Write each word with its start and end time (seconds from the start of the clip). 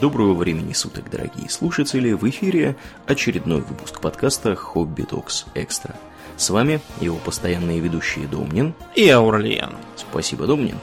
Доброго 0.00 0.32
времени 0.32 0.72
суток, 0.72 1.10
дорогие 1.10 1.50
слушатели! 1.50 2.12
В 2.12 2.26
эфире 2.30 2.74
очередной 3.06 3.60
выпуск 3.60 4.00
подкаста 4.00 4.56
«Хобби 4.56 5.02
Токс 5.02 5.44
Экстра». 5.54 5.94
С 6.38 6.48
вами 6.48 6.80
его 7.02 7.18
постоянные 7.18 7.80
ведущие 7.80 8.26
Домнин 8.26 8.72
и 8.94 9.10
Аурлиен. 9.10 9.76
Спасибо, 9.96 10.46
Домнин. 10.46 10.78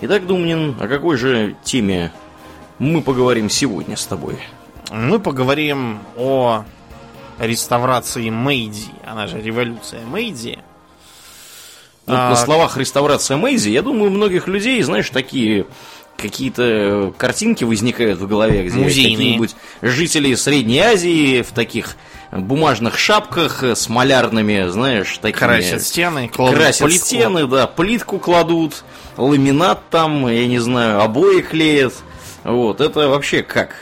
Итак, 0.00 0.26
Домнин, 0.26 0.74
о 0.80 0.88
какой 0.88 1.16
же 1.16 1.54
теме 1.62 2.12
мы 2.80 3.00
поговорим 3.00 3.48
сегодня 3.48 3.96
с 3.96 4.06
тобой? 4.06 4.40
Мы 4.90 5.20
поговорим 5.20 6.00
о 6.16 6.64
реставрации 7.38 8.28
Мэйди, 8.28 8.90
она 9.06 9.28
же 9.28 9.40
революция 9.40 10.04
Мэйди. 10.04 10.58
Ну, 12.06 12.14
а... 12.16 12.30
На 12.30 12.36
словах 12.36 12.76
реставрация 12.76 13.36
Мэйди, 13.36 13.70
я 13.70 13.82
думаю, 13.82 14.10
у 14.10 14.14
многих 14.14 14.48
людей, 14.48 14.82
знаешь, 14.82 15.10
такие 15.10 15.66
какие-то 16.18 17.14
картинки 17.16 17.64
возникают 17.64 18.18
в 18.18 18.26
голове, 18.26 18.64
где 18.64 18.84
какие-нибудь 18.84 19.54
жители 19.80 20.34
Средней 20.34 20.80
Азии 20.80 21.42
в 21.42 21.52
таких 21.52 21.96
бумажных 22.32 22.98
шапках 22.98 23.62
с 23.62 23.88
малярными, 23.88 24.68
знаешь, 24.68 25.16
такими... 25.18 25.38
Красят 25.38 25.82
стены, 25.82 26.28
кладут 26.28 26.56
Красят 26.56 26.88
плитку. 26.88 27.06
стены, 27.06 27.46
да, 27.46 27.66
плитку 27.66 28.18
кладут, 28.18 28.84
ламинат 29.16 29.88
там, 29.88 30.28
я 30.28 30.46
не 30.46 30.58
знаю, 30.58 31.00
обои 31.00 31.40
клеят. 31.40 31.94
Вот, 32.44 32.80
это 32.80 33.08
вообще 33.08 33.42
как? 33.42 33.74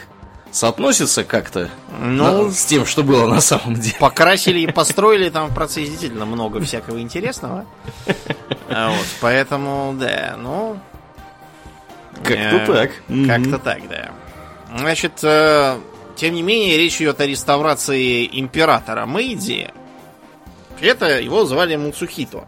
Соотносится 0.53 1.25
как-то 1.25 1.69
ну, 2.01 2.51
с 2.51 2.65
тем, 2.65 2.87
что 2.87 3.03
было 3.03 3.27
на 3.27 3.41
самом 3.41 3.75
деле? 3.75 3.97
Покрасили 3.99 4.61
и 4.61 4.67
построили 4.71 5.29
там 5.29 5.49
в 5.49 5.55
процессе 5.55 5.91
действительно 5.91 6.25
много 6.25 6.61
всякого 6.61 7.01
интересного. 7.01 7.67
Вот, 8.69 9.07
поэтому, 9.21 9.95
да, 9.99 10.37
ну, 10.39 10.79
как-то 12.23 12.57
э, 12.57 12.67
так. 12.67 12.91
Как-то 13.27 13.59
так, 13.59 13.89
да. 13.89 14.13
Значит, 14.77 15.23
э, 15.23 15.79
тем 16.17 16.35
не 16.35 16.43
менее, 16.43 16.77
речь 16.77 17.01
идет 17.01 17.21
о 17.21 17.27
реставрации 17.27 18.29
императора 18.41 19.07
Мэйди. 19.07 19.71
Это 20.81 21.21
его 21.21 21.45
звали 21.45 21.77
Муцухито. 21.77 22.47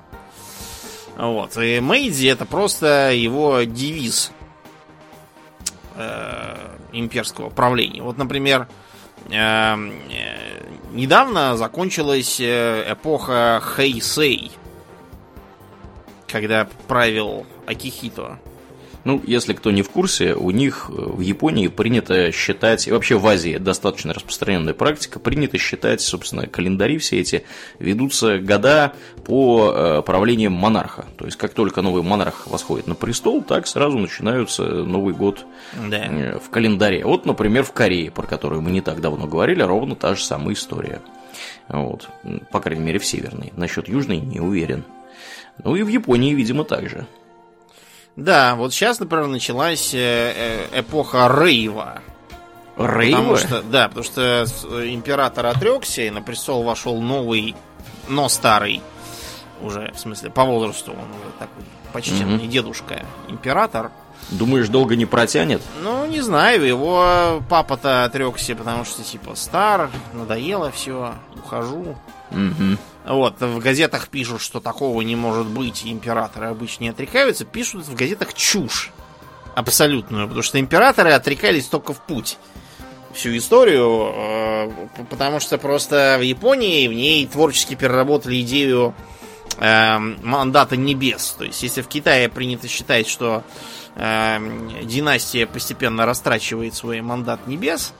Вот. 1.16 1.56
И 1.56 1.80
Мэйди 1.80 2.26
это 2.26 2.44
просто 2.44 3.12
его 3.12 3.62
девиз 3.62 4.32
э, 5.96 6.56
имперского 6.92 7.50
правления. 7.50 8.02
Вот, 8.02 8.18
например, 8.18 8.68
э, 9.30 9.74
недавно 10.92 11.56
закончилась 11.56 12.40
эпоха 12.40 13.60
Хэйсэй, 13.62 14.50
когда 16.26 16.68
правил 16.86 17.46
Акихито. 17.66 18.38
Ну, 19.08 19.22
если 19.26 19.54
кто 19.54 19.70
не 19.70 19.80
в 19.80 19.88
курсе, 19.88 20.34
у 20.34 20.50
них 20.50 20.90
э, 20.90 20.92
в 20.92 21.20
Японии 21.20 21.68
принято 21.68 22.30
считать, 22.30 22.86
и 22.86 22.92
вообще 22.92 23.16
в 23.16 23.26
Азии 23.26 23.56
достаточно 23.56 24.12
распространенная 24.12 24.74
практика, 24.74 25.18
принято 25.18 25.56
считать, 25.56 26.02
собственно, 26.02 26.46
календари 26.46 26.98
все 26.98 27.18
эти 27.18 27.44
ведутся 27.78 28.38
года 28.38 28.92
по 29.24 29.72
э, 29.74 30.02
правлению 30.02 30.50
монарха. 30.50 31.06
То 31.16 31.24
есть, 31.24 31.38
как 31.38 31.54
только 31.54 31.80
новый 31.80 32.02
монарх 32.02 32.48
восходит 32.48 32.86
на 32.86 32.94
престол, 32.94 33.42
так 33.42 33.66
сразу 33.66 33.96
начинаются 33.96 34.62
Новый 34.62 35.14
год 35.14 35.46
да. 35.88 36.04
Э, 36.04 36.38
в 36.38 36.50
календаре. 36.50 37.02
Вот, 37.02 37.24
например, 37.24 37.64
в 37.64 37.72
Корее, 37.72 38.10
про 38.10 38.26
которую 38.26 38.60
мы 38.60 38.72
не 38.72 38.82
так 38.82 39.00
давно 39.00 39.26
говорили, 39.26 39.62
ровно 39.62 39.96
та 39.96 40.16
же 40.16 40.22
самая 40.22 40.52
история. 40.52 41.00
Вот. 41.68 42.10
По 42.52 42.60
крайней 42.60 42.84
мере, 42.84 42.98
в 42.98 43.06
Северной. 43.06 43.54
Насчет 43.56 43.88
Южной 43.88 44.18
не 44.18 44.40
уверен. 44.40 44.84
Ну 45.64 45.76
и 45.76 45.82
в 45.82 45.88
Японии, 45.88 46.34
видимо, 46.34 46.64
так 46.64 46.90
же. 46.90 47.06
Да, 48.18 48.56
вот 48.56 48.74
сейчас, 48.74 48.98
например, 48.98 49.28
началась 49.28 49.94
э, 49.94 50.68
э, 50.72 50.80
эпоха 50.80 51.28
Рейва. 51.28 52.02
Рейва? 52.76 53.16
Потому 53.16 53.36
что, 53.36 53.62
да, 53.62 53.86
потому 53.86 54.04
что 54.04 54.44
император 54.92 55.46
отрекся, 55.46 56.02
и 56.02 56.10
на 56.10 56.20
престол 56.20 56.64
вошел 56.64 57.00
новый, 57.00 57.54
но 58.08 58.28
старый, 58.28 58.82
уже, 59.62 59.92
в 59.94 60.00
смысле, 60.00 60.30
по 60.30 60.44
возрасту, 60.44 60.90
он 60.90 60.98
уже 60.98 61.30
такой 61.38 61.62
почтенный 61.92 62.38
угу. 62.38 62.46
дедушка 62.46 63.06
император. 63.28 63.92
Думаешь, 64.30 64.66
долго 64.66 64.96
не 64.96 65.06
протянет? 65.06 65.62
Ну, 65.84 66.04
не 66.06 66.20
знаю, 66.20 66.66
его 66.66 67.40
папа-то 67.48 68.02
отрекся, 68.02 68.56
потому 68.56 68.84
что, 68.84 69.04
типа, 69.04 69.36
стар, 69.36 69.90
надоело 70.12 70.72
все, 70.72 71.14
ухожу. 71.36 71.96
Вот, 73.04 73.40
в 73.40 73.58
газетах 73.58 74.08
пишут, 74.08 74.42
что 74.42 74.60
такого 74.60 75.00
не 75.00 75.16
может 75.16 75.46
быть, 75.46 75.82
императоры 75.86 76.48
обычно 76.48 76.84
не 76.84 76.88
отрекаются, 76.90 77.46
пишут 77.46 77.86
в 77.86 77.94
газетах 77.94 78.34
чушь 78.34 78.92
абсолютную, 79.54 80.26
потому 80.26 80.42
что 80.42 80.60
императоры 80.60 81.12
отрекались 81.12 81.66
только 81.66 81.94
в 81.94 82.00
путь 82.00 82.38
всю 83.12 83.36
историю, 83.36 84.12
э, 84.14 84.70
потому 85.10 85.40
что 85.40 85.58
просто 85.58 86.16
в 86.18 86.22
Японии 86.22 86.86
в 86.86 86.92
ней 86.92 87.26
творчески 87.26 87.74
переработали 87.74 88.40
идею 88.42 88.94
э, 89.58 89.98
мандата 89.98 90.76
небес. 90.76 91.34
То 91.38 91.44
есть, 91.44 91.62
если 91.62 91.82
в 91.82 91.88
Китае 91.88 92.28
принято 92.28 92.68
считать, 92.68 93.08
что 93.08 93.42
э, 93.96 94.38
династия 94.84 95.46
постепенно 95.46 96.06
растрачивает 96.06 96.74
свой 96.74 97.00
мандат 97.00 97.46
небес, 97.46 97.92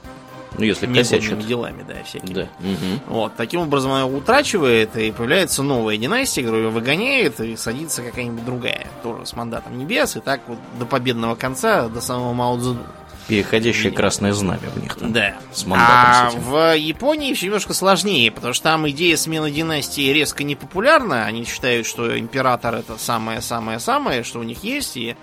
ну, 0.59 0.65
если 0.65 0.85
косячит. 0.87 1.45
делами, 1.45 1.83
да, 1.87 2.03
всякими. 2.03 2.33
Да. 2.33 2.41
Угу. 2.59 3.13
Вот, 3.13 3.35
таким 3.35 3.61
образом 3.61 3.91
она 3.91 4.05
утрачивает, 4.05 4.95
и 4.95 5.11
появляется 5.11 5.63
новая 5.63 5.97
династия, 5.97 6.41
которая 6.41 6.65
ее 6.65 6.69
выгоняет, 6.69 7.39
и 7.39 7.55
садится 7.55 8.01
какая-нибудь 8.01 8.45
другая, 8.45 8.87
тоже 9.03 9.25
с 9.25 9.33
мандатом 9.33 9.77
небес, 9.77 10.15
и 10.15 10.19
так 10.19 10.41
вот 10.47 10.57
до 10.77 10.85
победного 10.85 11.35
конца, 11.35 11.87
до 11.87 12.01
самого 12.01 12.33
Мао 12.33 12.57
Цзэдуна. 12.57 12.85
Переходящее 13.29 13.91
красное 13.91 14.33
знамя 14.33 14.69
в 14.73 14.81
них 14.81 14.95
там. 14.95 15.13
Да. 15.13 15.35
С 15.53 15.63
мандатом 15.63 15.95
а 15.95 16.29
с 16.31 16.33
этим. 16.33 16.43
в 16.45 16.75
Японии 16.75 17.35
все 17.35 17.45
немножко 17.45 17.75
сложнее, 17.75 18.31
потому 18.31 18.55
что 18.55 18.63
там 18.63 18.89
идея 18.89 19.15
смены 19.17 19.51
династии 19.51 20.11
резко 20.11 20.43
не 20.43 20.55
популярна. 20.55 21.25
Они 21.25 21.45
считают, 21.45 21.85
что 21.85 22.17
император 22.17 22.73
это 22.73 22.97
самое-самое-самое, 22.97 24.23
что 24.23 24.39
у 24.39 24.43
них 24.43 24.63
есть, 24.63 24.97
и 24.97 25.15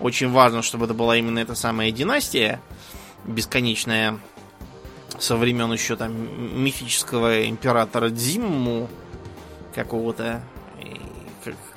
очень 0.00 0.28
важно, 0.30 0.62
чтобы 0.62 0.86
это 0.86 0.94
была 0.94 1.16
именно 1.16 1.38
эта 1.38 1.54
самая 1.54 1.92
династия 1.92 2.60
бесконечная 3.24 4.18
со 5.22 5.36
времен 5.36 5.72
еще 5.72 5.94
там 5.94 6.12
мифического 6.64 7.48
императора 7.48 8.10
Дзимму 8.10 8.88
какого-то, 9.72 10.42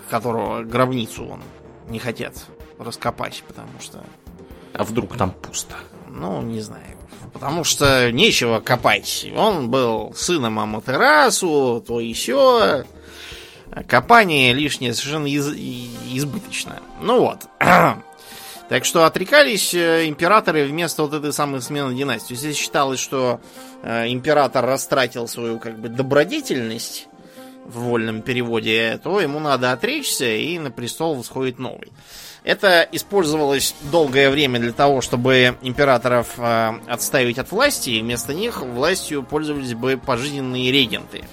которого 0.09 0.63
гробницу 0.63 1.27
он 1.27 1.43
не 1.87 1.99
хотят 1.99 2.33
раскопать, 2.79 3.43
потому 3.47 3.79
что... 3.79 4.03
А 4.73 4.83
вдруг 4.83 5.15
там 5.15 5.29
пусто? 5.29 5.75
Ну, 6.09 6.41
не 6.41 6.59
знаю. 6.59 6.97
Потому 7.33 7.63
что 7.63 8.11
нечего 8.11 8.61
копать. 8.61 9.27
Он 9.37 9.69
был 9.69 10.11
сыном 10.15 10.57
Аматерасу, 10.57 11.83
то 11.85 11.99
и 11.99 12.13
все. 12.13 12.83
Копание 13.87 14.53
лишнее 14.53 14.95
совершенно 14.95 15.27
из... 15.27 15.49
избыточно. 15.49 16.79
Ну 16.99 17.19
вот. 17.19 17.41
Так 18.67 18.83
что 18.83 19.05
отрекались 19.05 19.75
э, 19.75 20.07
императоры 20.07 20.65
вместо 20.65 21.03
вот 21.03 21.13
этой 21.13 21.31
самой 21.31 21.61
смены 21.61 21.93
династии. 21.93 22.33
Если 22.33 22.53
считалось, 22.53 22.99
что 22.99 23.39
э, 23.83 24.07
император 24.07 24.65
растратил 24.65 25.27
свою 25.27 25.59
как 25.59 25.77
бы 25.77 25.87
добродетельность 25.87 27.07
в 27.65 27.79
вольном 27.81 28.21
переводе, 28.21 28.99
то 29.03 29.19
ему 29.19 29.39
надо 29.39 29.71
отречься, 29.71 30.25
и 30.25 30.57
на 30.57 30.71
престол 30.71 31.15
восходит 31.15 31.59
новый. 31.59 31.91
Это 32.43 32.87
использовалось 32.91 33.75
долгое 33.91 34.29
время 34.29 34.59
для 34.59 34.71
того, 34.71 35.01
чтобы 35.01 35.57
императоров 35.61 36.33
э, 36.39 36.73
отставить 36.87 37.37
от 37.37 37.51
власти, 37.51 37.91
и 37.91 38.01
вместо 38.01 38.33
них 38.33 38.61
властью 38.63 39.21
пользовались 39.21 39.75
бы 39.75 39.97
пожизненные 40.03 40.71
регенты. 40.71 41.23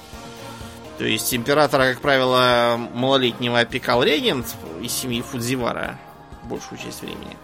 То 0.98 1.04
есть 1.04 1.34
императора, 1.34 1.92
как 1.92 2.02
правило, 2.02 2.78
малолетнего 2.94 3.58
опекал 3.58 4.02
регент 4.02 4.46
из 4.82 4.92
семьи 4.92 5.22
Фудзивара, 5.22 5.98
большую 6.52 6.78
часть 6.78 7.02
времени. 7.02 7.36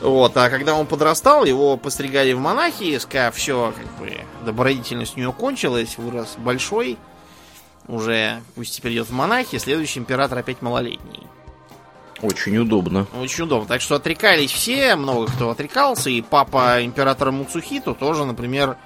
Вот, 0.00 0.36
а 0.36 0.50
когда 0.50 0.74
он 0.74 0.86
подрастал, 0.86 1.44
его 1.44 1.76
постригали 1.76 2.32
в 2.32 2.40
монахи, 2.40 2.98
сказав, 2.98 3.34
все, 3.36 3.72
как 3.76 3.86
бы, 3.98 4.20
добродетельность 4.44 5.16
у 5.16 5.20
него 5.20 5.32
кончилась, 5.32 5.96
вырос 5.98 6.34
большой, 6.38 6.98
уже 7.86 8.42
пусть 8.54 8.76
теперь 8.76 8.92
идет 8.92 9.08
в 9.08 9.12
монахи, 9.12 9.58
следующий 9.58 10.00
император 10.00 10.38
опять 10.38 10.62
малолетний. 10.62 11.22
Очень 12.22 12.56
удобно. 12.58 13.06
Очень 13.20 13.44
удобно. 13.44 13.68
Так 13.68 13.80
что 13.80 13.96
отрекались 13.96 14.50
все, 14.50 14.96
много 14.96 15.26
кто 15.26 15.50
отрекался, 15.50 16.10
и 16.10 16.22
папа 16.22 16.84
императора 16.84 17.30
Муцухиту 17.30 17.94
тоже, 17.94 18.24
например, 18.24 18.78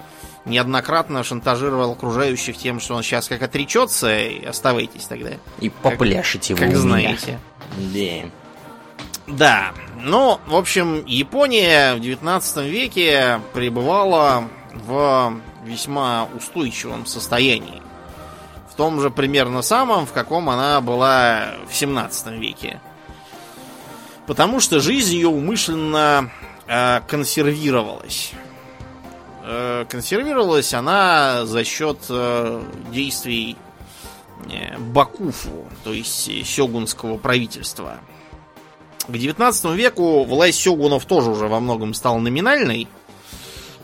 неоднократно 0.44 1.22
шантажировал 1.22 1.92
окружающих 1.92 2.56
тем, 2.56 2.80
что 2.80 2.94
он 2.94 3.02
сейчас 3.02 3.28
как 3.28 3.42
отречется, 3.42 4.18
и 4.18 4.44
оставайтесь 4.44 5.04
тогда. 5.04 5.32
И 5.60 5.68
попляшите 5.68 6.54
как, 6.54 6.66
вы 6.66 6.72
Как 6.72 6.80
знаете. 6.80 7.38
Да. 7.76 8.28
Да, 9.28 9.72
ну, 10.02 10.40
в 10.46 10.56
общем, 10.56 11.04
Япония 11.04 11.94
в 11.94 12.00
19 12.00 12.64
веке 12.64 13.40
пребывала 13.52 14.44
в 14.72 15.34
весьма 15.64 16.28
устойчивом 16.34 17.04
состоянии. 17.04 17.82
В 18.70 18.74
том 18.74 19.00
же 19.00 19.10
примерно 19.10 19.60
самом, 19.60 20.06
в 20.06 20.12
каком 20.12 20.48
она 20.48 20.80
была 20.80 21.54
в 21.68 21.74
17 21.74 22.28
веке. 22.38 22.80
Потому 24.26 24.60
что 24.60 24.80
жизнь 24.80 25.14
ее 25.14 25.28
умышленно 25.28 26.30
э, 26.66 27.00
консервировалась. 27.06 28.32
Э, 29.42 29.84
консервировалась 29.88 30.72
она 30.72 31.44
за 31.44 31.64
счет 31.64 31.98
э, 32.08 32.62
действий 32.92 33.56
э, 34.50 34.78
Бакуфу, 34.78 35.66
то 35.84 35.92
есть 35.92 36.46
сёгунского 36.46 37.18
правительства. 37.18 37.98
К 39.08 39.12
19 39.12 39.74
веку 39.74 40.24
власть 40.24 40.60
сёгунов 40.60 41.06
тоже 41.06 41.30
уже 41.30 41.48
во 41.48 41.60
многом 41.60 41.94
стала 41.94 42.18
номинальной. 42.18 42.86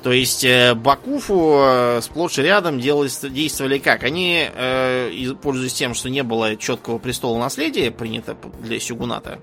То 0.02 0.12
есть 0.12 0.44
э, 0.44 0.74
Бакуфу 0.74 1.60
э, 1.60 2.00
сплошь 2.02 2.38
и 2.38 2.42
рядом 2.42 2.78
делались, 2.78 3.20
действовали 3.20 3.78
как? 3.78 4.04
Они, 4.04 4.46
э, 4.54 5.34
пользуясь 5.42 5.72
тем, 5.72 5.94
что 5.94 6.10
не 6.10 6.22
было 6.22 6.56
четкого 6.56 6.98
престола 6.98 7.38
наследия, 7.38 7.90
принято 7.90 8.36
для 8.60 8.78
сёгуната, 8.78 9.38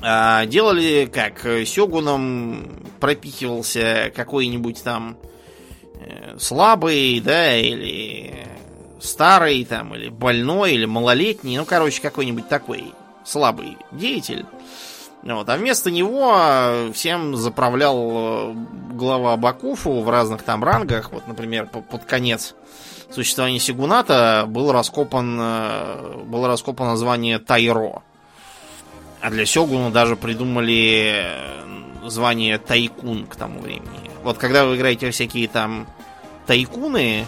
э, 0.00 0.46
делали 0.46 1.10
как? 1.12 1.46
Сёгуном 1.66 2.86
пропихивался 3.00 4.10
какой-нибудь 4.16 4.82
там 4.82 5.18
слабый, 6.38 7.20
да, 7.20 7.54
или 7.58 8.34
старый, 8.98 9.64
там, 9.66 9.94
или 9.94 10.08
больной, 10.08 10.72
или 10.72 10.86
малолетний, 10.86 11.58
ну, 11.58 11.66
короче, 11.66 12.00
какой-нибудь 12.00 12.48
такой 12.48 12.92
слабый 13.24 13.78
деятель. 13.90 14.46
Вот. 15.22 15.48
А 15.48 15.56
вместо 15.56 15.90
него 15.90 16.90
всем 16.92 17.36
заправлял 17.36 18.10
э, 18.12 18.54
глава 18.92 19.36
Бакуфу 19.36 20.00
в 20.00 20.10
разных 20.10 20.42
там 20.42 20.64
рангах. 20.64 21.12
Вот, 21.12 21.28
например, 21.28 21.66
под 21.66 22.04
конец 22.04 22.54
существования 23.10 23.60
Сигуната 23.60 24.44
был 24.48 24.72
раскопан, 24.72 25.38
э, 25.40 26.22
было 26.24 26.48
раскопано 26.48 26.96
звание 26.96 27.38
Тайро. 27.38 28.02
А 29.20 29.30
для 29.30 29.46
Сёгуна 29.46 29.92
даже 29.92 30.16
придумали 30.16 31.22
э, 31.24 32.08
звание 32.08 32.58
Тайкун 32.58 33.26
к 33.26 33.36
тому 33.36 33.60
времени. 33.60 34.10
Вот 34.24 34.38
когда 34.38 34.64
вы 34.64 34.76
играете 34.76 35.10
всякие 35.10 35.46
там 35.46 35.86
тайкуны, 36.46 37.26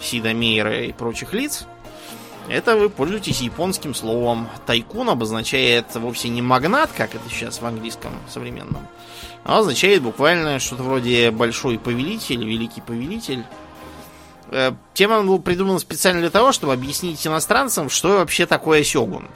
Сида 0.00 0.32
Мейра 0.34 0.84
и 0.84 0.92
прочих 0.92 1.32
лиц, 1.32 1.66
это 2.48 2.76
вы 2.76 2.88
пользуетесь 2.88 3.40
японским 3.40 3.94
словом. 3.94 4.48
Тайкун 4.66 5.10
обозначает 5.10 5.86
вовсе 5.94 6.28
не 6.28 6.42
магнат, 6.42 6.90
как 6.96 7.14
это 7.14 7.28
сейчас 7.28 7.60
в 7.60 7.66
английском 7.66 8.12
современном, 8.28 8.86
а 9.44 9.58
означает 9.58 10.02
буквально 10.02 10.58
что-то 10.58 10.82
вроде 10.82 11.30
большой 11.30 11.78
повелитель, 11.78 12.44
великий 12.44 12.80
повелитель. 12.80 13.44
Э, 14.50 14.72
тема 14.94 15.22
был 15.22 15.40
придуман 15.40 15.78
специально 15.78 16.20
для 16.20 16.30
того, 16.30 16.52
чтобы 16.52 16.72
объяснить 16.72 17.26
иностранцам, 17.26 17.90
что 17.90 18.18
вообще 18.18 18.46
такое 18.46 18.84
сёгун. 18.84 19.28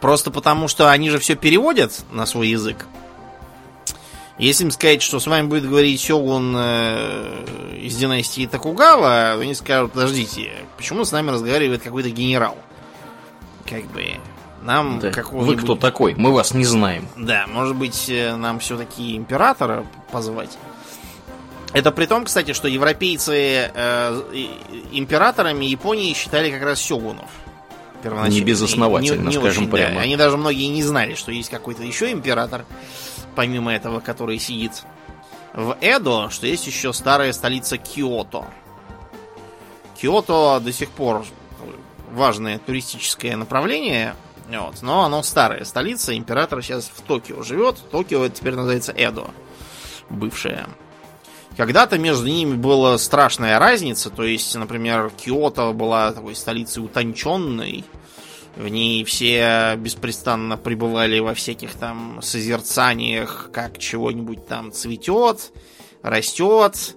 Просто 0.00 0.30
потому, 0.30 0.68
что 0.68 0.90
они 0.90 1.10
же 1.10 1.18
все 1.18 1.34
переводят 1.34 2.04
на 2.10 2.26
свой 2.26 2.48
язык. 2.48 2.86
Если 4.38 4.64
им 4.64 4.70
сказать, 4.70 5.02
что 5.02 5.20
с 5.20 5.26
вами 5.26 5.46
будет 5.46 5.68
говорить 5.68 6.00
Сёгун 6.00 6.54
э, 6.56 7.78
из 7.82 7.96
династии 7.96 8.46
Токугава, 8.46 9.32
они 9.32 9.54
скажут, 9.54 9.92
подождите, 9.92 10.52
почему 10.76 11.04
с 11.04 11.12
нами 11.12 11.30
разговаривает 11.30 11.82
какой-то 11.82 12.08
генерал? 12.10 12.56
Как 13.68 13.84
бы, 13.86 14.14
нам 14.62 14.98
да. 14.98 15.12
Вы 15.30 15.56
кто 15.56 15.74
такой? 15.76 16.14
Мы 16.14 16.32
вас 16.32 16.54
не 16.54 16.64
знаем. 16.64 17.06
Да, 17.16 17.46
может 17.48 17.76
быть, 17.76 18.06
э, 18.08 18.34
нам 18.36 18.60
все-таки 18.60 19.16
императора 19.16 19.86
позвать? 20.10 20.56
Это 21.72 21.92
при 21.92 22.06
том, 22.06 22.24
кстати, 22.24 22.52
что 22.52 22.66
европейцы 22.66 23.70
э, 23.72 24.22
императорами 24.92 25.66
Японии 25.66 26.14
считали 26.14 26.50
как 26.50 26.62
раз 26.62 26.80
сёгунов. 26.80 27.28
Не 28.02 28.40
безосновательно, 28.40 29.20
не, 29.20 29.26
не 29.26 29.32
скажем 29.40 29.64
очень, 29.64 29.70
прямо. 29.70 29.96
Да. 29.96 30.00
Они 30.00 30.16
даже 30.16 30.38
многие 30.38 30.68
не 30.68 30.82
знали, 30.82 31.14
что 31.14 31.32
есть 31.32 31.50
какой-то 31.50 31.82
еще 31.82 32.10
император 32.10 32.64
помимо 33.34 33.72
этого, 33.72 34.00
который 34.00 34.38
сидит 34.38 34.84
в 35.52 35.76
Эдо, 35.80 36.30
что 36.30 36.46
есть 36.46 36.66
еще 36.66 36.92
старая 36.92 37.32
столица 37.32 37.76
Киото. 37.76 38.44
Киото 40.00 40.60
до 40.60 40.72
сих 40.72 40.90
пор 40.90 41.24
важное 42.12 42.58
туристическое 42.58 43.36
направление, 43.36 44.14
вот, 44.48 44.82
но 44.82 45.04
оно 45.04 45.22
старая 45.22 45.64
столица, 45.64 46.16
император 46.16 46.62
сейчас 46.62 46.90
в 46.92 47.02
Токио 47.02 47.42
живет. 47.42 47.76
Токио 47.90 48.28
теперь 48.28 48.54
называется 48.54 48.92
Эдо, 48.92 49.26
бывшая. 50.08 50.66
Когда-то 51.56 51.98
между 51.98 52.26
ними 52.26 52.54
была 52.54 52.96
страшная 52.96 53.58
разница, 53.58 54.10
то 54.10 54.22
есть, 54.22 54.54
например, 54.54 55.10
Киото 55.10 55.72
была 55.72 56.12
такой 56.12 56.34
столицей 56.34 56.82
утонченной, 56.82 57.84
в 58.56 58.68
ней 58.68 59.04
все 59.04 59.74
беспрестанно 59.76 60.56
пребывали 60.56 61.18
во 61.18 61.34
всяких 61.34 61.74
там 61.74 62.20
созерцаниях, 62.22 63.50
как 63.52 63.78
чего-нибудь 63.78 64.46
там 64.46 64.72
цветет, 64.72 65.52
растет, 66.02 66.96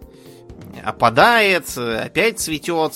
опадает, 0.83 1.77
опять 1.77 2.39
цветет. 2.39 2.94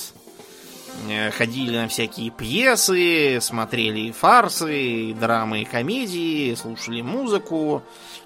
Ходили 1.38 1.78
на 1.78 1.88
всякие 1.88 2.32
пьесы, 2.32 3.38
смотрели 3.40 4.10
фарсы, 4.10 5.14
драмы, 5.14 5.64
комедии, 5.64 6.56
слушали 6.56 7.02
музыку, 7.02 7.84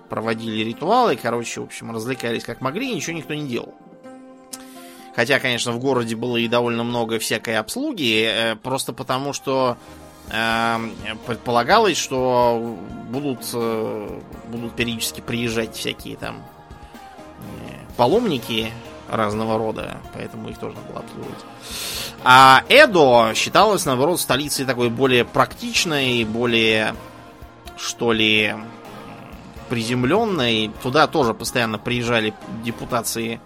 проводили 0.10 0.64
ритуалы. 0.64 1.18
Короче, 1.22 1.60
в 1.60 1.66
общем, 1.66 1.92
развлекались 1.92 2.46
как 2.46 2.62
могли, 2.62 2.96
ничего 2.96 3.18
никто 3.18 3.34
не 3.34 3.46
делал. 3.46 3.76
Хотя, 5.16 5.40
конечно, 5.40 5.74
в 5.74 5.80
городе 5.80 6.16
было 6.16 6.38
и 6.38 6.48
довольно 6.48 6.84
много 6.84 7.20
всякой 7.20 7.58
обслуги, 7.58 8.26
э, 8.26 8.56
просто 8.56 8.94
потому 8.94 9.34
что 9.34 9.78
предполагалось, 11.26 11.98
что 11.98 12.78
будут, 13.10 13.40
э, 13.54 14.20
будут 14.48 14.74
периодически 14.76 15.22
приезжать 15.22 15.76
всякие 15.76 16.16
там 16.16 16.44
э, 17.40 17.74
паломники 17.98 18.72
разного 19.10 19.58
рода, 19.58 19.98
поэтому 20.14 20.50
их 20.50 20.58
тоже 20.58 20.76
надо 20.76 20.88
было 20.88 21.00
обслуживать. 21.00 21.46
А 22.24 22.64
Эдо 22.70 23.34
считалось, 23.36 23.86
наоборот, 23.86 24.22
столицей 24.22 24.66
такой 24.66 24.90
более 24.90 25.26
практичной, 25.26 26.24
более, 26.24 26.96
что 27.78 28.14
ли, 28.14 28.56
приземленной. 29.70 30.72
Туда 30.84 31.08
тоже 31.08 31.34
постоянно 31.34 31.80
приезжали 31.80 32.34
депутации 32.64 33.42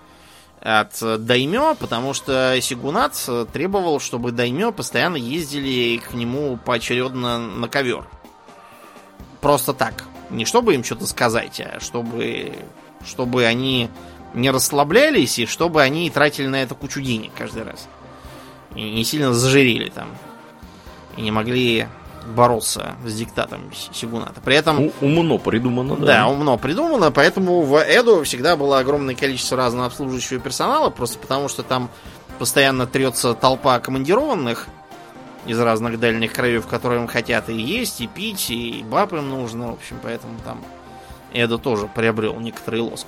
от 0.66 1.26
Даймё, 1.26 1.76
потому 1.76 2.16
что 2.16 2.60
Сигунат 2.60 3.14
требовал, 3.54 4.00
чтобы 4.00 4.32
Даймё 4.32 4.72
постоянно 4.72 5.18
ездили 5.18 5.98
к 5.98 6.14
нему 6.16 6.58
поочередно 6.58 7.38
на 7.38 7.68
ковер. 7.68 8.08
Просто 9.42 9.74
так. 9.74 10.06
Не 10.32 10.46
чтобы 10.46 10.74
им 10.74 10.84
что-то 10.84 11.06
сказать, 11.06 11.62
а 11.62 11.80
чтобы, 11.80 12.54
чтобы 13.06 13.46
они 13.46 13.92
не 14.34 14.50
расслаблялись 14.50 15.38
и 15.38 15.46
чтобы 15.46 15.84
они 15.84 16.10
тратили 16.10 16.48
на 16.48 16.64
это 16.64 16.74
кучу 16.74 17.00
денег 17.00 17.32
каждый 17.38 17.62
раз. 17.62 17.88
И 18.74 18.82
не 18.82 19.04
сильно 19.04 19.36
зажирели 19.36 19.90
там. 19.90 20.10
И 21.16 21.22
не 21.22 21.30
могли 21.30 21.88
боролся 22.26 22.96
с 23.06 23.14
диктатом 23.14 23.72
Сигуната. 23.94 24.42
При 24.42 24.56
этом... 24.56 24.92
Умно 25.02 25.38
придумано, 25.38 25.96
да. 25.96 26.06
Да, 26.06 26.28
умно 26.28 26.58
придумано, 26.58 27.12
поэтому 27.12 27.62
в 27.62 27.78
Эду 27.78 28.24
всегда 28.24 28.56
было 28.56 28.80
огромное 28.80 29.16
количество 29.16 29.58
разного 29.58 29.88
обслуживающего 29.88 30.40
персонала, 30.40 30.90
просто 30.90 31.20
потому 31.20 31.48
что 31.48 31.64
там 31.64 31.90
постоянно 32.40 32.88
трется 32.88 33.34
толпа 33.34 33.80
командированных 33.80 34.68
из 35.46 35.60
разных 35.60 36.00
дальних 36.00 36.34
краев, 36.34 36.66
которые 36.68 37.02
им 37.02 37.08
хотят 37.08 37.50
и 37.50 37.54
есть, 37.54 38.02
и 38.02 38.08
пить, 38.08 38.50
и 38.50 38.84
баб 38.90 39.14
им 39.14 39.30
нужно, 39.30 39.72
в 39.72 39.74
общем, 39.76 39.98
поэтому 40.02 40.34
там 40.44 40.64
Эду 41.34 41.60
тоже 41.60 41.88
приобрел 41.94 42.40
некоторый 42.40 42.82
лоск. 42.82 43.08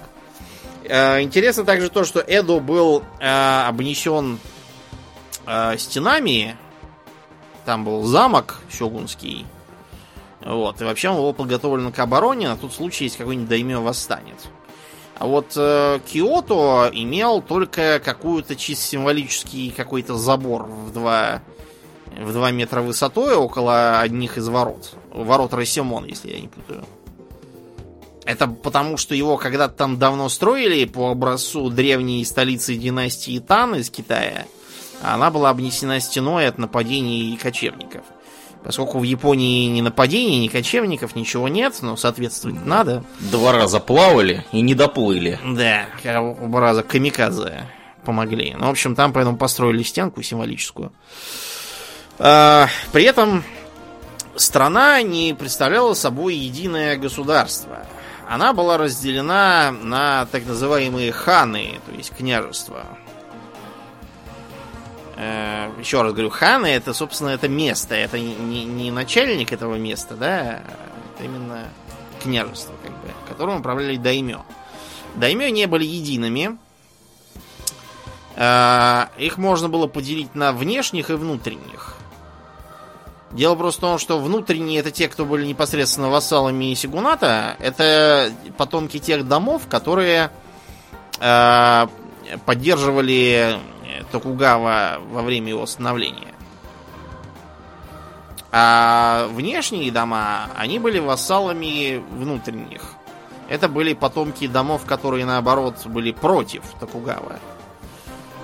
Э, 0.84 1.22
интересно 1.22 1.66
также 1.66 1.90
то, 1.90 2.04
что 2.04 2.20
Эду 2.20 2.60
был 2.60 3.04
э, 3.20 3.64
обнесен 3.68 4.40
э, 5.46 5.78
стенами, 5.78 6.56
там 7.68 7.84
был 7.84 8.04
замок 8.04 8.62
Сёгунский. 8.72 9.46
Вот. 10.40 10.82
И 10.82 10.86
вообще 10.86 11.10
он 11.10 11.18
был 11.18 11.34
подготовлен 11.34 11.92
к 11.92 12.00
обороне, 12.00 12.48
на 12.48 12.56
тот 12.56 12.72
случай, 12.72 13.04
если 13.04 13.18
какой-нибудь 13.18 13.50
даймё 13.50 13.82
восстанет. 13.82 14.38
А 15.20 15.28
вот 15.28 15.52
э, 15.58 16.00
Киото 16.10 16.90
имел 16.94 17.42
только 17.42 18.00
какую-то 18.00 18.56
чисто 18.56 18.86
символический 18.86 19.74
какой-то 19.76 20.16
забор 20.16 20.64
в 20.64 20.94
2, 20.94 21.42
в 22.20 22.32
2 22.32 22.52
метра 22.52 22.80
высотой 22.80 23.36
около 23.36 24.00
одних 24.00 24.38
из 24.38 24.48
ворот. 24.48 24.94
Ворот 25.12 25.54
Росимон, 25.54 26.06
если 26.06 26.32
я 26.32 26.40
не 26.40 26.48
путаю. 26.48 26.86
Это 28.24 28.48
потому, 28.48 28.96
что 28.96 29.14
его 29.14 29.36
когда-то 29.36 29.74
там 29.74 30.00
давно 30.00 30.30
строили 30.30 30.86
по 30.86 31.12
образцу 31.12 31.70
древней 31.70 32.24
столицы 32.24 32.76
династии 32.76 33.40
Тан 33.40 33.76
из 33.76 33.90
Китая– 33.90 34.46
она 35.02 35.30
была 35.30 35.50
обнесена 35.50 36.00
стеной 36.00 36.48
от 36.48 36.58
нападений 36.58 37.38
кочевников. 37.42 38.04
Поскольку 38.64 39.00
в 39.00 39.04
Японии 39.04 39.68
ни 39.68 39.82
нападений, 39.82 40.40
ни 40.40 40.48
кочевников, 40.48 41.16
ничего 41.16 41.48
нет, 41.48 41.76
но 41.82 41.96
соответствовать 41.96 42.66
надо. 42.66 43.04
Два 43.20 43.54
раза 43.54 43.80
плавали 43.80 44.46
и 44.52 44.62
не 44.62 44.76
доплыли. 44.76 45.40
Да, 45.46 45.86
оба 46.20 46.60
раза 46.60 46.84
камикадзе 46.84 47.64
помогли. 48.04 48.56
Ну, 48.58 48.68
в 48.68 48.70
общем, 48.70 48.96
там 48.96 49.14
поэтому 49.14 49.38
построили 49.38 49.84
стенку 49.84 50.22
символическую. 50.22 50.92
А, 52.20 52.68
при 52.92 53.04
этом 53.04 53.44
страна 54.36 55.02
не 55.02 55.34
представляла 55.34 55.94
собой 55.94 56.36
единое 56.36 56.98
государство. 56.98 57.86
Она 58.28 58.54
была 58.54 58.78
разделена 58.78 59.72
на 59.72 60.26
так 60.32 60.46
называемые 60.46 61.12
ханы, 61.12 61.80
то 61.86 61.94
есть 61.94 62.14
княжества. 62.16 62.86
Э, 65.18 65.72
еще 65.80 66.04
раз 66.04 66.14
говорю, 66.14 66.30
ханы 66.30 66.68
это, 66.68 66.94
собственно, 66.94 67.30
это 67.30 67.48
место. 67.48 67.96
Это 67.96 68.20
не, 68.20 68.66
не 68.66 68.92
начальник 68.92 69.52
этого 69.52 69.76
места, 69.76 70.16
да, 70.16 70.62
это 71.16 71.24
именно 71.24 71.68
княжество, 72.22 72.74
как 72.84 72.92
бы, 72.92 73.10
которым 73.28 73.60
управляли 73.60 73.98
даймё. 73.98 74.44
Даймё 75.16 75.50
не 75.50 75.66
были 75.66 75.86
едиными. 75.86 76.58
Э, 78.36 79.08
их 79.18 79.40
можно 79.40 79.70
было 79.70 79.88
поделить 79.88 80.36
на 80.36 80.52
внешних 80.52 81.10
и 81.10 81.14
внутренних. 81.14 81.96
Дело 83.32 83.56
просто 83.56 83.80
в 83.80 83.82
том, 83.82 83.98
что 83.98 84.20
внутренние 84.20 84.80
это 84.80 84.92
те, 84.92 85.08
кто 85.10 85.26
были 85.26 85.46
непосредственно 85.46 86.10
вассалами 86.10 86.74
Сигуната, 86.76 87.58
это 87.60 88.32
потомки 88.56 89.00
тех 89.00 89.28
домов, 89.28 89.64
которые 89.68 90.32
э, 91.20 91.88
поддерживали 92.46 93.60
Токугава 94.12 95.00
во 95.12 95.22
время 95.22 95.50
его 95.50 95.66
становления. 95.66 96.34
А 98.52 99.28
внешние 99.32 99.92
дома, 99.92 100.50
они 100.56 100.80
были 100.80 101.00
вассалами 101.00 102.04
внутренних. 102.12 102.94
Это 103.50 103.70
были 103.70 103.94
потомки 103.94 104.48
домов, 104.48 104.86
которые, 104.86 105.26
наоборот, 105.26 105.86
были 105.86 106.12
против 106.12 106.64
Токугава. 106.80 107.40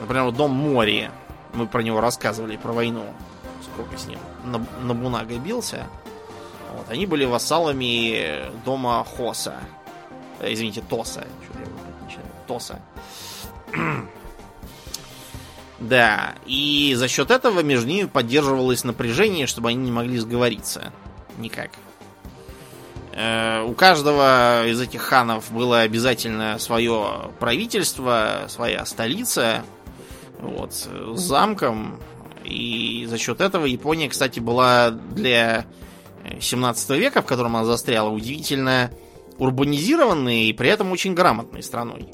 Например, 0.01 0.31
дом 0.31 0.51
Мори. 0.51 1.09
Мы 1.53 1.67
про 1.67 1.81
него 1.81 2.01
рассказывали, 2.01 2.57
про 2.57 2.73
войну. 2.73 3.05
Сколько 3.63 3.97
с 3.97 4.05
ним 4.05 4.19
на 4.43 4.65
Набунага 4.81 5.37
бился. 5.37 5.87
Вот, 6.75 6.89
они 6.89 7.05
были 7.05 7.25
вассалами 7.25 8.51
дома 8.65 9.05
Хоса. 9.05 9.55
Э, 10.39 10.51
извините, 10.51 10.81
Тоса. 10.81 11.25
Тоса. 12.47 12.79
Да, 15.79 16.35
и 16.45 16.93
за 16.95 17.07
счет 17.07 17.31
этого 17.31 17.61
между 17.61 17.87
ними 17.87 18.07
поддерживалось 18.07 18.83
напряжение, 18.83 19.47
чтобы 19.47 19.69
они 19.69 19.77
не 19.77 19.91
могли 19.91 20.17
сговориться. 20.19 20.93
Никак. 21.37 21.71
Э, 23.11 23.63
у 23.63 23.73
каждого 23.73 24.67
из 24.67 24.79
этих 24.79 25.01
ханов 25.01 25.51
было 25.51 25.81
обязательно 25.81 26.57
свое 26.59 27.31
правительство, 27.39 28.45
своя 28.47 28.85
столица, 28.85 29.63
вот, 30.39 30.73
с 30.73 31.19
замком. 31.19 31.99
И 32.43 33.05
за 33.09 33.17
счет 33.17 33.41
этого 33.41 33.65
Япония, 33.65 34.09
кстати, 34.09 34.39
была 34.39 34.91
для 34.91 35.65
17 36.39 36.89
века, 36.91 37.21
в 37.21 37.25
котором 37.25 37.55
она 37.55 37.65
застряла, 37.65 38.09
удивительно 38.09 38.91
урбанизированной 39.37 40.45
и 40.45 40.53
при 40.53 40.69
этом 40.69 40.91
очень 40.91 41.13
грамотной 41.13 41.63
страной 41.63 42.09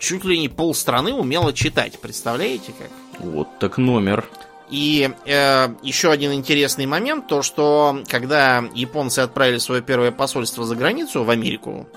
чуть 0.00 0.24
ли 0.24 0.38
не 0.38 0.48
полстраны 0.48 1.12
умела 1.12 1.52
читать. 1.52 2.00
Представляете 2.00 2.72
как? 2.76 2.90
Вот 3.20 3.58
так 3.60 3.78
номер. 3.78 4.26
И 4.70 5.10
э, 5.26 5.68
еще 5.82 6.10
один 6.10 6.32
интересный 6.32 6.86
момент, 6.86 7.26
то 7.26 7.42
что 7.42 8.02
когда 8.08 8.64
японцы 8.74 9.20
отправили 9.20 9.58
свое 9.58 9.82
первое 9.82 10.10
посольство 10.10 10.64
за 10.64 10.74
границу 10.74 11.24
в 11.24 11.30
Америку, 11.30 11.88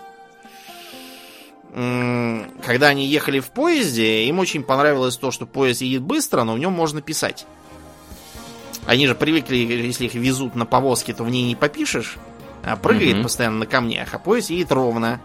э, 1.71 2.45
когда 2.65 2.87
они 2.87 3.07
ехали 3.07 3.39
в 3.39 3.51
поезде, 3.51 4.25
им 4.25 4.39
очень 4.39 4.63
понравилось 4.63 5.17
то, 5.17 5.31
что 5.31 5.45
поезд 5.45 5.81
едет 5.81 6.01
быстро, 6.01 6.43
но 6.43 6.53
в 6.53 6.59
нем 6.59 6.73
можно 6.73 7.01
писать. 7.01 7.45
Они 8.85 9.07
же 9.07 9.15
привыкли, 9.15 9.55
если 9.55 10.05
их 10.05 10.15
везут 10.15 10.55
на 10.55 10.65
повозке, 10.65 11.13
то 11.13 11.23
в 11.23 11.29
ней 11.29 11.43
не 11.43 11.55
попишешь, 11.55 12.17
а 12.63 12.75
прыгает 12.75 13.15
угу. 13.15 13.23
постоянно 13.23 13.59
на 13.59 13.65
камнях, 13.65 14.13
а 14.13 14.19
поезд 14.19 14.49
едет 14.49 14.71
ровно. 14.71 15.21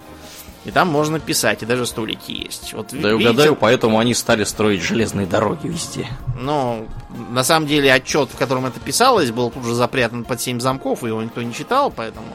И 0.68 0.70
там 0.70 0.88
можно 0.88 1.18
писать, 1.18 1.62
и 1.62 1.66
даже 1.66 1.86
столики 1.86 2.30
есть. 2.30 2.74
Вот, 2.74 2.88
да, 2.92 3.12
видите, 3.12 3.14
угадаю, 3.14 3.56
поэтому 3.56 3.98
они 3.98 4.12
стали 4.12 4.44
строить 4.44 4.82
железные 4.82 5.26
дороги 5.26 5.66
везде. 5.66 6.06
Ну, 6.38 6.86
на 7.30 7.42
самом 7.42 7.66
деле, 7.66 7.90
отчет, 7.90 8.28
в 8.30 8.36
котором 8.36 8.66
это 8.66 8.78
писалось, 8.78 9.30
был 9.30 9.50
тут 9.50 9.64
же 9.64 9.74
запрятан 9.74 10.24
под 10.24 10.42
семь 10.42 10.60
замков, 10.60 11.04
и 11.04 11.06
его 11.06 11.22
никто 11.22 11.40
не 11.40 11.54
читал, 11.54 11.90
поэтому... 11.90 12.26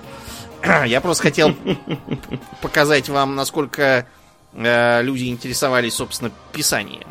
Я 0.88 1.00
просто 1.00 1.26
хотел 1.26 1.54
показать 2.64 3.08
вам, 3.08 3.36
насколько 3.36 4.08
э, 4.54 5.04
люди 5.04 5.26
интересовались, 5.26 5.94
собственно, 5.94 6.32
писанием. 6.54 7.08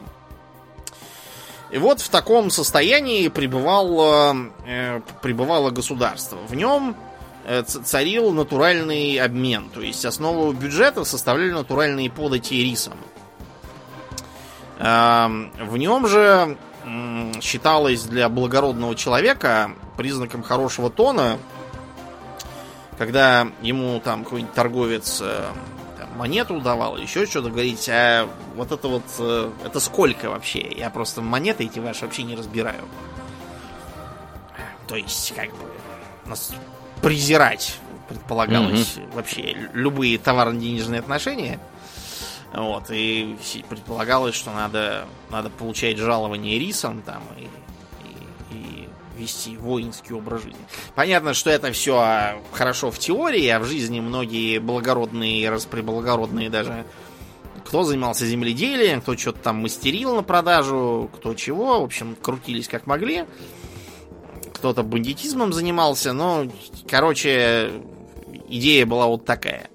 И 1.71 1.79
вот 1.79 2.01
в 2.01 2.09
таком 2.09 2.51
состоянии 2.51 3.29
пребывало, 3.29 4.37
э, 4.67 5.01
пребывало 5.23 5.71
государство. 5.71 6.39
В 6.49 6.57
нем 6.57 6.97
царил 7.67 8.31
натуральный 8.33 9.19
обмен. 9.19 9.69
То 9.71 9.81
есть 9.81 10.05
основу 10.05 10.53
бюджета 10.53 11.05
составляли 11.05 11.51
натуральные 11.53 12.11
подати 12.11 12.63
рисом. 12.63 12.95
В 14.79 15.77
нем 15.77 16.07
же 16.07 16.57
считалось 17.41 18.03
для 18.05 18.29
благородного 18.29 18.95
человека 18.95 19.73
признаком 19.97 20.43
хорошего 20.43 20.91
тона, 20.91 21.39
когда 22.99 23.49
ему 23.63 24.01
там 24.01 24.25
какой-нибудь 24.25 24.55
торговец 24.55 25.21
э, 25.21 25.45
там, 25.99 26.19
монету 26.19 26.61
давал, 26.61 26.97
еще 26.97 27.27
что-то 27.27 27.51
говорить, 27.51 27.89
а 27.89 28.29
вот 28.55 28.73
это 28.73 28.89
вот, 28.89 29.03
э, 29.19 29.51
это 29.65 29.81
сколько 29.81 30.31
вообще? 30.31 30.61
Я 30.77 30.91
просто 30.91 31.23
монеты 31.23 31.65
эти 31.65 31.79
ваши 31.79 32.05
вообще 32.05 32.23
не 32.23 32.37
разбираю. 32.37 32.85
То 34.87 34.97
есть, 34.97 35.33
как 35.35 35.51
бы, 35.51 35.65
презирать, 37.03 37.79
предполагалось, 38.09 38.97
mm-hmm. 38.97 39.15
вообще 39.15 39.57
любые 39.75 40.19
товарно-денежные 40.19 41.01
отношения. 41.01 41.59
Вот, 42.55 42.85
и 42.91 43.37
предполагалось, 43.69 44.35
что 44.35 44.53
надо, 44.53 45.07
надо 45.31 45.49
получать 45.51 45.97
жалование 45.97 46.59
рисом 46.59 47.03
там 47.03 47.23
и, 47.39 47.45
и, 48.55 48.55
и 48.55 48.89
вести 49.17 49.57
воинский 49.57 50.13
образ 50.13 50.43
жизни. 50.43 50.61
Понятно, 50.95 51.33
что 51.33 51.49
это 51.49 51.73
все 51.73 52.43
хорошо 52.53 52.91
в 52.91 52.99
теории, 52.99 53.49
а 53.49 53.59
в 53.59 53.65
жизни 53.65 54.01
многие 54.01 54.59
благородные, 54.59 55.49
распреблагородные 55.49 56.51
даже 56.51 56.85
кто 57.65 57.85
занимался 57.85 58.27
земледелием, 58.27 59.01
кто 59.01 59.17
что-то 59.17 59.39
там 59.39 59.63
мастерил 59.63 60.15
на 60.15 60.23
продажу, 60.23 61.11
кто 61.15 61.33
чего, 61.33 61.81
в 61.81 61.85
общем, 61.85 62.17
крутились 62.21 62.69
как 62.69 62.87
могли 62.87 63.25
кто-то 64.63 64.85
бандитизмом 64.85 65.53
занимался, 65.53 66.13
но, 66.13 66.47
короче, 66.89 67.83
идея 68.47 68.87
была 68.87 69.09
вот 69.09 69.25
такая. 69.25 69.69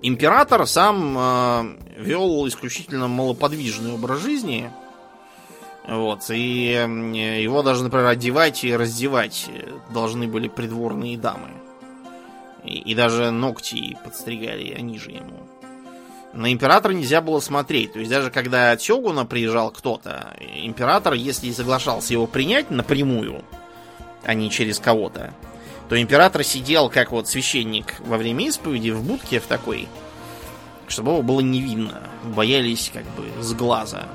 Император 0.00 0.64
сам 0.68 1.18
э, 1.18 1.76
вел 1.98 2.46
исключительно 2.46 3.08
малоподвижный 3.08 3.94
образ 3.94 4.20
жизни. 4.20 4.70
Вот, 5.88 6.30
и 6.30 6.68
э, 6.70 7.42
его 7.42 7.64
даже, 7.64 7.82
например, 7.82 8.06
одевать 8.06 8.62
и 8.62 8.76
раздевать 8.76 9.50
должны 9.90 10.28
были 10.28 10.46
придворные 10.46 11.18
дамы. 11.18 11.48
И, 12.62 12.78
и 12.78 12.94
даже 12.94 13.32
ногти 13.32 13.98
подстригали 14.04 14.72
они 14.72 15.00
же 15.00 15.10
ему. 15.10 15.48
На 16.32 16.52
императора 16.52 16.92
нельзя 16.92 17.20
было 17.20 17.40
смотреть. 17.40 17.94
То 17.94 17.98
есть 17.98 18.10
даже 18.10 18.30
когда 18.30 18.70
от 18.70 18.80
Сёгуна 18.80 19.26
приезжал 19.26 19.72
кто-то, 19.72 20.36
император, 20.38 21.14
если 21.14 21.50
соглашался 21.50 22.12
его 22.12 22.28
принять 22.28 22.70
напрямую, 22.70 23.42
а 24.24 24.34
не 24.34 24.50
через 24.50 24.78
кого-то, 24.78 25.32
то 25.88 26.00
император 26.00 26.44
сидел 26.44 26.88
как 26.88 27.12
вот 27.12 27.28
священник 27.28 27.94
во 28.00 28.16
время 28.16 28.46
исповеди 28.46 28.90
в 28.90 29.02
будке 29.02 29.40
в 29.40 29.46
такой, 29.46 29.88
чтобы 30.88 31.12
его 31.12 31.22
было 31.22 31.40
не 31.40 31.60
видно. 31.60 32.02
Боялись 32.24 32.90
как 32.92 33.04
бы 33.16 33.42
с 33.42 33.52
глаза. 33.52 34.06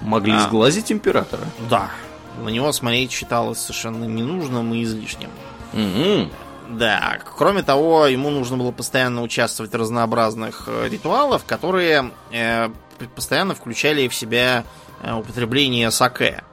Могли 0.00 0.32
а, 0.32 0.40
сглазить 0.40 0.90
императора? 0.92 1.44
Да. 1.68 1.90
На 2.38 2.48
него 2.48 2.72
смотреть 2.72 3.12
считалось 3.12 3.58
совершенно 3.58 4.04
ненужным 4.04 4.72
и 4.72 4.84
излишним. 4.84 5.30
Угу. 5.72 6.30
Да, 6.70 7.18
кроме 7.36 7.62
того, 7.62 8.06
ему 8.06 8.30
нужно 8.30 8.56
было 8.56 8.70
постоянно 8.70 9.22
участвовать 9.22 9.72
в 9.72 9.76
разнообразных 9.76 10.64
э, 10.68 10.88
ритуалах, 10.88 11.44
которые 11.44 12.12
э, 12.30 12.68
постоянно 13.14 13.54
включали 13.54 14.06
в 14.06 14.14
себя 14.14 14.64
э, 15.02 15.12
употребление 15.12 15.90
саке. 15.90 16.44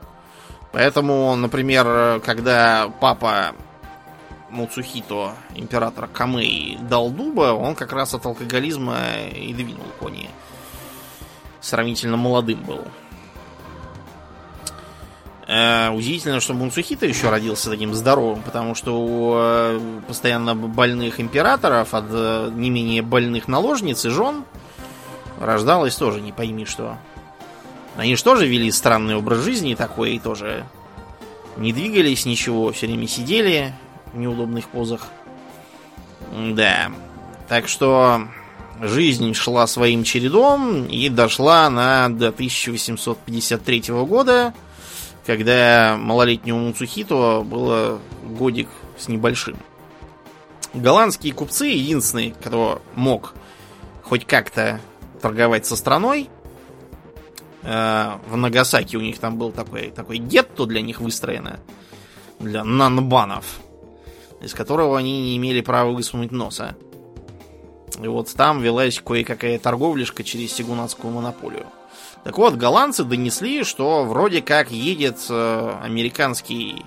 Поэтому, 0.71 1.35
например, 1.35 2.19
когда 2.21 2.91
папа 2.99 3.53
Муцухито, 4.49 5.33
император 5.55 6.07
Камэй, 6.07 6.77
дал 6.81 7.09
дуба, 7.09 7.53
он 7.53 7.75
как 7.75 7.93
раз 7.93 8.13
от 8.13 8.25
алкоголизма 8.25 8.97
и 9.35 9.53
двинул 9.53 9.85
кони. 9.99 10.29
Сравнительно 11.59 12.17
молодым 12.17 12.63
был. 12.63 12.81
Э, 15.47 15.89
удивительно, 15.91 16.41
что 16.41 16.53
Мунсухита 16.53 17.05
еще 17.05 17.29
родился 17.29 17.69
таким 17.69 17.93
здоровым, 17.93 18.41
потому 18.41 18.75
что 18.75 18.99
у 18.99 19.33
э, 19.37 19.79
постоянно 20.07 20.55
больных 20.55 21.21
императоров 21.21 21.93
от 21.93 22.05
э, 22.09 22.51
не 22.53 22.69
менее 22.69 23.01
больных 23.01 23.47
наложниц 23.47 24.05
и 24.05 24.09
жен 24.09 24.43
рождалось 25.39 25.95
тоже 25.95 26.19
не 26.19 26.33
пойми 26.33 26.65
что. 26.65 26.97
Они 27.97 28.15
же 28.15 28.23
тоже 28.23 28.47
вели 28.47 28.71
странный 28.71 29.15
образ 29.15 29.39
жизни 29.39 29.73
такой, 29.73 30.13
и 30.13 30.19
тоже 30.19 30.65
Не 31.57 31.73
двигались, 31.73 32.25
ничего, 32.25 32.71
все 32.71 32.85
время 32.85 33.07
сидели 33.07 33.73
в 34.13 34.17
неудобных 34.17 34.67
позах. 34.69 35.07
Да. 36.31 36.91
Так 37.49 37.67
что 37.67 38.27
жизнь 38.79 39.33
шла 39.33 39.65
своим 39.65 40.03
чередом 40.03 40.85
и 40.85 41.09
дошла 41.09 41.65
она 41.65 42.09
до 42.09 42.27
1853 42.27 43.83
года, 44.05 44.53
когда 45.25 45.97
малолетнему 45.99 46.59
Муцухито 46.59 47.41
было 47.43 47.99
годик 48.23 48.69
с 48.99 49.07
небольшим. 49.07 49.57
Голландские 50.75 51.33
купцы, 51.33 51.65
единственные, 51.65 52.33
кто 52.33 52.83
мог 52.93 53.33
хоть 54.03 54.25
как-то 54.25 54.79
торговать 55.21 55.65
со 55.65 55.75
страной, 55.75 56.29
в 57.63 58.35
Нагасаки 58.35 58.95
у 58.95 59.01
них 59.01 59.17
там 59.19 59.37
был 59.37 59.51
такой, 59.51 59.89
такой 59.89 60.17
гетто 60.17 60.65
для 60.65 60.81
них 60.81 61.01
выстроено, 61.01 61.59
для 62.39 62.63
нанбанов, 62.63 63.59
из 64.41 64.53
которого 64.53 64.97
они 64.97 65.21
не 65.21 65.37
имели 65.37 65.61
права 65.61 65.91
высунуть 65.91 66.31
носа. 66.31 66.75
И 68.01 68.07
вот 68.07 68.31
там 68.33 68.61
велась 68.61 68.99
кое-какая 68.99 69.57
торговляшка 69.57 70.23
через 70.23 70.53
сигунатскую 70.53 71.11
монополию. 71.13 71.65
Так 72.23 72.37
вот, 72.37 72.55
голландцы 72.55 73.03
донесли, 73.03 73.63
что 73.63 74.03
вроде 74.03 74.41
как 74.41 74.71
едет 74.71 75.17
э, 75.29 75.77
американский 75.81 76.85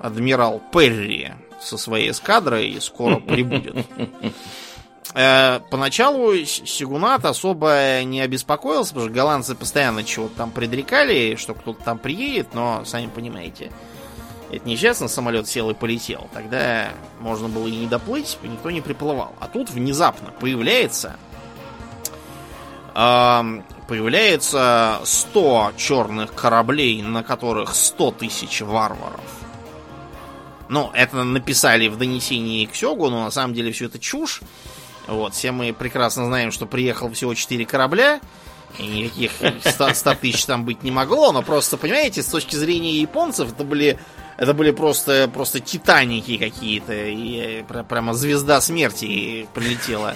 адмирал 0.00 0.62
Перри 0.72 1.32
со 1.60 1.76
своей 1.76 2.10
эскадрой 2.10 2.68
и 2.68 2.80
скоро 2.80 3.16
прибудет. 3.16 3.76
Э, 5.14 5.60
поначалу 5.70 6.34
Сигунат 6.44 7.24
особо 7.24 8.02
не 8.04 8.20
обеспокоился, 8.20 8.90
потому 8.90 9.06
что 9.06 9.14
голландцы 9.14 9.54
постоянно 9.54 10.04
чего-то 10.04 10.36
там 10.36 10.50
предрекали, 10.50 11.36
что 11.36 11.54
кто-то 11.54 11.82
там 11.82 11.98
приедет, 11.98 12.54
но, 12.54 12.84
сами 12.84 13.06
понимаете, 13.06 13.70
это 14.50 14.68
нечестно, 14.68 15.08
самолет 15.08 15.48
сел 15.48 15.70
и 15.70 15.74
полетел. 15.74 16.28
Тогда 16.32 16.90
можно 17.20 17.48
было 17.48 17.66
и 17.66 17.76
не 17.76 17.86
доплыть, 17.86 18.38
никто 18.42 18.70
не 18.70 18.80
приплывал. 18.80 19.34
А 19.40 19.48
тут 19.48 19.70
внезапно 19.70 20.30
появляется 20.30 21.16
появляется 23.86 25.00
100 25.04 25.72
черных 25.76 26.32
кораблей, 26.32 27.02
на 27.02 27.22
которых 27.22 27.74
100 27.74 28.12
тысяч 28.12 28.62
варваров. 28.62 29.20
Ну, 30.70 30.90
это 30.94 31.22
написали 31.22 31.88
в 31.88 31.98
донесении 31.98 32.64
к 32.64 32.74
Сёгу, 32.74 33.10
но 33.10 33.24
на 33.24 33.30
самом 33.30 33.52
деле 33.52 33.70
все 33.72 33.84
это 33.84 33.98
чушь. 33.98 34.40
Вот, 35.06 35.34
все 35.34 35.52
мы 35.52 35.72
прекрасно 35.72 36.26
знаем, 36.26 36.50
что 36.50 36.66
приехал 36.66 37.10
всего 37.12 37.34
4 37.34 37.64
корабля, 37.66 38.20
и 38.78 38.86
никаких 38.86 39.32
100, 39.64 39.94
100 39.94 40.14
тысяч 40.16 40.44
там 40.44 40.64
быть 40.64 40.82
не 40.82 40.90
могло, 40.90 41.32
но 41.32 41.42
просто, 41.42 41.76
понимаете, 41.76 42.22
с 42.22 42.26
точки 42.26 42.56
зрения 42.56 43.00
японцев, 43.00 43.52
это 43.52 43.64
были 43.64 43.98
это 44.38 44.52
были 44.52 44.70
просто, 44.70 45.30
просто 45.32 45.60
титаники 45.60 46.36
какие-то. 46.36 46.92
И 46.94 47.64
прямо 47.88 48.12
звезда 48.12 48.60
смерти 48.60 49.48
прилетела, 49.54 50.14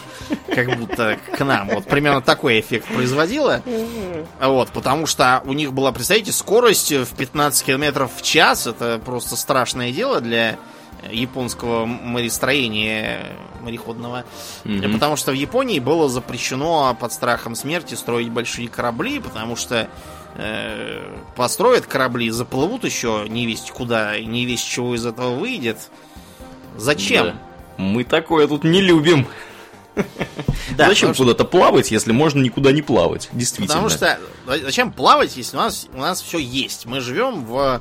как 0.55 0.79
будто 0.79 1.19
к 1.37 1.45
нам. 1.45 1.69
Вот 1.69 1.87
примерно 1.87 2.21
такой 2.21 2.61
эффект 2.61 2.87
производила. 2.89 3.63
Вот, 4.41 4.69
потому 4.71 5.07
что 5.07 5.43
у 5.47 5.53
них 5.55 5.73
была, 5.73 5.93
представляете, 5.93 6.33
скорость 6.33 6.93
в 6.93 7.17
15 7.17 7.65
километров 7.65 8.11
в 8.15 8.23
час. 8.23 8.67
Это 8.67 9.01
просто 9.05 9.37
страшное 9.37 9.91
дело 9.91 10.21
для 10.21 10.59
японского 11.11 11.87
морестроения 11.87 13.37
мореходного. 13.61 14.25
Mm-hmm. 14.65 14.93
Потому 14.93 15.17
что 15.17 15.33
в 15.33 15.35
Японии 15.35 15.81
было 15.81 16.09
запрещено 16.09 16.97
под 16.99 17.13
страхом 17.13 17.55
смерти 17.55 17.95
строить 17.95 18.31
большие 18.31 18.69
корабли, 18.69 19.21
потому 19.21 19.57
что 19.57 19.89
э, 20.37 21.17
построят 21.37 21.87
корабли, 21.87 22.31
заплывут 22.31 22.85
еще 22.85 23.27
не 23.29 23.47
весть 23.47 23.71
куда, 23.71 24.17
и 24.17 24.25
не 24.25 24.45
весть 24.45 24.69
чего 24.69 24.95
из 24.95 25.07
этого 25.07 25.35
выйдет. 25.35 25.91
Зачем? 26.77 27.27
Да. 27.27 27.35
Мы 27.77 28.05
такое 28.05 28.47
тут 28.47 28.65
не 28.65 28.81
любим. 28.81 29.27
Да, 30.77 30.87
зачем 30.87 31.13
куда-то 31.15 31.45
плавать, 31.45 31.91
если 31.91 32.13
можно 32.13 32.41
никуда 32.41 32.71
не 32.71 32.81
плавать? 32.81 33.29
Действительно. 33.33 33.67
Потому 33.67 33.89
что 33.89 34.19
зачем 34.47 34.93
плавать, 34.93 35.37
если 35.37 35.57
у 35.57 35.61
нас, 35.61 35.89
у 35.93 35.99
нас 35.99 36.23
все 36.23 36.39
есть? 36.39 36.87
Мы 36.87 37.01
живем 37.01 37.45
в 37.45 37.57
э, 37.59 37.81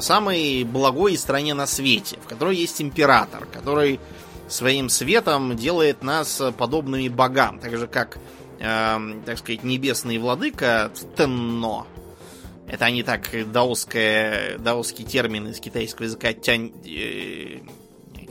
самой 0.00 0.64
благой 0.64 1.16
стране 1.16 1.54
на 1.54 1.66
свете, 1.66 2.18
в 2.24 2.28
которой 2.28 2.56
есть 2.56 2.80
император, 2.82 3.46
который 3.46 4.00
своим 4.48 4.88
светом 4.88 5.56
делает 5.56 6.02
нас 6.02 6.42
подобными 6.58 7.08
богам, 7.08 7.58
так 7.58 7.76
же 7.76 7.86
как 7.86 8.18
э, 8.62 9.22
так 9.26 9.38
сказать, 9.38 9.64
небесный 9.64 10.18
владыка 10.18 10.90
Тенно. 11.16 11.86
Это 12.68 12.86
они 12.86 13.02
так 13.02 13.28
даосское, 13.50 14.58
даосский 14.58 15.04
термин 15.04 15.48
из 15.48 15.60
китайского 15.60 16.04
языка 16.04 16.32
тянь... 16.32 16.72
Э, 16.86 17.60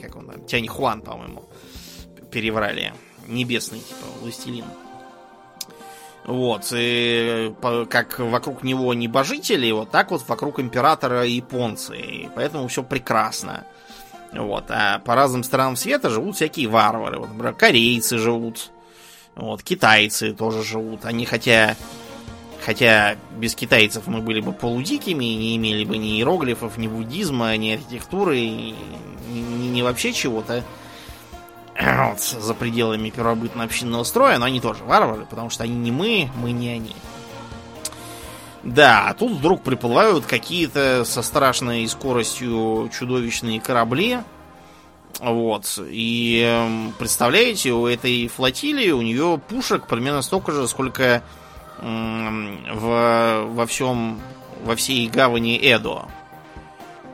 как 0.02 0.16
он 0.16 0.26
там? 0.26 0.46
Тянь 0.48 0.68
Хуан, 0.68 1.02
по-моему, 1.02 1.48
переврали. 2.32 2.94
Небесный, 3.28 3.80
типа, 3.80 4.06
властелин. 4.22 4.66
Вот, 6.26 6.72
и 6.72 7.54
как 7.90 8.20
вокруг 8.20 8.64
него 8.64 8.94
небожители, 8.94 9.72
вот 9.72 9.90
так 9.90 10.12
вот 10.12 10.24
вокруг 10.28 10.60
императора 10.60 11.26
японцы. 11.26 11.98
И 11.98 12.30
поэтому 12.36 12.68
все 12.68 12.84
прекрасно. 12.84 13.66
Вот, 14.32 14.66
а 14.70 15.00
по 15.00 15.16
разным 15.16 15.44
странам 15.44 15.76
света 15.76 16.10
живут 16.10 16.36
всякие 16.36 16.68
варвары. 16.68 17.18
Вот, 17.18 17.30
например, 17.30 17.54
корейцы 17.54 18.18
живут, 18.18 18.72
вот, 19.36 19.64
китайцы 19.64 20.34
тоже 20.34 20.64
живут. 20.64 21.06
Они 21.06 21.26
хотя... 21.26 21.76
Хотя 22.64 23.16
без 23.38 23.56
китайцев 23.56 24.06
мы 24.06 24.22
были 24.22 24.40
бы 24.40 24.54
полудикими, 24.54 25.26
не 25.26 25.58
имели 25.58 25.84
бы 25.84 25.98
ни 25.98 26.18
иероглифов, 26.18 26.78
ни 26.78 26.88
буддизма, 26.88 27.58
ни 27.58 27.72
архитектуры, 27.72 28.40
ни, 28.40 28.76
ни, 29.32 29.70
ни 29.70 29.82
вообще 29.82 30.14
чего-то 30.14 30.64
за 32.40 32.54
пределами 32.54 33.10
первобытно-общинного 33.10 34.04
строя, 34.04 34.38
но 34.38 34.46
они 34.46 34.62
тоже 34.62 34.84
варвары, 34.84 35.26
потому 35.26 35.50
что 35.50 35.64
они 35.64 35.76
не 35.76 35.92
мы, 35.92 36.30
мы 36.38 36.52
не 36.52 36.70
они. 36.70 36.96
Да, 38.64 39.08
а 39.08 39.14
тут 39.16 39.32
вдруг 39.32 39.64
приплывают 39.64 40.26
какие-то 40.26 41.04
со 41.04 41.24
страшной 41.24 41.88
скоростью 41.88 42.92
чудовищные 42.94 43.60
корабли, 43.60 44.20
вот. 45.20 45.80
И 45.90 46.42
эм, 46.46 46.94
представляете, 46.98 47.72
у 47.72 47.86
этой 47.88 48.28
флотилии 48.28 48.92
у 48.92 49.02
нее 49.02 49.40
пушек 49.50 49.88
примерно 49.88 50.22
столько 50.22 50.52
же, 50.52 50.68
сколько 50.68 51.22
в, 51.82 53.46
во 53.48 53.66
всем 53.66 54.20
во 54.64 54.76
всей 54.76 55.08
гавани 55.08 55.58
Эдо. 55.58 56.06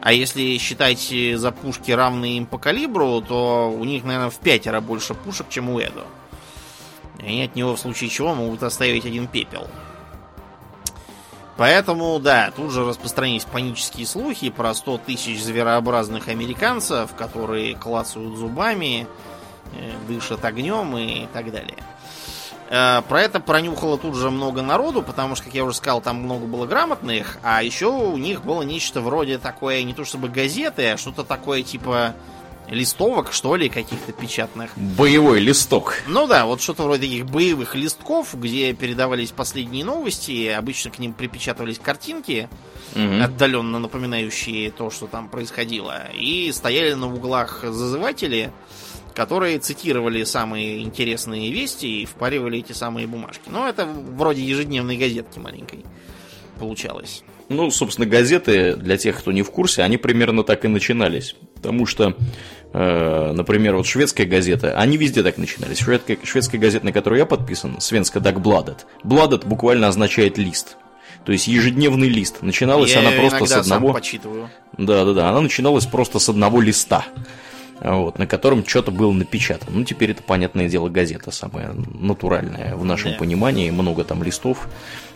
А 0.08 0.14
если 0.14 0.58
считать 0.58 1.14
за 1.36 1.52
пушки 1.52 1.92
равные 1.92 2.38
им 2.38 2.46
по 2.46 2.58
калибру, 2.58 3.22
то 3.22 3.70
у 3.70 3.84
них, 3.84 4.06
наверное, 4.06 4.30
в 4.30 4.38
пятеро 4.38 4.80
больше 4.80 5.14
пушек, 5.14 5.48
чем 5.50 5.70
у 5.70 5.80
Эдо. 5.80 6.06
И 7.20 7.26
они 7.26 7.44
от 7.44 7.58
него 7.58 7.76
в 7.76 7.80
случае 7.82 8.10
чего 8.10 8.34
могут 8.34 8.64
оставить 8.64 9.06
один 9.06 9.28
пепел. 9.28 9.68
Поэтому, 11.58 12.18
да, 12.20 12.52
тут 12.56 12.72
же 12.72 12.86
распространились 12.86 13.44
панические 13.44 14.08
слухи 14.08 14.50
про 14.50 14.74
100 14.74 15.00
тысяч 15.00 15.44
зверообразных 15.44 16.30
американцев, 16.30 17.14
которые 17.14 17.76
клацают 17.76 18.38
зубами, 18.38 19.08
э, 19.74 19.92
дышат 20.08 20.46
огнем 20.46 20.98
и 20.98 21.28
так 21.34 21.52
далее. 21.52 21.84
Э, 22.70 23.02
про 23.08 23.22
это 23.22 23.40
пронюхало 23.40 23.98
тут 23.98 24.16
же 24.16 24.30
много 24.30 24.62
народу, 24.62 25.02
потому 25.02 25.36
что, 25.36 25.46
как 25.46 25.54
я 25.54 25.64
уже 25.64 25.76
сказал, 25.76 26.02
там 26.02 26.18
много 26.18 26.46
было 26.46 26.66
грамотных, 26.66 27.38
а 27.44 27.64
еще 27.64 27.88
у 27.88 28.18
них 28.18 28.44
было 28.44 28.62
нечто 28.62 29.02
вроде 29.02 29.38
такое, 29.38 29.84
не 29.84 29.94
то 29.94 30.06
чтобы 30.06 30.30
газеты, 30.30 30.92
а 30.92 30.98
что-то 30.98 31.24
такое 31.24 31.64
типа 31.64 32.16
листовок, 32.70 33.32
что 33.32 33.56
ли, 33.56 33.70
каких-то 33.70 34.12
печатных. 34.12 34.72
Боевой 34.76 35.40
листок. 35.40 35.96
Ну 36.08 36.28
да, 36.28 36.46
вот 36.46 36.62
что-то 36.62 36.84
вроде 36.84 37.04
таких 37.04 37.26
боевых 37.26 37.76
листков, 37.76 38.36
где 38.40 38.74
передавались 38.74 39.32
последние 39.32 39.86
новости, 39.86 40.48
обычно 40.48 40.92
к 40.92 41.00
ним 41.00 41.14
припечатывались 41.14 41.80
картинки, 41.80 42.50
угу. 42.94 43.24
отдаленно 43.24 43.80
напоминающие 43.80 44.72
то, 44.72 44.90
что 44.90 45.08
там 45.08 45.30
происходило, 45.30 46.12
и 46.14 46.52
стояли 46.52 46.94
на 46.94 47.08
углах 47.08 47.62
зазыватели, 47.64 48.52
которые 49.18 49.58
цитировали 49.58 50.24
самые 50.24 50.84
интересные 50.84 51.52
вести 51.52 52.04
и 52.04 52.06
впаривали 52.06 52.60
эти 52.60 52.74
самые 52.74 53.08
бумажки. 53.08 53.50
Ну, 53.50 53.68
это 53.68 53.86
вроде 53.86 54.44
ежедневной 54.44 54.96
газетки 54.96 55.40
маленькой 55.40 55.84
получалось. 56.60 57.24
Ну, 57.50 57.72
собственно, 57.72 58.06
газеты, 58.06 58.76
для 58.76 58.96
тех, 58.96 59.18
кто 59.18 59.32
не 59.32 59.42
в 59.42 59.50
курсе, 59.50 59.82
они 59.82 59.98
примерно 59.98 60.44
так 60.44 60.66
и 60.66 60.68
начинались. 60.68 61.36
Потому 61.56 61.88
что 61.88 62.16
Э, 62.74 63.32
например, 63.34 63.76
вот 63.76 63.88
шведская 63.88 64.26
газета, 64.26 64.78
они 64.78 64.98
везде 64.98 65.24
так 65.24 65.38
начинались. 65.38 65.80
Шведская, 65.80 66.18
шведская 66.24 66.58
газета, 66.58 66.86
на 66.86 66.92
которую 66.92 67.20
я 67.20 67.26
подписан, 67.26 67.80
Свенска 67.80 68.20
Дагбладет. 68.20 68.86
Бладет 69.04 69.46
буквально 69.46 69.88
означает 69.88 70.38
лист. 70.38 70.78
То 71.26 71.32
есть 71.32 71.48
ежедневный 71.48 72.10
лист. 72.10 72.42
Начиналась 72.42 72.94
я 72.94 73.00
она 73.00 73.12
просто 73.12 73.46
с 73.46 73.52
одного. 73.54 73.88
Сам 73.88 73.96
почитываю. 73.96 74.50
Да, 74.78 75.06
да, 75.06 75.14
да. 75.14 75.30
Она 75.30 75.42
начиналась 75.42 75.86
просто 75.86 76.20
с 76.20 76.30
одного 76.30 76.62
листа. 76.62 77.06
Вот, 77.82 78.18
на 78.20 78.28
котором 78.28 78.66
что-то 78.66 78.92
было 78.92 79.12
напечатано. 79.12 79.72
Ну, 79.78 79.84
теперь 79.84 80.12
это, 80.12 80.24
понятное 80.24 80.68
дело, 80.68 80.90
газета 80.90 81.32
самая 81.32 81.74
натуральная 82.00 82.76
в 82.76 82.86
нашем 82.86 83.12
да. 83.12 83.18
понимании, 83.18 83.70
много 83.70 84.04
там 84.04 84.24
листов. 84.24 84.68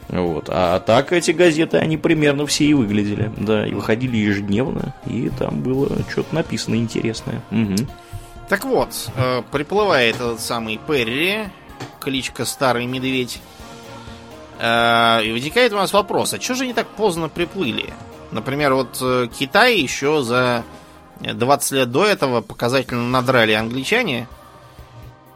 Вот. 0.09 0.49
А 0.49 0.79
так 0.79 1.13
эти 1.13 1.31
газеты, 1.31 1.77
они 1.77 1.97
примерно 1.97 2.45
все 2.45 2.65
и 2.65 2.73
выглядели, 2.73 3.31
да, 3.37 3.65
и 3.65 3.73
выходили 3.73 4.17
ежедневно, 4.17 4.93
и 5.05 5.29
там 5.29 5.61
было 5.61 5.89
что-то 6.09 6.35
написано 6.35 6.75
интересное. 6.75 7.41
Угу. 7.51 7.87
Так 8.49 8.65
вот, 8.65 9.09
э, 9.15 9.41
приплывает 9.51 10.15
этот 10.15 10.41
самый 10.41 10.77
Перри, 10.85 11.45
кличка 12.01 12.43
Старый 12.43 12.85
Медведь, 12.85 13.41
э, 14.59 15.23
и 15.23 15.31
возникает 15.31 15.71
у 15.71 15.77
нас 15.77 15.93
вопрос, 15.93 16.33
а 16.33 16.41
что 16.41 16.55
же 16.55 16.63
они 16.65 16.73
так 16.73 16.87
поздно 16.87 17.29
приплыли? 17.29 17.93
Например, 18.31 18.73
вот 18.73 18.97
э, 19.01 19.27
Китай 19.39 19.77
еще 19.77 20.21
за 20.21 20.65
20 21.21 21.71
лет 21.71 21.91
до 21.91 22.05
этого 22.05 22.41
показательно 22.41 23.07
надрали 23.07 23.53
англичане 23.53 24.27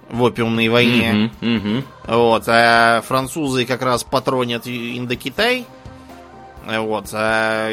в 0.09 0.23
опиумной 0.23 0.69
войне. 0.69 1.31
Mm-hmm, 1.41 1.61
mm-hmm. 1.61 1.83
Вот, 2.15 2.43
а 2.47 3.01
французы 3.01 3.65
как 3.65 3.81
раз 3.81 4.03
патронят 4.03 4.67
Индокитай. 4.67 5.65
Вот, 6.65 7.09
а 7.13 7.71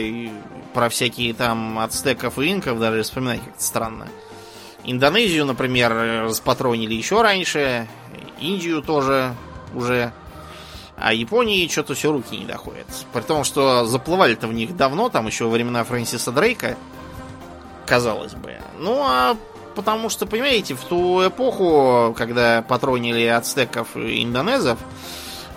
про 0.74 0.88
всякие 0.88 1.34
там 1.34 1.78
ацтеков 1.78 2.38
и 2.38 2.52
инков 2.52 2.78
даже 2.78 3.02
вспоминать 3.02 3.40
как-то 3.42 3.62
странно. 3.62 4.08
Индонезию, 4.84 5.46
например, 5.46 5.92
распатронили 6.24 6.94
еще 6.94 7.22
раньше. 7.22 7.88
Индию 8.40 8.82
тоже 8.82 9.34
уже. 9.74 10.12
А 10.96 11.12
Японии 11.12 11.66
что-то 11.68 11.94
все 11.94 12.12
руки 12.12 12.36
не 12.36 12.44
доходят. 12.44 12.86
При 13.12 13.22
том, 13.22 13.44
что 13.44 13.86
заплывали-то 13.86 14.46
в 14.46 14.52
них 14.52 14.76
давно, 14.76 15.08
там 15.08 15.26
еще 15.26 15.44
во 15.44 15.50
времена 15.50 15.84
Фрэнсиса 15.84 16.32
Дрейка, 16.32 16.76
казалось 17.86 18.34
бы. 18.34 18.56
Ну, 18.78 19.02
а 19.02 19.36
потому 19.74 20.10
что, 20.10 20.26
понимаете, 20.26 20.74
в 20.74 20.80
ту 20.80 21.26
эпоху, 21.26 22.14
когда 22.16 22.62
патронили 22.62 23.24
ацтеков 23.26 23.96
и 23.96 24.22
индонезов, 24.22 24.78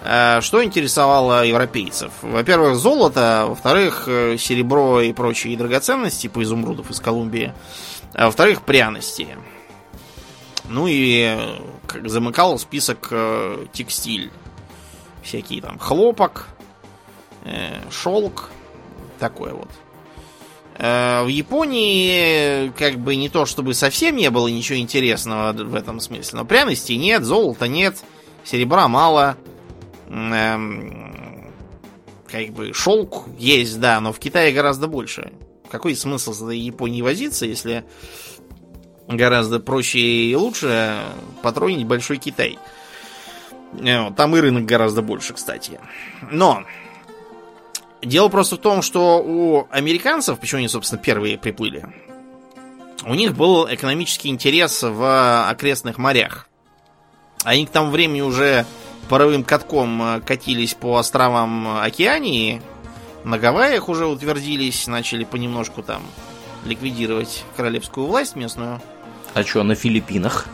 э, 0.04 0.42
что 0.42 0.64
интересовало 0.64 1.46
европейцев? 1.46 2.12
Во-первых, 2.22 2.76
золото, 2.76 3.46
во-вторых, 3.50 4.04
э, 4.08 4.38
серебро 4.38 5.02
и 5.02 5.14
прочие 5.14 5.58
драгоценности, 5.58 6.24
типа 6.24 6.44
изумрудов 6.44 6.90
из 6.92 7.00
Колумбии, 7.00 7.54
а 8.14 8.26
во-вторых, 8.26 8.62
пряности. 8.62 9.28
Ну 10.68 10.88
и 10.88 11.38
как 11.88 12.10
замыкал 12.10 12.58
список 12.58 13.10
э, 13.12 13.66
текстиль 13.72 14.32
всякие 15.22 15.62
там 15.62 15.78
хлопок, 15.80 16.48
э, 17.44 17.78
шелк, 17.92 18.50
такое 19.20 19.54
вот. 19.54 19.70
Э, 20.78 21.24
в 21.24 21.28
Японии 21.28 22.70
как 22.78 22.98
бы 23.00 23.16
не 23.16 23.30
то 23.30 23.46
чтобы 23.46 23.74
совсем 23.74 24.18
не 24.18 24.30
было 24.30 24.48
ничего 24.48 24.78
интересного 24.78 25.54
в 25.54 25.74
этом 25.74 26.02
смысле, 26.02 26.40
но 26.40 26.46
пряности 26.46 26.94
нет, 26.94 27.24
золота 27.24 27.68
нет, 27.68 27.98
серебра 28.44 28.90
мало, 28.90 29.38
эм, 30.10 31.54
как 32.28 32.50
бы 32.50 32.74
шелк 32.74 33.26
есть, 33.38 33.80
да, 33.80 34.02
но 34.02 34.12
в 34.12 34.20
Китае 34.20 34.52
гораздо 34.52 34.88
больше. 34.88 35.32
Какой 35.70 35.96
смысл 35.96 36.34
за 36.34 36.52
Японии 36.52 37.02
возиться, 37.02 37.46
если 37.46 37.86
гораздо 39.08 39.62
проще 39.62 40.00
и 40.00 40.36
лучше 40.36 41.00
патронить 41.42 41.88
большой 41.88 42.18
Китай? 42.18 42.60
Э, 43.82 44.12
там 44.12 44.36
и 44.36 44.42
рынок 44.42 44.66
гораздо 44.66 45.02
больше, 45.02 45.34
кстати. 45.34 45.80
Но 46.32 46.66
дело 48.02 48.30
просто 48.30 48.56
в 48.56 48.60
том, 48.60 48.82
что 48.82 49.22
у 49.24 49.68
американцев, 49.72 50.40
почему 50.40 50.60
они, 50.60 50.68
собственно, 50.68 51.02
первые 51.02 51.38
приплыли, 51.38 51.86
у 53.06 53.14
них 53.14 53.36
был 53.36 53.68
экономический 53.70 54.30
интерес 54.30 54.82
в 54.82 55.50
окрестных 55.50 55.98
морях. 55.98 56.48
Они 57.44 57.66
к 57.66 57.70
тому 57.70 57.92
времени 57.92 58.22
уже 58.22 58.66
паровым 59.10 59.44
катком 59.44 60.02
э, 60.02 60.22
катились 60.22 60.74
по 60.74 60.98
островам 60.98 61.80
Океании, 61.80 62.62
на 63.24 63.40
Гавайях 63.40 63.90
уже 63.90 64.06
утвердились, 64.06 64.86
начали 64.88 65.24
понемножку 65.24 65.82
там 65.82 66.02
ликвидировать 66.64 67.44
королевскую 67.56 68.06
власть 68.08 68.36
местную. 68.36 68.82
А 69.34 69.44
что, 69.44 69.64
на 69.64 69.76
Филиппинах? 69.76 70.48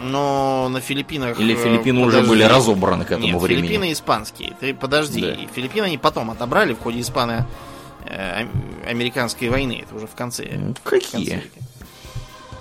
Но 0.00 0.68
на 0.68 0.80
Филиппинах... 0.80 1.38
Или 1.40 1.54
Филиппины 1.54 2.04
подожди. 2.04 2.18
уже 2.18 2.28
были 2.28 2.42
разобраны 2.42 3.04
к 3.04 3.12
этому 3.12 3.26
Нет, 3.26 3.40
времени? 3.40 3.66
Филиппины 3.66 3.92
испанские. 3.92 4.56
Ты 4.60 4.74
подожди. 4.74 5.20
Да. 5.20 5.36
Филиппины 5.54 5.84
они 5.84 5.98
потом 5.98 6.30
отобрали 6.30 6.72
в 6.74 6.80
ходе 6.80 7.00
испано-американской 7.00 9.48
войны. 9.48 9.84
Это 9.84 9.94
уже 9.94 10.06
в 10.06 10.14
конце. 10.14 10.74
Какие? 10.84 11.08
В 11.08 11.10
конце 11.10 11.42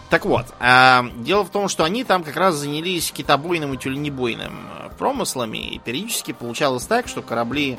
так 0.09 0.25
вот, 0.25 0.45
а, 0.59 1.05
дело 1.17 1.43
в 1.43 1.49
том, 1.49 1.67
что 1.67 1.83
они 1.83 2.05
там 2.05 2.23
как 2.23 2.37
раз 2.37 2.55
занялись 2.55 3.11
китобойным 3.11 3.73
и 3.73 3.77
тюленебойным 3.77 4.65
э, 4.79 4.89
промыслами, 4.97 5.57
и 5.57 5.79
периодически 5.79 6.31
получалось 6.31 6.85
так, 6.85 7.09
что 7.09 7.21
корабли 7.21 7.77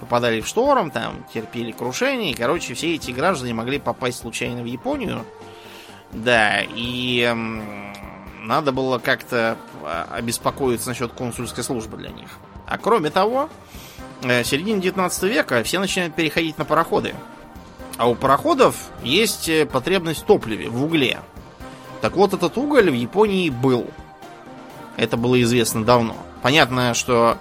попадали 0.00 0.40
в 0.40 0.46
шторм, 0.46 0.90
там 0.90 1.26
терпели 1.34 1.72
крушение, 1.72 2.32
и, 2.32 2.34
короче, 2.34 2.72
все 2.72 2.94
эти 2.94 3.10
граждане 3.10 3.52
могли 3.52 3.78
попасть 3.78 4.20
случайно 4.20 4.62
в 4.62 4.64
Японию. 4.64 5.26
Да, 6.12 6.62
и 6.62 7.30
надо 8.46 8.72
было 8.72 8.98
как-то 8.98 9.56
а, 9.82 10.08
обеспокоиться 10.12 10.88
насчет 10.88 11.12
консульской 11.12 11.64
службы 11.64 11.96
для 11.96 12.10
них. 12.10 12.28
А 12.66 12.78
кроме 12.78 13.10
того, 13.10 13.48
э, 14.22 14.42
в 14.42 14.46
середине 14.46 14.80
19 14.80 15.22
века 15.24 15.62
все 15.62 15.78
начинают 15.78 16.14
переходить 16.14 16.58
на 16.58 16.64
пароходы. 16.64 17.14
А 17.96 18.08
у 18.08 18.14
пароходов 18.14 18.76
есть 19.02 19.48
э, 19.48 19.66
потребность 19.66 20.22
в 20.22 20.24
топливе, 20.24 20.68
в 20.68 20.84
угле. 20.84 21.20
Так 22.00 22.16
вот, 22.16 22.34
этот 22.34 22.56
уголь 22.56 22.90
в 22.90 22.94
Японии 22.94 23.50
был. 23.50 23.86
Это 24.96 25.16
было 25.16 25.40
известно 25.42 25.84
давно. 25.84 26.16
Понятно, 26.42 26.94
что 26.94 27.36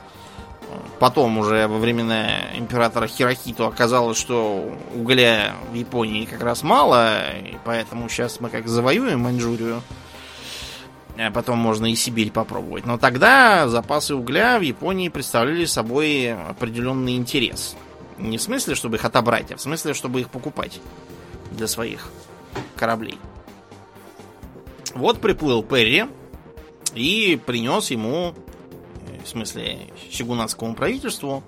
э, 0.62 0.76
потом 1.00 1.38
уже 1.38 1.68
во 1.68 1.78
времена 1.78 2.56
императора 2.56 3.08
Хирохито 3.08 3.68
оказалось, 3.68 4.18
что 4.18 4.76
угля 4.96 5.54
в 5.72 5.76
Японии 5.76 6.26
как 6.26 6.41
раз 6.41 6.63
мало, 6.63 7.32
и 7.38 7.58
поэтому 7.63 8.10
сейчас 8.10 8.39
мы 8.39 8.50
как 8.50 8.68
завоюем 8.68 9.20
Маньчжурию, 9.20 9.82
а 11.17 11.32
потом 11.32 11.58
можно 11.60 11.91
и 11.91 11.95
Сибирь 11.95 12.32
попробовать. 12.32 12.86
Но 12.86 12.97
тогда 12.97 13.67
запасы 13.67 14.15
угля 14.15 14.60
в 14.60 14.62
Японии 14.62 15.10
представляли 15.10 15.65
собой 15.65 16.34
определенный 16.34 17.15
интерес. 17.15 17.75
Не 18.17 18.38
в 18.38 18.41
смысле, 18.41 18.75
чтобы 18.75 18.97
их 18.97 19.06
отобрать, 19.06 19.51
а 19.51 19.58
в 19.58 19.62
смысле, 19.62 19.93
чтобы 19.93 20.21
их 20.21 20.30
покупать 20.30 20.80
для 21.51 21.67
своих 21.67 22.10
кораблей. 22.75 23.17
Вот 24.93 25.19
приплыл 25.19 25.63
Перри 25.63 26.06
и 26.93 27.39
принес 27.45 27.91
ему, 27.91 28.34
в 29.23 29.28
смысле, 29.28 29.80
сигунатскому 30.12 30.75
правительству, 30.75 31.43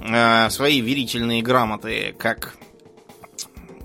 э, 0.00 0.50
свои 0.50 0.80
верительные 0.80 1.42
грамоты 1.42 2.14
как 2.18 2.56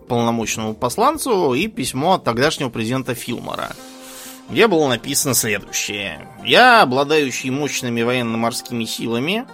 полномочному 0.07 0.73
посланцу 0.73 1.53
и 1.53 1.67
письмо 1.67 2.13
от 2.13 2.23
тогдашнего 2.23 2.69
президента 2.69 3.15
Филмора– 3.15 3.75
где 4.51 4.67
было 4.67 4.89
написано 4.89 5.33
следующее. 5.33 6.27
«Я, 6.43 6.81
обладающий 6.81 7.49
мощными 7.49 8.01
военно-морскими 8.01 8.83
силами, 8.83 9.47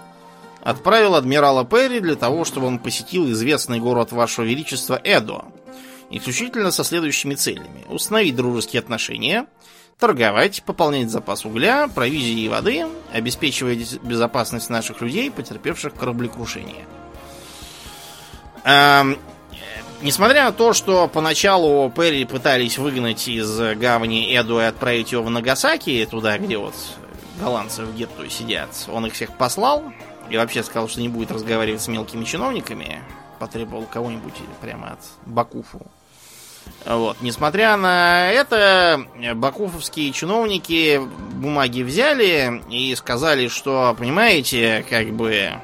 отправил 0.62 1.14
адмирала 1.14 1.64
Перри 1.64 2.00
для 2.00 2.16
того, 2.16 2.44
чтобы 2.44 2.66
он 2.66 2.80
посетил 2.80 3.30
известный 3.30 3.78
город 3.78 4.10
Вашего 4.10 4.44
Величества 4.44 5.00
Эдо, 5.02 5.44
исключительно 6.10 6.72
со 6.72 6.82
следующими 6.82 7.36
целями. 7.36 7.84
Установить 7.88 8.34
дружеские 8.34 8.80
отношения, 8.80 9.46
торговать, 9.98 10.64
пополнять 10.64 11.10
запас 11.10 11.44
угля, 11.44 11.86
провизии 11.86 12.40
и 12.40 12.48
воды, 12.48 12.86
обеспечивать 13.12 14.02
безопасность 14.02 14.68
наших 14.68 15.00
людей, 15.00 15.30
потерпевших 15.30 15.94
кораблекрушение. 15.94 16.86
Несмотря 20.00 20.44
на 20.44 20.52
то, 20.52 20.72
что 20.72 21.08
поначалу 21.08 21.90
Перри 21.90 22.24
пытались 22.24 22.78
выгнать 22.78 23.26
из 23.26 23.58
гавани 23.76 24.36
Эду 24.36 24.60
и 24.60 24.64
отправить 24.64 25.10
его 25.10 25.24
в 25.24 25.30
Нагасаки, 25.30 26.06
туда, 26.08 26.38
где 26.38 26.56
вот 26.56 26.74
голландцы 27.40 27.84
в 27.84 27.96
гетту 27.96 28.28
сидят, 28.30 28.70
он 28.86 29.06
их 29.06 29.14
всех 29.14 29.36
послал 29.36 29.82
и 30.30 30.36
вообще 30.36 30.62
сказал, 30.62 30.88
что 30.88 31.00
не 31.00 31.08
будет 31.08 31.32
разговаривать 31.32 31.82
с 31.82 31.88
мелкими 31.88 32.24
чиновниками, 32.24 33.02
потребовал 33.40 33.86
кого-нибудь 33.86 34.34
прямо 34.60 34.92
от 34.92 35.00
Бакуфу. 35.26 35.84
Вот. 36.84 37.16
Несмотря 37.20 37.76
на 37.76 38.30
это, 38.30 39.04
бакуфовские 39.34 40.12
чиновники 40.12 41.00
бумаги 41.32 41.82
взяли 41.82 42.62
и 42.70 42.94
сказали, 42.94 43.48
что, 43.48 43.96
понимаете, 43.98 44.84
как 44.88 45.10
бы 45.10 45.54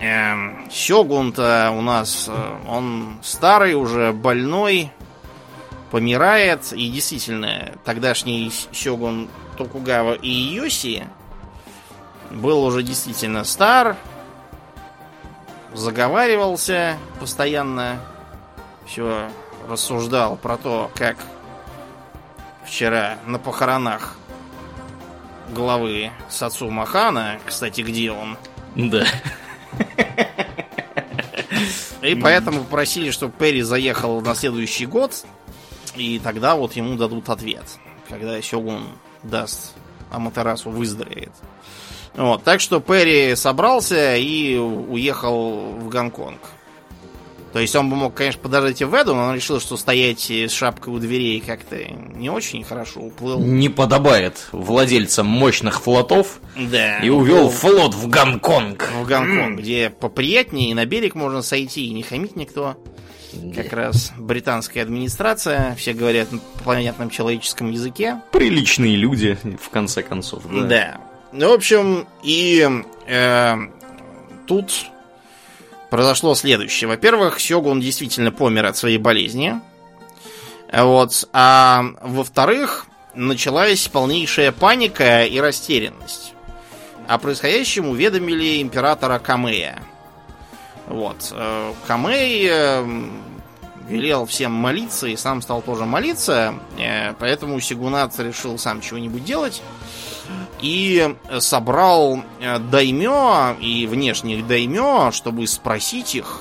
Эм, 0.00 0.68
Сёгун-то 0.70 1.72
у 1.76 1.80
нас, 1.80 2.26
э, 2.28 2.56
он 2.68 3.18
старый, 3.22 3.74
уже 3.74 4.12
больной, 4.12 4.92
помирает. 5.90 6.72
И 6.72 6.88
действительно, 6.88 7.72
тогдашний 7.84 8.52
Сёгун 8.72 9.28
Токугава 9.56 10.14
и 10.14 10.30
Йоси 10.30 11.04
был 12.30 12.64
уже 12.64 12.82
действительно 12.82 13.42
стар, 13.42 13.96
заговаривался 15.74 16.96
постоянно, 17.18 18.00
все 18.86 19.28
рассуждал 19.68 20.36
про 20.36 20.56
то, 20.56 20.90
как 20.94 21.16
вчера 22.64 23.18
на 23.26 23.38
похоронах 23.38 24.16
главы 25.50 26.12
Сацу 26.28 26.70
Махана. 26.70 27.38
Кстати, 27.44 27.80
где 27.80 28.12
он? 28.12 28.36
Да. 28.76 29.04
И 32.02 32.14
поэтому 32.14 32.60
попросили, 32.60 33.10
чтобы 33.10 33.32
Перри 33.38 33.62
заехал 33.62 34.20
на 34.20 34.34
следующий 34.34 34.86
год, 34.86 35.24
и 35.96 36.18
тогда 36.18 36.54
вот 36.54 36.74
ему 36.74 36.96
дадут 36.96 37.28
ответ, 37.28 37.64
когда 38.08 38.40
Сёгун 38.40 38.84
даст 39.22 39.74
Аматерасу 40.10 40.70
выздоровеет. 40.70 41.32
Вот, 42.14 42.42
так 42.44 42.60
что 42.60 42.80
Перри 42.80 43.34
собрался 43.36 44.16
и 44.16 44.56
уехал 44.56 45.72
в 45.72 45.88
Гонконг. 45.88 46.40
То 47.58 47.62
есть 47.62 47.74
он 47.74 47.90
бы 47.90 47.96
мог, 47.96 48.14
конечно, 48.14 48.40
подождать 48.40 48.80
и 48.80 48.84
в 48.84 48.94
Эду, 48.94 49.16
но 49.16 49.24
он 49.30 49.34
решил, 49.34 49.58
что 49.58 49.76
стоять 49.76 50.30
с 50.30 50.52
шапкой 50.52 50.94
у 50.94 51.00
дверей 51.00 51.40
как-то 51.40 51.76
не 51.76 52.30
очень 52.30 52.62
хорошо 52.62 53.00
уплыл. 53.00 53.40
Не 53.40 53.68
подобает 53.68 54.46
владельцам 54.52 55.26
мощных 55.26 55.82
флотов 55.82 56.38
Да. 56.56 57.00
и 57.00 57.08
увел 57.08 57.50
флот 57.50 57.94
в 57.96 58.06
Гонконг. 58.08 58.88
в 59.02 59.04
Гонконг, 59.04 59.58
где 59.58 59.90
поприятнее, 59.90 60.70
и 60.70 60.74
на 60.74 60.86
берег 60.86 61.16
можно 61.16 61.42
сойти, 61.42 61.86
и 61.88 61.90
не 61.92 62.04
хамить 62.04 62.36
никто. 62.36 62.76
Как 63.56 63.72
раз 63.72 64.12
британская 64.16 64.82
администрация, 64.82 65.74
все 65.76 65.94
говорят 65.94 66.30
на 66.30 66.38
понятном 66.64 67.10
человеческом 67.10 67.72
языке. 67.72 68.20
Приличные 68.30 68.94
люди, 68.94 69.36
в 69.60 69.68
конце 69.70 70.04
концов. 70.04 70.44
Да. 70.48 70.62
Да. 70.62 71.00
Ну, 71.32 71.50
в 71.50 71.54
общем, 71.54 72.06
и 72.22 72.68
э, 73.08 73.56
тут 74.46 74.72
произошло 75.90 76.34
следующее. 76.34 76.88
Во-первых, 76.88 77.40
Сёгун 77.40 77.80
действительно 77.80 78.32
помер 78.32 78.66
от 78.66 78.76
своей 78.76 78.98
болезни. 78.98 79.60
Вот. 80.72 81.28
А 81.32 81.84
во-вторых, 82.02 82.86
началась 83.14 83.88
полнейшая 83.88 84.52
паника 84.52 85.24
и 85.24 85.38
растерянность. 85.40 86.34
О 87.06 87.18
происходящем 87.18 87.88
уведомили 87.88 88.60
императора 88.60 89.18
Камея. 89.18 89.82
Вот. 90.86 91.32
э, 91.32 91.72
Камей 91.86 92.46
э, 92.50 92.84
велел 93.88 94.26
всем 94.26 94.52
молиться 94.52 95.06
и 95.06 95.16
сам 95.16 95.42
стал 95.42 95.62
тоже 95.62 95.84
молиться, 95.84 96.54
э, 96.78 97.14
поэтому 97.14 97.60
Сигунат 97.60 98.18
решил 98.18 98.58
сам 98.58 98.80
чего-нибудь 98.80 99.24
делать 99.24 99.62
и 100.60 101.14
собрал 101.40 102.22
э, 102.40 102.58
даймё 102.58 103.56
и 103.60 103.86
внешних 103.86 104.46
даймё, 104.46 105.10
чтобы 105.12 105.46
спросить 105.46 106.14
их, 106.14 106.40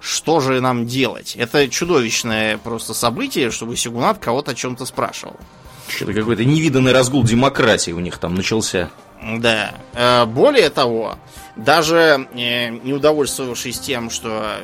что 0.00 0.40
же 0.40 0.60
нам 0.60 0.86
делать. 0.86 1.34
Это 1.36 1.68
чудовищное 1.68 2.58
просто 2.58 2.94
событие, 2.94 3.50
чтобы 3.50 3.76
Сигунат 3.76 4.18
кого-то 4.18 4.52
о 4.52 4.54
чем-то 4.54 4.84
спрашивал. 4.86 5.36
Что-то 5.88 6.12
какой-то 6.12 6.44
невиданный 6.44 6.92
разгул 6.92 7.22
демократии 7.22 7.92
у 7.92 8.00
них 8.00 8.18
там 8.18 8.34
начался. 8.34 8.90
Да. 9.38 9.74
Э, 9.94 10.24
Более 10.26 10.70
того, 10.70 11.18
даже 11.56 12.28
э, 12.34 12.68
не 12.68 12.92
удовольствовавшись 12.92 13.78
тем, 13.80 14.10
что 14.10 14.56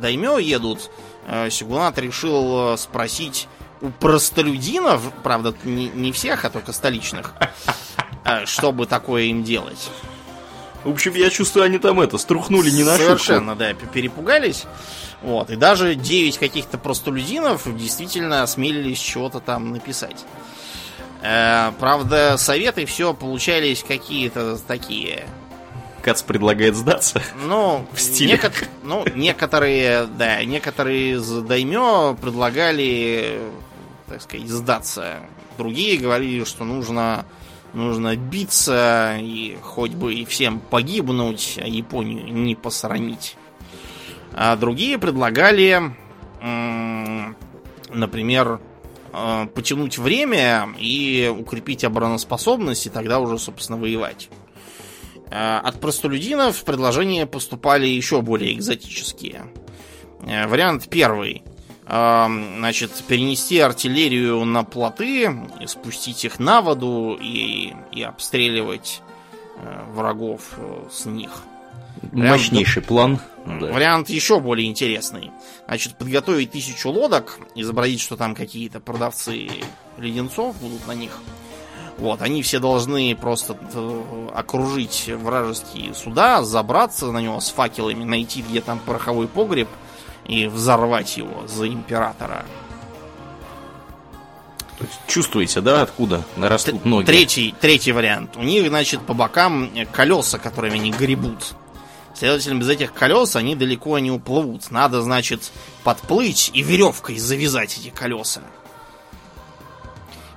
даймё 0.00 0.38
едут, 0.38 0.90
э, 1.28 1.50
Сигунат 1.50 1.98
решил 1.98 2.72
э, 2.72 2.76
спросить 2.76 3.48
у 3.80 3.90
простолюдинов, 3.90 5.02
правда, 5.22 5.54
не, 5.64 5.88
не 5.88 6.12
всех, 6.12 6.44
а 6.44 6.50
только 6.50 6.72
столичных, 6.72 7.34
э, 7.40 7.46
чтобы 8.46 8.86
такое 8.86 9.24
им 9.24 9.44
делать. 9.44 9.90
В 10.84 10.90
общем, 10.90 11.14
я 11.14 11.30
чувствую, 11.30 11.64
они 11.64 11.78
там 11.78 12.00
это, 12.00 12.18
струхнули 12.18 12.70
не 12.70 12.82
на 12.82 12.92
шутку. 12.96 13.04
Совершенно, 13.18 13.54
да, 13.54 13.68
п- 13.74 13.86
перепугались. 13.92 14.64
Вот, 15.22 15.50
и 15.50 15.56
даже 15.56 15.94
9 15.94 16.38
каких-то 16.38 16.76
простолюдинов 16.78 17.62
действительно 17.76 18.42
осмелились 18.42 18.98
чего-то 18.98 19.38
там 19.38 19.70
написать. 19.70 20.24
Э, 21.22 21.70
правда, 21.78 22.36
советы 22.36 22.84
все 22.86 23.14
получались 23.14 23.84
какие-то 23.86 24.58
такие. 24.66 25.24
Кац 26.02 26.22
предлагает 26.22 26.74
сдаться. 26.74 27.22
Ну, 27.46 27.86
В 27.92 28.00
стиле. 28.00 28.32
некот- 28.34 28.68
ну, 28.82 29.04
некоторые, 29.14 30.06
да, 30.06 30.42
некоторые 30.44 31.12
из 31.12 31.28
даймё 31.42 32.16
предлагали, 32.20 33.38
так 34.08 34.20
сказать, 34.22 34.48
сдаться. 34.48 35.20
Другие 35.58 35.96
говорили, 35.98 36.42
что 36.42 36.64
нужно, 36.64 37.24
нужно 37.74 38.16
биться 38.16 39.16
и 39.20 39.56
хоть 39.62 39.92
бы 39.92 40.14
и 40.14 40.24
всем 40.24 40.60
погибнуть, 40.60 41.58
а 41.62 41.66
Японию 41.66 42.32
не 42.32 42.54
посрамить. 42.54 43.36
А 44.32 44.56
другие 44.56 44.98
предлагали, 44.98 45.94
например, 47.90 48.60
э, 49.12 49.46
потянуть 49.54 49.98
время 49.98 50.68
и 50.78 51.32
укрепить 51.36 51.84
обороноспособность, 51.84 52.86
и 52.86 52.90
тогда 52.90 53.20
уже, 53.20 53.38
собственно, 53.38 53.78
воевать. 53.78 54.30
Э, 55.30 55.58
От 55.58 55.80
простолюдинов 55.80 56.64
предложения 56.64 57.26
поступали 57.26 57.86
еще 57.86 58.22
более 58.22 58.54
экзотические. 58.54 59.52
Э, 60.26 60.46
Вариант 60.46 60.88
первый. 60.88 61.42
Э, 61.86 62.26
Значит, 62.58 62.92
перенести 63.08 63.58
артиллерию 63.58 64.44
на 64.44 64.64
плоты, 64.64 65.36
спустить 65.66 66.24
их 66.24 66.38
на 66.38 66.62
воду 66.62 67.18
и, 67.20 67.74
и 67.90 68.02
обстреливать 68.02 69.02
э, 69.56 69.84
врагов 69.90 70.54
э, 70.56 70.84
с 70.90 71.06
них. 71.06 71.30
Мощнейший 72.12 72.82
план. 72.82 73.18
Да. 73.44 73.66
Вариант 73.66 74.08
еще 74.08 74.40
более 74.40 74.68
интересный. 74.68 75.30
Значит, 75.66 75.96
подготовить 75.96 76.52
тысячу 76.52 76.90
лодок, 76.90 77.38
изобразить, 77.54 78.00
что 78.00 78.16
там 78.16 78.34
какие-то 78.34 78.80
продавцы 78.80 79.48
леденцов 79.98 80.56
будут 80.60 80.86
на 80.86 80.92
них. 80.92 81.10
Вот, 81.98 82.22
они 82.22 82.42
все 82.42 82.58
должны 82.58 83.14
просто 83.16 83.56
э, 83.74 84.28
окружить 84.34 85.08
вражеские 85.08 85.94
суда, 85.94 86.42
забраться 86.42 87.12
на 87.12 87.18
него 87.18 87.40
с 87.40 87.50
факелами, 87.50 88.04
найти 88.04 88.42
где 88.42 88.60
там 88.60 88.78
пороховой 88.78 89.28
погреб 89.28 89.68
и 90.32 90.46
взорвать 90.46 91.16
его 91.18 91.46
за 91.46 91.68
императора. 91.68 92.46
Чувствуете, 95.06 95.60
да, 95.60 95.82
откуда 95.82 96.24
растут 96.36 96.84
ноги? 96.84 97.06
Третий, 97.06 97.54
третий 97.60 97.92
вариант. 97.92 98.36
У 98.36 98.42
них, 98.42 98.66
значит, 98.66 99.00
по 99.02 99.12
бокам 99.12 99.70
колеса, 99.92 100.38
которыми 100.38 100.76
они 100.76 100.90
гребут. 100.90 101.54
Следовательно, 102.14 102.58
без 102.58 102.68
этих 102.70 102.92
колес 102.92 103.36
они 103.36 103.54
далеко 103.54 103.98
не 103.98 104.10
уплывут. 104.10 104.70
Надо, 104.70 105.02
значит, 105.02 105.52
подплыть 105.84 106.50
и 106.54 106.62
веревкой 106.62 107.18
завязать 107.18 107.78
эти 107.78 107.90
колеса. 107.90 108.40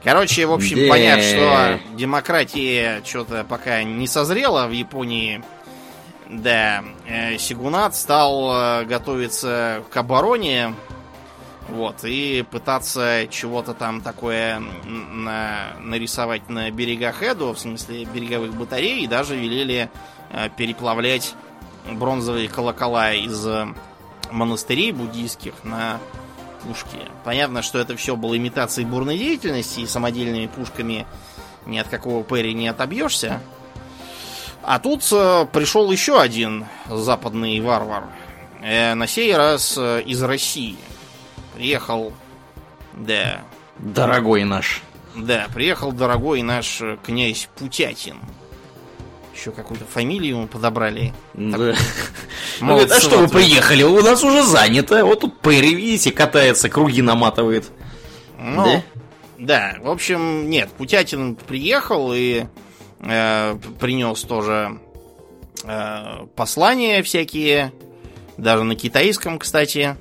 Короче, 0.03 0.45
в 0.45 0.51
общем, 0.51 0.89
понятно, 0.89 1.23
что 1.23 1.79
демократия 1.95 3.01
что-то 3.03 3.43
пока 3.47 3.81
не 3.83 4.07
созрела 4.07 4.67
в 4.67 4.71
Японии. 4.71 5.43
Да, 6.29 6.83
э, 7.07 7.37
Сигунат 7.37 7.95
стал 7.95 8.51
э, 8.81 8.85
готовиться 8.85 9.83
к 9.91 9.97
обороне. 9.97 10.73
Вот, 11.67 12.03
и 12.03 12.45
пытаться 12.51 13.27
чего-то 13.31 13.73
там 13.73 14.01
такое 14.01 14.61
на- 14.85 15.73
нарисовать 15.79 16.47
на 16.47 16.69
берегах 16.69 17.23
Эду, 17.23 17.53
в 17.53 17.59
смысле 17.59 18.05
береговых 18.05 18.53
батарей, 18.53 19.03
и 19.03 19.07
даже 19.07 19.35
велели 19.35 19.89
э, 20.29 20.49
переплавлять 20.55 21.33
бронзовые 21.91 22.49
колокола 22.49 23.13
из 23.13 23.45
э, 23.47 23.67
монастырей 24.31 24.91
буддийских 24.91 25.53
на 25.63 25.99
пушки. 26.63 26.99
Понятно, 27.23 27.63
что 27.63 27.79
это 27.79 27.95
все 27.95 28.15
было 28.15 28.37
имитацией 28.37 28.87
бурной 28.87 29.17
деятельности, 29.17 29.81
и 29.81 29.87
самодельными 29.87 30.47
пушками 30.47 31.07
ни 31.65 31.79
от 31.79 31.87
какого 31.87 32.23
Перри 32.23 32.53
не 32.53 32.67
отобьешься. 32.67 33.41
А 34.67 34.79
тут 34.79 35.03
э, 35.11 35.45
пришел 35.53 35.91
еще 35.91 36.19
один 36.19 36.65
западный 36.89 37.59
варвар. 37.59 38.05
Э, 38.61 38.95
на 38.95 39.05
сей 39.07 39.35
раз 39.35 39.75
э, 39.77 40.01
из 40.01 40.21
России. 40.23 40.75
Приехал, 41.53 42.13
да, 42.93 43.41
Дорогой 43.77 44.43
наш. 44.43 44.81
да, 45.15 45.47
приехал 45.53 45.91
дорогой 45.91 46.41
наш 46.41 46.81
князь 47.05 47.47
Путятин. 47.57 48.17
Еще 49.35 49.51
какую-то 49.51 49.85
фамилию 49.85 50.35
ему 50.37 50.47
подобрали. 50.47 51.13
Да. 51.33 51.75
Говорит, 52.59 52.91
а 52.91 52.99
что 52.99 53.19
вы 53.19 53.27
приехали? 53.27 53.83
У 53.83 54.01
нас 54.01 54.23
уже 54.23 54.43
занято. 54.43 55.05
Вот 55.05 55.19
тут 55.21 55.39
Перри, 55.41 55.75
видите, 55.75 56.11
катается, 56.11 56.69
круги 56.69 57.01
наматывает. 57.01 57.69
Ну, 58.39 58.63
Да? 58.63 58.81
да? 59.37 59.75
в 59.81 59.89
общем, 59.91 60.49
нет, 60.49 60.69
Путятин 60.71 61.35
приехал 61.35 62.13
и 62.13 62.45
э, 63.05 63.57
принес 63.79 64.21
тоже 64.21 64.79
э, 65.63 66.25
послания 66.35 67.01
всякие, 67.03 67.71
даже 68.37 68.63
на 68.63 68.75
китайском, 68.75 69.39
кстати, 69.39 69.95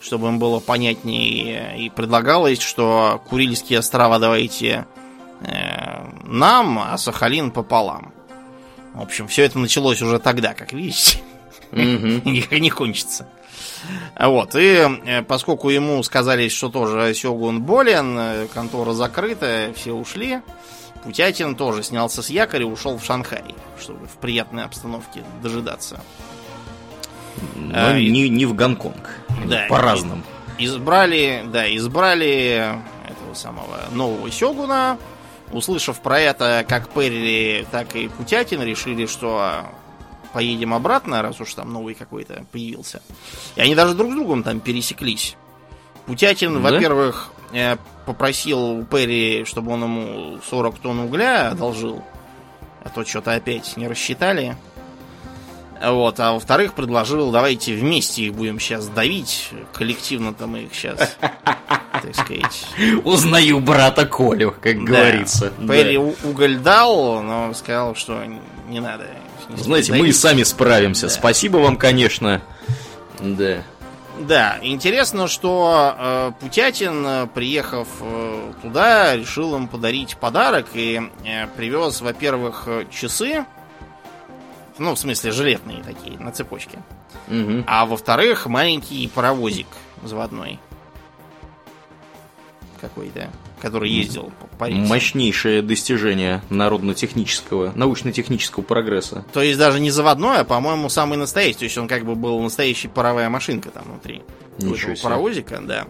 чтобы 0.00 0.28
им 0.28 0.38
было 0.38 0.60
понятнее. 0.60 1.78
И 1.78 1.90
предлагалось, 1.90 2.60
что 2.60 3.22
Курильские 3.28 3.78
острова 3.78 4.18
давайте 4.18 4.86
э, 5.40 6.06
нам, 6.24 6.78
а 6.78 6.98
Сахалин 6.98 7.50
пополам. 7.50 8.12
В 8.92 9.02
общем, 9.02 9.26
все 9.26 9.44
это 9.44 9.58
началось 9.58 10.02
уже 10.02 10.18
тогда, 10.18 10.54
как 10.54 10.72
видите. 10.72 11.18
Никак 11.72 12.52
не 12.60 12.70
кончится. 12.70 13.28
Вот, 14.18 14.54
и 14.54 14.88
э, 15.04 15.22
поскольку 15.22 15.68
ему 15.68 16.02
сказали, 16.02 16.48
что 16.48 16.68
тоже 16.68 17.12
Сёгун 17.14 17.62
болен, 17.62 18.16
э, 18.18 18.46
контора 18.52 18.92
закрыта, 18.92 19.72
все 19.74 19.92
ушли, 19.92 20.40
Путятин 21.04 21.54
тоже 21.54 21.82
снялся 21.82 22.22
с 22.22 22.30
якоря 22.30 22.62
и 22.62 22.68
ушел 22.68 22.96
в 22.98 23.04
Шанхай, 23.04 23.54
чтобы 23.80 24.06
в 24.06 24.12
приятной 24.12 24.64
обстановке 24.64 25.22
дожидаться. 25.42 26.00
Но 27.56 27.72
А, 27.74 27.98
и- 27.98 28.10
не, 28.10 28.28
не 28.28 28.46
в 28.46 28.54
Гонконг. 28.54 29.20
Да, 29.46 29.66
По-разному. 29.68 30.22
Избрали, 30.58 31.44
да, 31.52 31.74
избрали 31.76 32.78
этого 33.08 33.34
самого 33.34 33.78
нового 33.92 34.30
Сёгуна. 34.30 34.98
Услышав 35.52 36.00
про 36.00 36.18
это, 36.20 36.64
как 36.68 36.88
Перри, 36.88 37.66
так 37.70 37.94
и 37.96 38.08
Путятин 38.08 38.62
решили, 38.62 39.06
что 39.06 39.66
поедем 40.32 40.72
обратно, 40.72 41.22
раз 41.22 41.40
уж 41.40 41.52
там 41.54 41.72
новый 41.72 41.94
какой-то 41.94 42.44
появился. 42.50 43.02
И 43.56 43.60
они 43.60 43.74
даже 43.74 43.94
друг 43.94 44.12
с 44.12 44.14
другом 44.14 44.42
там 44.42 44.60
пересеклись. 44.60 45.36
Путятин, 46.06 46.62
Да? 46.62 46.70
во-первых, 46.70 47.30
э, 47.52 47.76
попросил 48.06 48.58
у 48.62 48.84
Перри, 48.84 49.44
чтобы 49.46 49.72
он 49.72 49.82
ему 49.84 50.38
40 50.48 50.78
тонн 50.78 51.00
угля 51.00 51.48
одолжил. 51.50 52.04
А 52.84 52.88
то 52.90 53.04
что-то 53.04 53.32
опять 53.32 53.76
не 53.76 53.88
рассчитали. 53.88 54.56
Вот, 55.82 56.18
а 56.20 56.32
во-вторых, 56.32 56.74
предложил, 56.74 57.30
давайте 57.30 57.74
вместе 57.74 58.22
их 58.24 58.34
будем 58.34 58.60
сейчас 58.60 58.86
давить. 58.88 59.50
Коллективно-то 59.72 60.46
мы 60.46 60.60
их 60.64 60.74
сейчас, 60.74 61.16
так 61.20 62.14
сказать. 62.14 62.66
Узнаю 63.04 63.60
брата 63.60 64.06
Колю, 64.06 64.52
как 64.60 64.78
Да. 64.84 64.92
говорится. 64.92 65.52
Перри 65.68 65.96
Да. 65.98 66.28
уголь 66.28 66.56
дал, 66.58 67.22
но 67.22 67.52
сказал, 67.54 67.94
что 67.96 68.22
не 68.68 68.80
надо. 68.80 69.06
не 69.50 69.56
Знаете, 69.62 69.92
мы 69.92 69.98
давить. 69.98 70.16
сами 70.16 70.42
справимся. 70.42 71.08
Да. 71.08 71.12
Спасибо 71.12 71.58
вам, 71.58 71.76
конечно. 71.76 72.40
Да. 73.20 73.62
Да, 74.20 74.58
интересно, 74.62 75.26
что 75.26 75.94
э, 75.98 76.32
Путятин, 76.40 77.04
э, 77.04 77.26
приехав 77.26 77.88
э, 78.00 78.52
туда, 78.62 79.16
решил 79.16 79.56
им 79.56 79.66
подарить 79.66 80.16
подарок 80.16 80.68
и 80.74 81.10
э, 81.24 81.48
привез, 81.48 82.00
во-первых, 82.00 82.64
э, 82.66 82.86
часы, 82.92 83.44
ну, 84.78 84.94
в 84.94 84.98
смысле, 84.98 85.32
жилетные 85.32 85.82
такие, 85.82 86.16
на 86.18 86.30
цепочке, 86.30 86.78
Мгм. 87.26 87.64
а 87.66 87.86
во-вторых, 87.86 88.46
маленький 88.46 89.08
паровозик 89.08 89.66
заводной. 90.04 90.60
Какой-то, 92.80 93.30
который 93.64 93.88
ездил 93.88 94.30
по, 94.58 94.66
рельсам. 94.66 94.88
Мощнейшее 94.88 95.62
достижение 95.62 96.42
народно-технического, 96.50 97.72
научно-технического 97.74 98.62
прогресса. 98.62 99.24
То 99.32 99.40
есть 99.40 99.58
даже 99.58 99.80
не 99.80 99.90
заводной, 99.90 100.40
а, 100.40 100.44
по-моему, 100.44 100.90
самый 100.90 101.16
настоящий. 101.16 101.60
То 101.60 101.64
есть 101.64 101.78
он 101.78 101.88
как 101.88 102.04
бы 102.04 102.14
был 102.14 102.38
настоящий 102.40 102.88
паровая 102.88 103.30
машинка 103.30 103.70
там 103.70 103.84
внутри. 103.84 104.22
Ничего 104.58 104.94
себе. 104.94 105.02
паровозика, 105.02 105.62
да. 105.62 105.86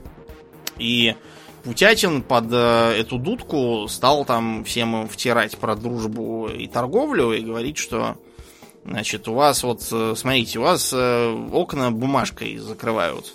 И 0.79 1.17
Путятин 1.65 2.23
под 2.23 2.47
э, 2.53 2.95
эту 2.97 3.19
дудку 3.19 3.89
стал 3.89 4.25
там 4.25 4.63
всем 4.63 5.03
им 5.03 5.09
втирать 5.09 5.59
про 5.59 5.75
дружбу 5.75 6.47
и 6.49 6.69
торговлю 6.69 7.33
и 7.33 7.41
говорить, 7.41 7.79
что 7.79 8.17
значит, 8.85 9.27
у 9.27 9.35
вас 9.35 9.65
вот, 9.65 9.83
э, 9.91 10.15
смотрите, 10.17 10.61
у 10.61 10.63
вас 10.63 10.93
э, 10.95 11.49
окна 11.53 11.91
бумажкой 11.91 12.57
закрывают. 12.59 13.35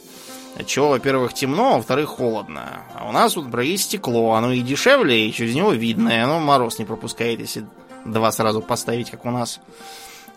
Чего, 0.66 0.90
во-первых, 0.90 1.34
темно, 1.34 1.74
а 1.74 1.78
во-вторых, 1.78 2.10
холодно. 2.10 2.84
А 2.94 3.08
у 3.08 3.12
нас 3.12 3.36
например, 3.36 3.62
есть 3.62 3.86
стекло, 3.86 4.34
оно 4.34 4.52
и 4.52 4.62
дешевле, 4.62 5.28
и 5.28 5.34
через 5.34 5.56
него 5.56 5.72
видно, 5.72 6.10
и 6.10 6.18
оно 6.18 6.40
мороз 6.40 6.80
не 6.80 6.86
пропускает, 6.86 7.40
если 7.40 7.66
два 8.06 8.32
сразу 8.32 8.62
поставить, 8.62 9.10
как 9.10 9.26
у 9.26 9.32
нас. 9.32 9.60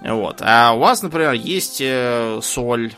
Вот. 0.00 0.38
А 0.40 0.72
у 0.74 0.78
вас, 0.80 1.02
например, 1.02 1.32
есть 1.32 1.80
э, 1.80 2.40
соль. 2.42 2.92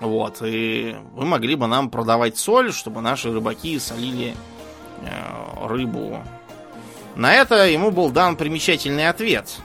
Вот. 0.00 0.42
И 0.42 0.96
вы 1.12 1.24
могли 1.24 1.54
бы 1.54 1.66
нам 1.66 1.90
продавать 1.90 2.38
соль, 2.38 2.72
чтобы 2.72 3.00
наши 3.00 3.32
рыбаки 3.32 3.78
солили 3.78 4.34
э, 5.02 5.66
рыбу. 5.66 6.22
На 7.14 7.34
это 7.34 7.66
ему 7.66 7.90
был 7.90 8.10
дан 8.10 8.36
примечательный 8.36 9.08
ответ. 9.08 9.56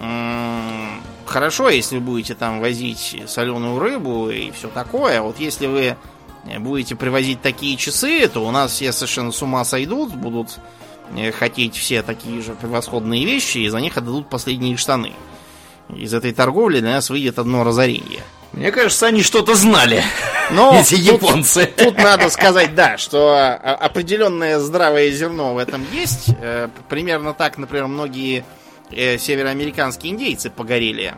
М, 0.00 0.65
Хорошо, 1.26 1.68
если 1.68 1.98
будете 1.98 2.34
там 2.34 2.60
возить 2.60 3.16
соленую 3.26 3.78
рыбу 3.78 4.30
и 4.30 4.50
все 4.52 4.68
такое. 4.68 5.20
Вот 5.20 5.38
если 5.40 5.66
вы 5.66 5.96
будете 6.60 6.94
привозить 6.94 7.42
такие 7.42 7.76
часы, 7.76 8.28
то 8.28 8.46
у 8.46 8.50
нас 8.50 8.72
все 8.72 8.92
совершенно 8.92 9.32
с 9.32 9.42
ума 9.42 9.64
сойдут, 9.64 10.14
будут 10.14 10.58
э, 11.16 11.32
хотеть 11.32 11.76
все 11.76 12.02
такие 12.02 12.40
же 12.42 12.52
превосходные 12.54 13.24
вещи, 13.24 13.58
и 13.58 13.68
за 13.68 13.80
них 13.80 13.96
отдадут 13.96 14.28
последние 14.30 14.76
штаны. 14.76 15.12
Из 15.94 16.14
этой 16.14 16.32
торговли 16.32 16.80
для 16.80 16.92
нас 16.92 17.10
выйдет 17.10 17.38
одно 17.38 17.64
разорение. 17.64 18.22
Мне 18.52 18.72
кажется, 18.72 19.06
они 19.06 19.22
что-то 19.22 19.54
знали, 19.54 20.02
Но 20.50 20.76
эти 20.80 20.94
тут- 20.96 21.22
японцы. 21.22 21.66
Тут 21.76 21.98
надо 21.98 22.30
сказать, 22.30 22.74
да, 22.74 22.96
что 22.96 23.34
а, 23.36 23.74
определенное 23.74 24.58
здравое 24.60 25.10
зерно 25.10 25.54
в 25.54 25.58
этом 25.58 25.84
есть. 25.92 26.28
Э, 26.40 26.68
Примерно 26.88 27.34
так, 27.34 27.58
например, 27.58 27.88
многие 27.88 28.44
э, 28.90 29.18
североамериканские 29.18 30.12
индейцы 30.12 30.50
погорели. 30.50 31.14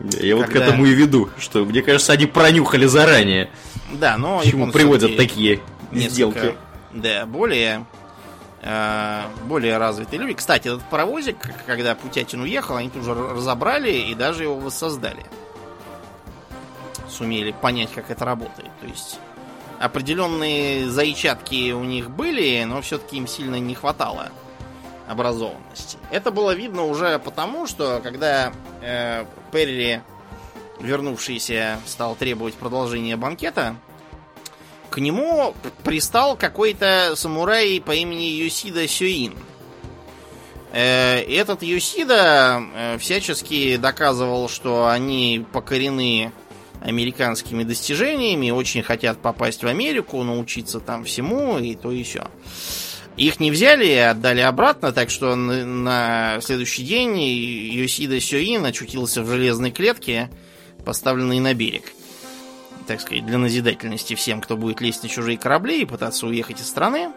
Я 0.00 0.36
вот 0.36 0.46
к 0.46 0.50
Когда- 0.52 0.66
этому 0.66 0.86
и 0.86 0.92
веду, 0.94 1.28
что, 1.38 1.64
мне 1.64 1.82
кажется, 1.82 2.12
они 2.12 2.26
пронюхали 2.26 2.86
заранее, 2.86 3.50
Да, 3.92 4.16
но 4.16 4.42
чему 4.44 4.70
приводят 4.70 5.16
такие 5.16 5.60
несколько, 5.90 6.10
сделки. 6.10 6.54
Да, 6.92 7.26
более 7.26 7.84
э, 8.62 9.22
более 9.46 9.76
развитые 9.78 10.20
люди. 10.20 10.34
Кстати, 10.34 10.68
этот 10.68 10.82
паровозик, 10.84 11.36
когда 11.66 11.94
Путятин 11.94 12.40
уехал, 12.42 12.76
они 12.76 12.90
тут 12.90 13.04
же 13.04 13.14
разобрали 13.14 13.90
и 13.92 14.14
даже 14.14 14.44
его 14.44 14.56
воссоздали. 14.56 15.24
Сумели 17.08 17.52
понять, 17.52 17.90
как 17.94 18.10
это 18.10 18.24
работает. 18.24 18.70
То 18.80 18.86
есть 18.86 19.18
определенные 19.80 20.88
зайчатки 20.90 21.72
у 21.72 21.82
них 21.84 22.10
были, 22.10 22.64
но 22.64 22.82
все-таки 22.82 23.16
им 23.16 23.26
сильно 23.26 23.56
не 23.58 23.74
хватало 23.74 24.30
образованности. 25.08 25.98
Это 26.10 26.30
было 26.30 26.54
видно 26.54 26.84
уже 26.84 27.18
потому, 27.18 27.66
что 27.66 28.00
когда 28.02 28.52
э, 28.82 29.24
Перри, 29.50 30.00
вернувшийся, 30.80 31.80
стал 31.86 32.14
требовать 32.14 32.54
продолжения 32.54 33.16
банкета, 33.16 33.76
к 34.90 34.98
нему 34.98 35.54
пристал 35.84 36.36
какой-то 36.36 37.14
самурай 37.16 37.80
по 37.84 37.92
имени 37.92 38.24
Юсида 38.24 38.86
Сюин. 38.86 39.34
Э, 40.72 41.20
этот 41.20 41.62
Юсида 41.62 42.62
э, 42.74 42.98
всячески 42.98 43.76
доказывал, 43.76 44.48
что 44.48 44.88
они 44.88 45.44
покорены 45.52 46.32
американскими 46.80 47.64
достижениями, 47.64 48.50
очень 48.50 48.82
хотят 48.82 49.18
попасть 49.18 49.62
в 49.62 49.66
Америку, 49.66 50.22
научиться 50.22 50.80
там 50.80 51.04
всему 51.04 51.58
и 51.58 51.74
то 51.74 51.90
и 51.90 52.02
все. 52.02 52.26
Их 53.18 53.40
не 53.40 53.50
взяли 53.50 53.84
и 53.84 53.96
отдали 53.96 54.40
обратно, 54.40 54.92
так 54.92 55.10
что 55.10 55.34
на, 55.34 56.40
следующий 56.40 56.84
день 56.84 57.18
Йосида 57.18 58.20
Сюин 58.20 58.64
очутился 58.64 59.24
в 59.24 59.28
железной 59.28 59.72
клетке, 59.72 60.30
поставленной 60.84 61.40
на 61.40 61.52
берег. 61.52 61.92
Так 62.86 63.00
сказать, 63.00 63.26
для 63.26 63.38
назидательности 63.38 64.14
всем, 64.14 64.40
кто 64.40 64.56
будет 64.56 64.80
лезть 64.80 65.02
на 65.02 65.08
чужие 65.08 65.36
корабли 65.36 65.82
и 65.82 65.84
пытаться 65.84 66.28
уехать 66.28 66.60
из 66.60 66.68
страны. 66.68 67.10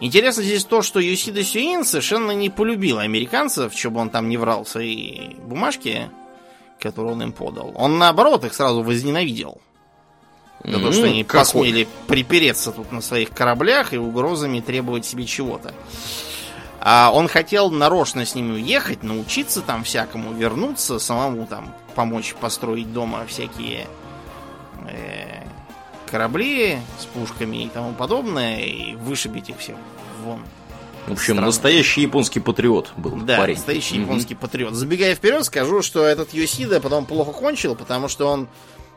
Интересно 0.00 0.44
здесь 0.44 0.64
то, 0.64 0.82
что 0.82 1.00
Йосида 1.00 1.42
Сюин 1.42 1.84
совершенно 1.84 2.30
не 2.30 2.48
полюбил 2.48 3.00
американцев, 3.00 3.74
чтобы 3.74 3.98
он 3.98 4.08
там 4.08 4.28
не 4.28 4.36
врал 4.36 4.62
в 4.62 4.68
свои 4.68 5.34
бумажки, 5.34 6.08
которые 6.78 7.14
он 7.14 7.22
им 7.24 7.32
подал. 7.32 7.72
Он, 7.74 7.98
наоборот, 7.98 8.44
их 8.44 8.54
сразу 8.54 8.82
возненавидел. 8.84 9.60
За 10.64 10.78
то, 10.78 10.92
что 10.92 11.02
М, 11.06 11.10
они 11.12 11.24
какой. 11.24 11.40
посмели 11.40 11.88
припереться 12.06 12.70
тут 12.72 12.92
на 12.92 13.00
своих 13.00 13.30
кораблях 13.30 13.92
и 13.94 13.98
угрозами 13.98 14.60
требовать 14.60 15.06
себе 15.06 15.24
чего-то. 15.24 15.72
А 16.80 17.10
он 17.12 17.28
хотел 17.28 17.70
нарочно 17.70 18.24
с 18.24 18.34
ними 18.34 18.52
уехать, 18.54 19.02
научиться 19.02 19.60
там 19.62 19.84
всякому, 19.84 20.32
вернуться, 20.32 20.98
самому 20.98 21.46
там 21.46 21.74
помочь 21.94 22.34
построить 22.40 22.92
дома 22.92 23.24
всякие 23.26 23.86
э, 24.88 25.42
корабли 26.10 26.78
с 26.98 27.04
пушками 27.06 27.64
и 27.64 27.68
тому 27.68 27.92
подобное, 27.92 28.60
и 28.60 28.94
вышибить 28.96 29.50
их 29.50 29.58
всех 29.58 29.76
вон. 30.24 30.40
В 31.06 31.12
общем, 31.12 31.34
Странно. 31.34 31.46
настоящий 31.46 32.02
японский 32.02 32.40
патриот 32.40 32.92
был 32.96 33.16
Да, 33.16 33.38
парень. 33.38 33.54
настоящий 33.56 33.94
Мгм. 33.94 34.02
японский 34.04 34.34
патриот. 34.34 34.74
Забегая 34.74 35.14
вперед, 35.14 35.44
скажу, 35.44 35.82
что 35.82 36.04
этот 36.04 36.32
Йосида 36.34 36.80
потом 36.80 37.06
плохо 37.06 37.32
кончил, 37.32 37.74
потому 37.74 38.08
что 38.08 38.26
он 38.26 38.48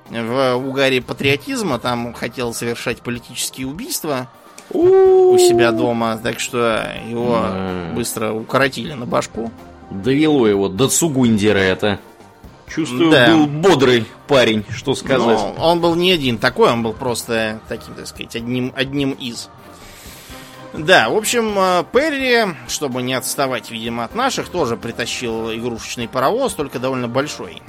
в 0.09 0.55
угаре 0.55 1.01
патриотизма 1.01 1.79
там 1.79 2.13
хотел 2.13 2.53
совершать 2.53 3.01
политические 3.01 3.67
убийства 3.67 4.27
у 4.71 5.37
себя 5.37 5.71
дома, 5.71 6.19
так 6.21 6.39
что 6.39 6.83
его 7.07 7.45
быстро 7.95 8.31
укоротили 8.31 8.93
на 8.93 9.05
башку. 9.05 9.51
Довело 9.91 10.47
его 10.47 10.69
до 10.69 10.87
Цугундера 10.87 11.57
это. 11.59 11.99
Чувствую, 12.67 13.11
Да. 13.11 13.27
был 13.27 13.45
бодрый 13.45 14.05
парень, 14.27 14.65
что 14.71 14.95
сказать. 14.95 15.37
Но 15.37 15.55
он 15.59 15.79
был 15.79 15.93
не 15.95 16.11
один 16.11 16.37
такой, 16.39 16.71
он 16.71 16.81
был 16.81 16.93
просто 16.93 17.59
таким, 17.67 17.93
так 17.93 18.07
сказать, 18.07 18.35
одним, 18.35 18.73
одним 18.75 19.11
из. 19.11 19.49
Да, 20.73 21.09
в 21.09 21.15
общем, 21.15 21.53
э, 21.55 21.83
Перри, 21.93 22.55
чтобы 22.67 23.03
не 23.03 23.13
отставать, 23.13 23.69
видимо, 23.69 24.05
от 24.05 24.15
наших, 24.15 24.49
тоже 24.49 24.75
притащил 24.75 25.53
игрушечный 25.53 26.07
паровоз, 26.07 26.53
только 26.53 26.79
довольно 26.79 27.07
большой. 27.07 27.61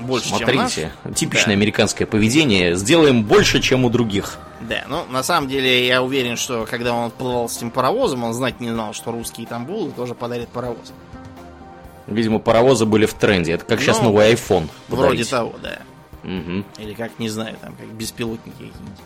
Больше, 0.00 0.28
Смотрите, 0.28 0.90
чем 1.04 1.10
наш. 1.10 1.14
типичное 1.18 1.46
Да. 1.56 1.60
американское 1.60 2.06
поведение. 2.06 2.74
Сделаем 2.76 3.22
больше, 3.24 3.60
чем 3.60 3.84
у 3.84 3.90
других. 3.90 4.38
Да, 4.60 4.84
ну 4.88 5.04
на 5.10 5.22
самом 5.22 5.48
деле 5.48 5.86
я 5.86 6.02
уверен, 6.02 6.36
что 6.36 6.66
когда 6.68 6.92
он 6.94 7.06
отплывал 7.08 7.48
с 7.48 7.56
этим 7.58 7.70
паровозом, 7.70 8.24
он 8.24 8.32
знать 8.34 8.60
не 8.60 8.70
знал, 8.70 8.92
что 8.94 9.12
русские 9.12 9.46
там 9.46 9.66
будут 9.66 9.92
и 9.94 9.96
тоже 9.96 10.14
подарят 10.14 10.48
паровоз. 10.48 10.92
Видимо, 12.06 12.38
паровозы 12.38 12.84
были 12.86 13.06
в 13.06 13.14
тренде. 13.14 13.52
Это 13.52 13.64
как 13.64 13.80
сейчас 13.80 13.98
Ну, 13.98 14.04
новый 14.04 14.32
iPhone. 14.32 14.68
Вроде 14.88 15.08
подарить. 15.08 15.30
того, 15.30 15.54
да. 15.62 15.78
Мгм. 16.22 16.64
Или 16.78 16.94
как, 16.94 17.18
не 17.18 17.28
знаю, 17.28 17.56
там, 17.60 17.74
как 17.74 17.86
беспилотники 17.88 18.52
какие-нибудь. 18.56 18.98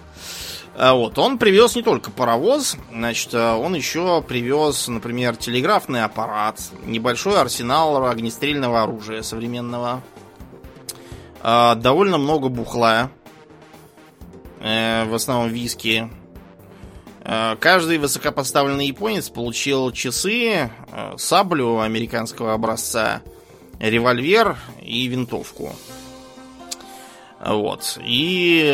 А 0.80 0.94
вот, 0.94 1.18
он 1.18 1.38
привез 1.38 1.74
не 1.74 1.82
только 1.82 2.12
паровоз, 2.12 2.76
значит, 2.92 3.30
а 3.34 3.56
он 3.56 3.74
еще 3.74 4.22
привез, 4.22 4.86
например, 4.86 5.34
телеграфный 5.34 6.04
аппарат, 6.04 6.60
небольшой 6.84 7.40
арсенал 7.40 8.04
огнестрельного 8.06 8.84
оружия 8.84 9.22
современного, 9.22 10.02
довольно 11.42 12.18
много 12.18 12.48
бухла, 12.48 13.10
э, 14.60 15.04
в 15.04 15.14
основном 15.14 15.48
виски. 15.48 16.10
Э, 17.22 17.56
Каждый 17.60 17.98
высокопоставленный 17.98 18.86
японец 18.86 19.28
получил 19.28 19.92
часы, 19.92 20.70
э, 20.90 21.14
саблю 21.16 21.80
американского 21.80 22.54
образца, 22.54 23.22
револьвер 23.78 24.56
и 24.82 25.06
винтовку. 25.06 25.72
Вот. 27.40 28.00
И 28.04 28.64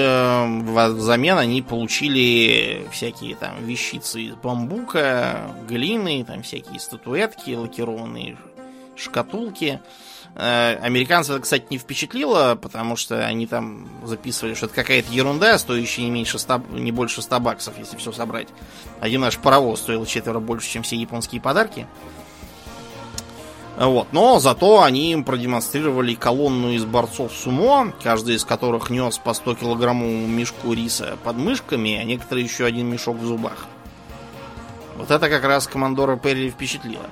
взамен 0.48 1.36
они 1.36 1.60
получили 1.60 2.86
всякие 2.90 3.36
там 3.36 3.62
вещицы 3.62 4.22
из 4.22 4.34
бамбука, 4.36 5.54
глины, 5.68 6.24
там 6.24 6.42
всякие 6.42 6.80
статуэтки, 6.80 7.50
лакированные 7.50 8.38
шкатулки. 8.96 9.80
Э, 10.36 10.76
Американцев 10.82 11.36
это, 11.36 11.42
кстати, 11.42 11.66
не 11.70 11.78
впечатлило, 11.78 12.58
потому 12.60 12.96
что 12.96 13.24
они 13.24 13.46
там 13.46 13.88
записывали, 14.04 14.54
что 14.54 14.66
это 14.66 14.74
какая-то 14.74 15.12
ерунда, 15.12 15.58
стоящая 15.58 16.02
не 16.02 16.10
меньше 16.10 16.38
100, 16.38 16.62
не 16.72 16.90
больше 16.90 17.22
100 17.22 17.40
баксов, 17.40 17.78
если 17.78 17.96
все 17.96 18.10
собрать. 18.10 18.48
Один 19.00 19.20
наш 19.20 19.38
паровоз 19.38 19.80
стоил 19.80 20.04
четверо 20.06 20.40
больше, 20.40 20.68
чем 20.68 20.82
все 20.82 20.96
японские 20.96 21.40
подарки. 21.40 21.86
Вот. 23.76 24.08
Но 24.12 24.38
зато 24.38 24.82
они 24.82 25.12
им 25.12 25.24
продемонстрировали 25.24 26.14
колонну 26.14 26.70
из 26.72 26.84
борцов 26.84 27.32
сумо, 27.32 27.92
каждый 28.02 28.36
из 28.36 28.44
которых 28.44 28.90
нес 28.90 29.18
по 29.18 29.34
100 29.34 29.56
килограммовому 29.56 30.26
мешку 30.26 30.72
риса 30.72 31.16
под 31.24 31.36
мышками, 31.36 31.96
а 31.96 32.04
некоторые 32.04 32.44
еще 32.44 32.64
один 32.64 32.88
мешок 32.88 33.16
в 33.16 33.24
зубах. 33.24 33.66
Вот 34.96 35.10
это 35.10 35.28
как 35.28 35.44
раз 35.44 35.66
командора 35.66 36.16
Перри 36.16 36.50
впечатлило. 36.50 37.06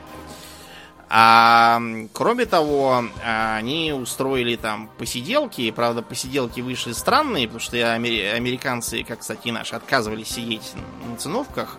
А 1.15 1.79
кроме 2.15 2.47
того, 2.47 3.05
а, 3.23 3.57
они 3.57 3.93
устроили 3.93 4.57
там 4.57 4.89
посиделки. 4.97 5.71
Правда, 5.71 6.01
посиделки 6.01 6.63
вышли 6.63 6.93
странные, 6.93 7.49
потому 7.49 7.61
что 7.61 7.77
амери- 7.77 8.33
американцы, 8.33 9.05
как, 9.05 9.21
кстати, 9.21 9.49
и 9.49 9.53
наши, 9.53 9.77
отказывались 9.77 10.29
сидеть 10.29 10.73
на 11.07 11.17
циновках 11.19 11.77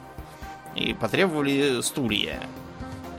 и 0.76 0.94
потребовали 0.94 1.82
стулья. 1.82 2.44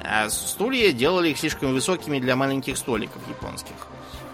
А 0.05 0.31
стулья 0.31 0.93
делали 0.93 1.31
их 1.31 1.39
слишком 1.39 1.73
высокими 1.73 2.21
для 2.21 2.37
маленьких 2.37 2.79
столиков 2.79 3.21
японских. 3.29 3.75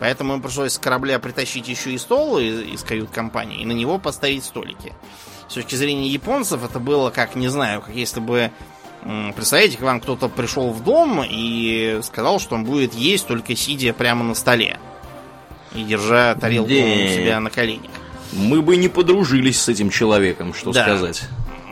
Поэтому 0.00 0.34
им 0.34 0.42
пришлось 0.42 0.74
с 0.74 0.78
корабля 0.78 1.18
притащить 1.18 1.66
еще 1.66 1.92
и 1.92 1.98
стол 1.98 2.38
из, 2.38 2.60
из 2.60 2.82
кают-компании 2.82 3.62
и 3.62 3.64
на 3.64 3.72
него 3.72 3.98
поставить 3.98 4.44
столики. 4.44 4.92
С 5.48 5.54
точки 5.54 5.76
зрения 5.76 6.08
японцев 6.08 6.62
это 6.62 6.78
было 6.78 7.08
как, 7.08 7.36
не 7.36 7.48
знаю, 7.48 7.80
как 7.80 7.94
если 7.94 8.20
бы... 8.20 8.50
Представляете, 9.34 9.78
к 9.78 9.80
вам 9.80 10.00
кто-то 10.00 10.28
пришел 10.28 10.70
в 10.70 10.84
дом 10.84 11.22
и 11.26 12.00
сказал, 12.02 12.38
что 12.38 12.54
он 12.54 12.64
будет 12.64 12.94
есть 12.94 13.26
только 13.26 13.56
сидя 13.56 13.92
прямо 13.94 14.24
на 14.24 14.34
столе. 14.34 14.78
И 15.74 15.82
держа 15.84 16.34
тарелку 16.34 16.68
Да. 16.70 16.74
у 16.74 17.08
себя 17.08 17.40
на 17.40 17.48
коленях. 17.50 17.90
Мы 18.32 18.60
бы 18.60 18.76
не 18.76 18.88
подружились 18.88 19.60
с 19.60 19.68
этим 19.68 19.90
человеком, 19.90 20.52
что 20.52 20.72
Да. 20.72 20.82
сказать. 20.82 21.22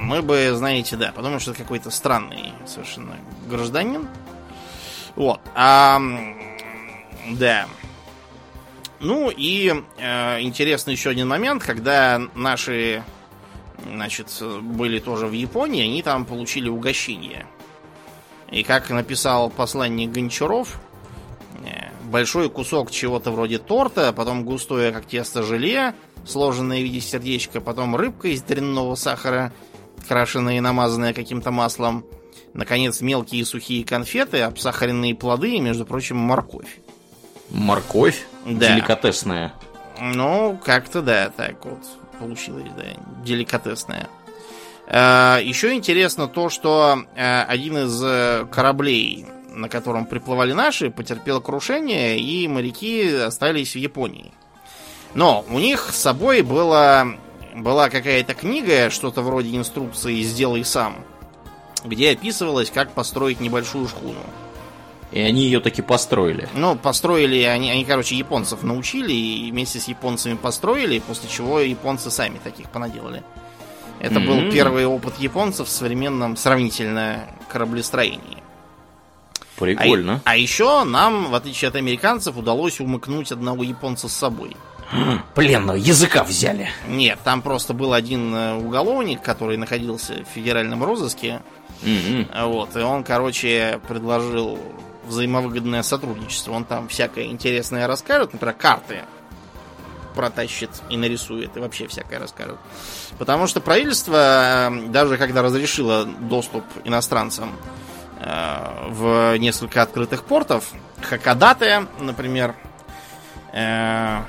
Мы 0.01 0.23
бы, 0.23 0.53
знаете, 0.55 0.97
да, 0.97 1.13
потому 1.15 1.39
что 1.41 1.51
это 1.51 1.61
какой-то 1.61 1.91
странный 1.91 2.53
совершенно 2.67 3.17
гражданин. 3.49 4.07
Вот. 5.17 5.41
А, 5.55 6.01
да. 7.33 7.67
Ну 9.01 9.31
и 9.31 9.75
э, 9.99 10.41
интересный 10.41 10.93
еще 10.95 11.11
один 11.11 11.29
момент, 11.29 11.63
когда 11.63 12.21
наши, 12.35 13.03
значит, 13.85 14.29
были 14.63 14.99
тоже 14.99 15.27
в 15.27 15.33
Японии, 15.33 15.85
они 15.85 16.03
там 16.03 16.25
получили 16.25 16.69
угощение. 16.69 17.47
И 18.51 18.63
как 18.63 18.89
написал 18.91 19.51
посланник 19.51 20.11
Гончаров, 20.11 20.81
э, 21.65 21.91
большой 22.05 22.49
кусок 22.49 22.91
чего-то 22.91 23.31
вроде 23.31 23.59
торта, 23.59 24.13
потом 24.13 24.45
густое, 24.45 24.93
как 24.93 25.07
тесто, 25.07 25.43
желе, 25.43 25.95
сложенное 26.27 26.81
в 26.81 26.83
виде 26.83 27.01
сердечка, 27.01 27.61
потом 27.61 27.95
рыбка 27.95 28.29
из 28.29 28.43
дрянного 28.43 28.95
сахара, 28.95 29.53
крашеная 30.09 30.57
и 30.57 30.61
намазанная 30.61 31.13
каким-то 31.13 31.51
маслом, 31.51 32.05
наконец, 32.55 33.01
мелкие 33.03 33.45
сухие 33.45 33.85
конфеты, 33.85 34.41
обсахаренные 34.41 35.15
плоды 35.15 35.55
и, 35.57 35.61
между 35.61 35.85
прочим, 35.85 36.17
морковь. 36.17 36.79
Морковь 37.51 38.27
Да. 38.47 38.69
деликатесная. 38.69 39.55
Ну, 40.01 40.59
как-то 40.65 41.03
да, 41.03 41.31
так 41.31 41.65
вот 41.65 41.81
получилось, 42.19 42.69
да, 42.77 42.85
деликатесное. 43.25 44.09
А, 44.87 45.39
Еще 45.39 45.75
интересно 45.75 46.29
то, 46.29 46.49
что 46.49 47.05
а, 47.17 47.45
один 47.49 47.79
из 47.79 48.03
э, 48.03 48.47
кораблей, 48.51 49.27
на 49.51 49.69
котором 49.69 50.07
приплывали 50.07 50.53
наши, 50.53 50.91
потерпел 50.91 51.41
крушение, 51.41 52.19
и 52.19 52.49
моряки 52.49 53.15
остались 53.15 53.73
в 53.73 53.79
Японии. 53.79 54.33
Но 55.15 55.45
у 55.51 55.59
них 55.59 55.91
с 55.93 55.97
собой 55.97 56.43
было, 56.43 57.07
была 57.55 57.91
какая-то 57.91 58.35
книга, 58.35 58.91
что-то 58.91 59.23
вроде 59.23 59.57
инструкции 59.57 60.23
«Сделай 60.23 60.65
сам», 60.65 61.05
где 61.85 62.13
описывалось, 62.13 62.71
как 62.71 62.93
построить 62.93 63.41
небольшую 63.41 63.89
шхуну. 63.89 64.21
И 65.11 65.21
они 65.21 65.43
ее 65.45 65.61
таки 65.61 65.81
построили. 65.81 66.49
Ну, 66.55 66.77
построили 66.77 67.43
они, 67.43 67.71
они, 67.71 67.85
короче, 67.85 68.15
японцев 68.15 68.63
научили 68.63 69.13
и 69.13 69.51
вместе 69.51 69.79
с 69.81 69.89
японцами 69.89 70.35
построили, 70.35 70.99
после 70.99 71.31
чего 71.31 71.61
японцы 71.61 72.11
сами 72.11 72.39
таких 72.45 72.69
понаделали. 72.69 73.23
Это 74.01 74.21
был 74.21 74.35
М. 74.39 74.51
первый 74.53 74.87
опыт 74.87 75.15
японцев 75.19 75.67
в 75.67 75.71
современном 75.71 76.37
сравнительно 76.37 77.25
кораблестроении. 77.49 78.39
А, 79.57 79.61
Прикольно. 79.61 80.21
а 80.25 80.37
еще 80.37 80.85
нам, 80.85 81.31
в 81.31 81.35
отличие 81.35 81.69
от 81.69 81.75
американцев, 81.75 82.37
удалось 82.37 82.79
умыкнуть 82.79 83.33
одного 83.33 83.65
японца 83.65 84.09
с 84.09 84.13
собой. 84.13 84.57
Пленного 85.35 85.77
языка 85.77 86.23
взяли. 86.23 86.69
Нет, 86.87 87.19
там 87.25 87.43
просто 87.43 87.75
был 87.75 87.93
один 87.93 88.33
э, 88.35 88.55
уголовник, 88.55 89.21
который 89.23 89.57
находился 89.57 90.23
в 90.23 90.33
федеральном 90.35 90.85
розыске. 90.85 91.41
Мгм. 91.83 92.29
Вот, 92.47 92.77
и 92.77 92.81
он, 92.81 93.03
короче, 93.05 93.81
предложил 93.89 94.59
взаимовыгодное 95.09 95.83
сотрудничество. 95.83 96.53
Он 96.53 96.65
там 96.65 96.89
всякое 96.89 97.25
интересное 97.25 97.87
расскажет, 97.87 98.33
например, 98.33 98.55
карты 98.55 99.03
протащит 100.19 100.71
и 100.91 100.97
нарисует, 100.97 101.57
и 101.57 101.61
вообще 101.61 101.87
всякое 101.87 102.19
расскажет. 102.19 102.57
Потому 103.19 103.47
что 103.47 103.61
правительство, 103.61 104.69
э, 104.69 104.89
даже 104.89 105.17
когда 105.17 105.43
разрешило 105.43 106.05
доступ 106.07 106.65
иностранцам 106.83 107.53
э, 108.21 108.89
в 108.89 109.37
несколько 109.39 109.81
открытых 109.81 110.25
портов, 110.25 110.73
Хакодате, 111.03 111.87
например, 112.01 112.57
э, 113.53 114.23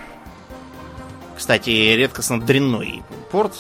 кстати, 1.36 1.72
редкостно 1.72 2.40
дрянной 2.40 3.02
порт, 3.32 3.56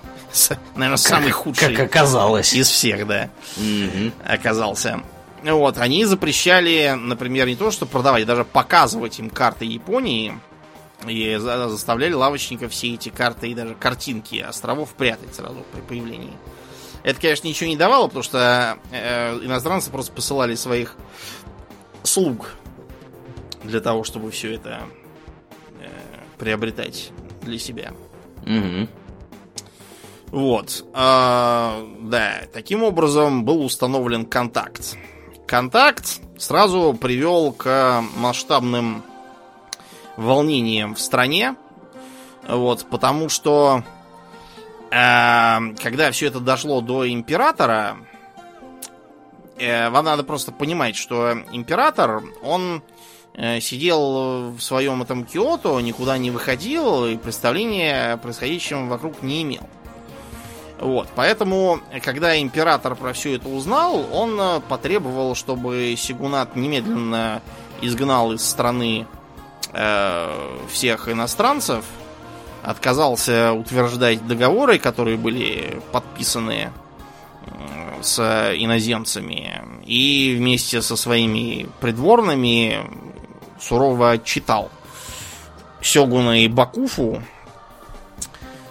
наверное, 0.74 0.96
самый 0.96 1.30
худший 1.30 1.76
Как 1.76 1.86
оказалось. 1.86 2.54
из 2.54 2.68
всех, 2.68 3.06
да 3.06 3.28
оказался. 4.26 5.00
Вот, 5.42 5.78
они 5.78 6.04
запрещали, 6.04 6.94
например, 6.96 7.46
не 7.48 7.56
то, 7.56 7.70
что 7.70 7.86
продавать, 7.86 8.26
даже 8.26 8.44
показывать 8.44 9.18
им 9.18 9.28
карты 9.28 9.64
Японии. 9.64 10.38
И 11.06 11.36
за- 11.36 11.68
заставляли 11.68 12.12
лавочников 12.12 12.70
все 12.70 12.94
эти 12.94 13.08
карты 13.08 13.48
и 13.48 13.54
даже 13.54 13.74
картинки 13.74 14.36
островов 14.36 14.90
прятать 14.94 15.34
сразу 15.34 15.64
при 15.72 15.80
появлении. 15.80 16.32
Это, 17.02 17.20
конечно, 17.20 17.48
ничего 17.48 17.68
не 17.68 17.76
давало, 17.76 18.06
потому 18.06 18.22
что 18.22 18.78
э, 18.92 19.34
иностранцы 19.42 19.90
просто 19.90 20.12
посылали 20.12 20.54
своих 20.54 20.94
слуг 22.04 22.50
для 23.64 23.80
того, 23.80 24.04
чтобы 24.04 24.30
все 24.30 24.54
это 24.54 24.82
э, 25.80 25.88
приобретать 26.38 27.10
для 27.42 27.58
себя. 27.58 27.92
Мгм. 28.46 28.88
Вот. 30.28 30.84
а, 30.94 31.84
да, 32.00 32.42
таким 32.52 32.84
образом 32.84 33.44
был 33.44 33.64
установлен 33.64 34.24
контакт. 34.24 34.96
Контакт 35.52 36.22
сразу 36.38 36.94
привел 36.98 37.52
к 37.52 38.02
масштабным 38.16 39.02
волнениям 40.16 40.94
в 40.94 40.98
стране. 40.98 41.56
Вот, 42.48 42.86
потому 42.88 43.28
что 43.28 43.82
э, 44.90 45.58
когда 45.82 46.10
все 46.10 46.28
это 46.28 46.40
дошло 46.40 46.80
до 46.80 47.06
императора, 47.06 47.98
э, 49.58 49.90
вам 49.90 50.06
надо 50.06 50.24
просто 50.24 50.52
понимать, 50.52 50.96
что 50.96 51.42
император, 51.52 52.22
он 52.42 52.82
э, 53.34 53.60
сидел 53.60 54.52
в 54.52 54.60
своем 54.60 55.02
этом 55.02 55.26
Киото, 55.26 55.78
никуда 55.80 56.16
не 56.16 56.30
выходил 56.30 57.04
и 57.04 57.18
представления 57.18 58.14
о 58.14 58.16
происходящем 58.16 58.88
вокруг 58.88 59.22
не 59.22 59.42
имел. 59.42 59.68
Вот, 60.82 61.08
поэтому, 61.14 61.78
когда 62.02 62.36
император 62.40 62.96
про 62.96 63.12
все 63.12 63.36
это 63.36 63.48
узнал, 63.48 64.04
он 64.12 64.36
э, 64.40 64.60
потребовал, 64.68 65.36
чтобы 65.36 65.94
Сигунат 65.96 66.56
немедленно 66.56 67.40
изгнал 67.80 68.32
из 68.32 68.42
страны 68.42 69.06
э, 69.72 70.58
всех 70.72 71.08
иностранцев, 71.08 71.84
отказался 72.64 73.52
утверждать 73.52 74.26
договоры, 74.26 74.80
которые 74.80 75.16
были 75.16 75.80
подписаны 75.92 76.72
с 78.00 78.18
иноземцами, 78.56 79.62
и 79.86 80.34
вместе 80.36 80.82
со 80.82 80.96
своими 80.96 81.68
придворными 81.80 82.80
сурово 83.60 84.10
отчитал 84.10 84.68
Сёгуна 85.80 86.42
и 86.42 86.48
Бакуфу, 86.48 87.22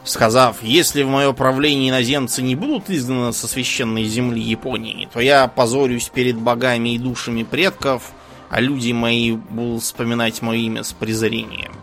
сказав, 0.04 0.64
если 0.64 1.04
в 1.04 1.10
мое 1.10 1.32
правление 1.34 1.90
иноземцы 1.90 2.42
не 2.42 2.56
будут 2.56 2.90
изгнаны 2.90 3.34
со 3.34 3.48
священной 3.48 4.06
земли 4.06 4.42
Японии, 4.42 5.08
то 5.12 5.20
я 5.20 5.48
позорюсь 5.48 6.10
перед 6.10 6.38
богами 6.38 6.96
и 6.96 6.98
душами 6.98 7.44
предков, 7.44 8.12
а 8.50 8.60
люди 8.60 8.92
мои 8.92 9.32
будут 9.32 9.84
вспоминать 9.84 10.42
мое 10.42 10.60
имя 10.60 10.84
с 10.84 10.92
презрением. 10.94 11.74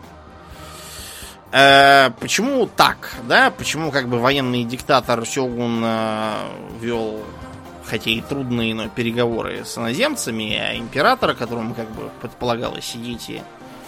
Э, 1.51 2.11
почему 2.19 2.67
так, 2.67 3.11
да? 3.27 3.49
Почему 3.49 3.91
как 3.91 4.07
бы 4.07 4.19
военный 4.19 4.63
диктатор 4.65 5.25
Сёгун 5.25 5.81
э, 5.83 6.33
вел, 6.79 7.21
хотя 7.85 8.11
и 8.11 8.21
трудные, 8.21 8.75
но 8.75 8.87
переговоры 8.87 9.65
с 9.65 9.77
иноземцами, 9.77 10.55
а 10.55 10.77
император, 10.77 11.33
которому 11.33 11.73
как 11.73 11.89
бы 11.89 12.11
предполагалось 12.21 12.85
сидеть 12.85 13.29
и 13.29 13.41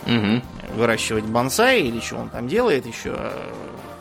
угу. 0.07 0.41
выращивать 0.75 1.25
бонсай 1.25 1.81
или 1.81 1.99
что 1.99 2.17
он 2.17 2.29
там 2.29 2.47
делает 2.47 2.87
еще, 2.87 3.15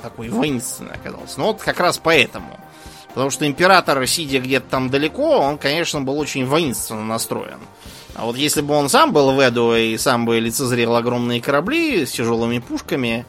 такой 0.02 0.28
воинственный 0.28 0.94
оказался. 0.94 1.38
Ну 1.38 1.46
вот 1.46 1.60
как 1.60 1.80
раз 1.80 1.98
поэтому. 1.98 2.58
Потому 3.08 3.30
что 3.30 3.46
император, 3.46 4.06
сидя 4.06 4.38
где-то 4.38 4.68
там 4.68 4.88
далеко, 4.88 5.38
он, 5.40 5.58
конечно, 5.58 6.00
был 6.00 6.18
очень 6.18 6.46
воинственно 6.46 7.04
настроен. 7.04 7.58
А 8.14 8.24
вот 8.24 8.36
если 8.36 8.60
бы 8.60 8.74
он 8.74 8.88
сам 8.88 9.12
был 9.12 9.32
в 9.32 9.40
Эду 9.40 9.74
и 9.74 9.96
сам 9.96 10.26
бы 10.26 10.38
лицезрел 10.38 10.94
огромные 10.94 11.40
корабли 11.40 12.06
с 12.06 12.12
тяжелыми 12.12 12.58
пушками, 12.58 13.24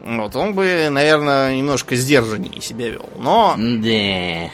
вот, 0.00 0.34
он 0.36 0.54
бы, 0.54 0.88
наверное, 0.90 1.56
немножко 1.56 1.96
сдержаннее 1.96 2.60
себя 2.60 2.88
вел. 2.88 3.08
Но 3.18 3.54
да. 3.56 4.50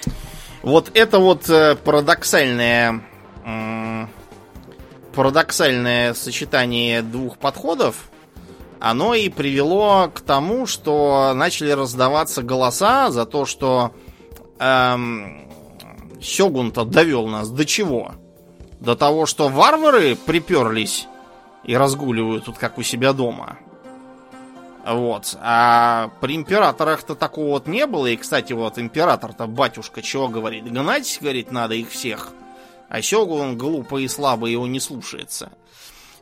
вот 0.63 0.91
это 0.95 1.19
вот 1.19 1.49
э, 1.49 1.77
парадоксальное 1.77 3.03
парадоксальное 5.15 6.13
сочетание 6.13 7.01
двух 7.01 7.39
подходов, 7.39 8.09
оно 8.81 9.15
и 9.15 9.29
привело 9.29 10.11
к 10.13 10.21
тому, 10.21 10.67
что 10.67 11.33
начали 11.35 11.71
раздаваться 11.71 12.43
голоса 12.43 13.11
за 13.11 13.27
то, 13.27 13.47
что 13.47 13.93
эм, 14.59 15.49
Сёгун-то 16.21 16.85
довел 16.85 17.27
нас 17.27 17.51
до 17.51 17.65
чего? 17.65 18.13
До 18.81 18.95
того, 18.95 19.27
что 19.27 19.49
варвары 19.49 20.17
приперлись 20.17 21.07
и 21.65 21.77
разгуливают 21.77 22.45
тут 22.45 22.59
как 22.59 22.79
у 22.79 22.83
себя 22.83 23.13
дома. 23.13 23.59
Вот. 24.87 25.37
А 25.41 26.11
при 26.21 26.37
императорах-то 26.37 27.17
такого 27.17 27.49
вот 27.49 27.67
не 27.67 27.87
было. 27.87 28.07
И, 28.07 28.17
кстати, 28.17 28.53
вот 28.53 28.79
император-то, 28.79 29.47
батюшка, 29.47 30.01
чего 30.01 30.29
говорит? 30.29 30.71
Гнать, 30.71 31.19
говорит, 31.21 31.51
надо 31.51 31.75
их 31.75 31.91
всех. 31.91 32.33
А 32.89 33.03
Сёгун 33.03 33.59
глупо 33.59 33.99
и 33.99 34.07
слабо 34.07 34.47
его 34.47 34.67
не 34.67 34.79
слушается. 34.79 35.51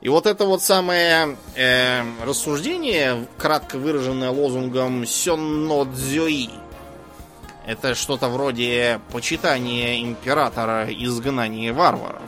И 0.00 0.08
вот 0.08 0.26
это 0.26 0.44
вот 0.44 0.60
самое 0.60 1.36
э, 1.54 2.02
рассуждение, 2.24 3.26
кратко 3.38 3.78
выраженное 3.78 4.30
лозунгом 4.30 5.06
Сённо 5.06 5.86
Дзёи, 5.86 6.50
это 7.66 7.94
что-то 7.94 8.28
вроде 8.28 9.00
почитания 9.12 10.02
императора 10.02 10.86
изгнания 10.90 11.72
варваров. 11.72 12.22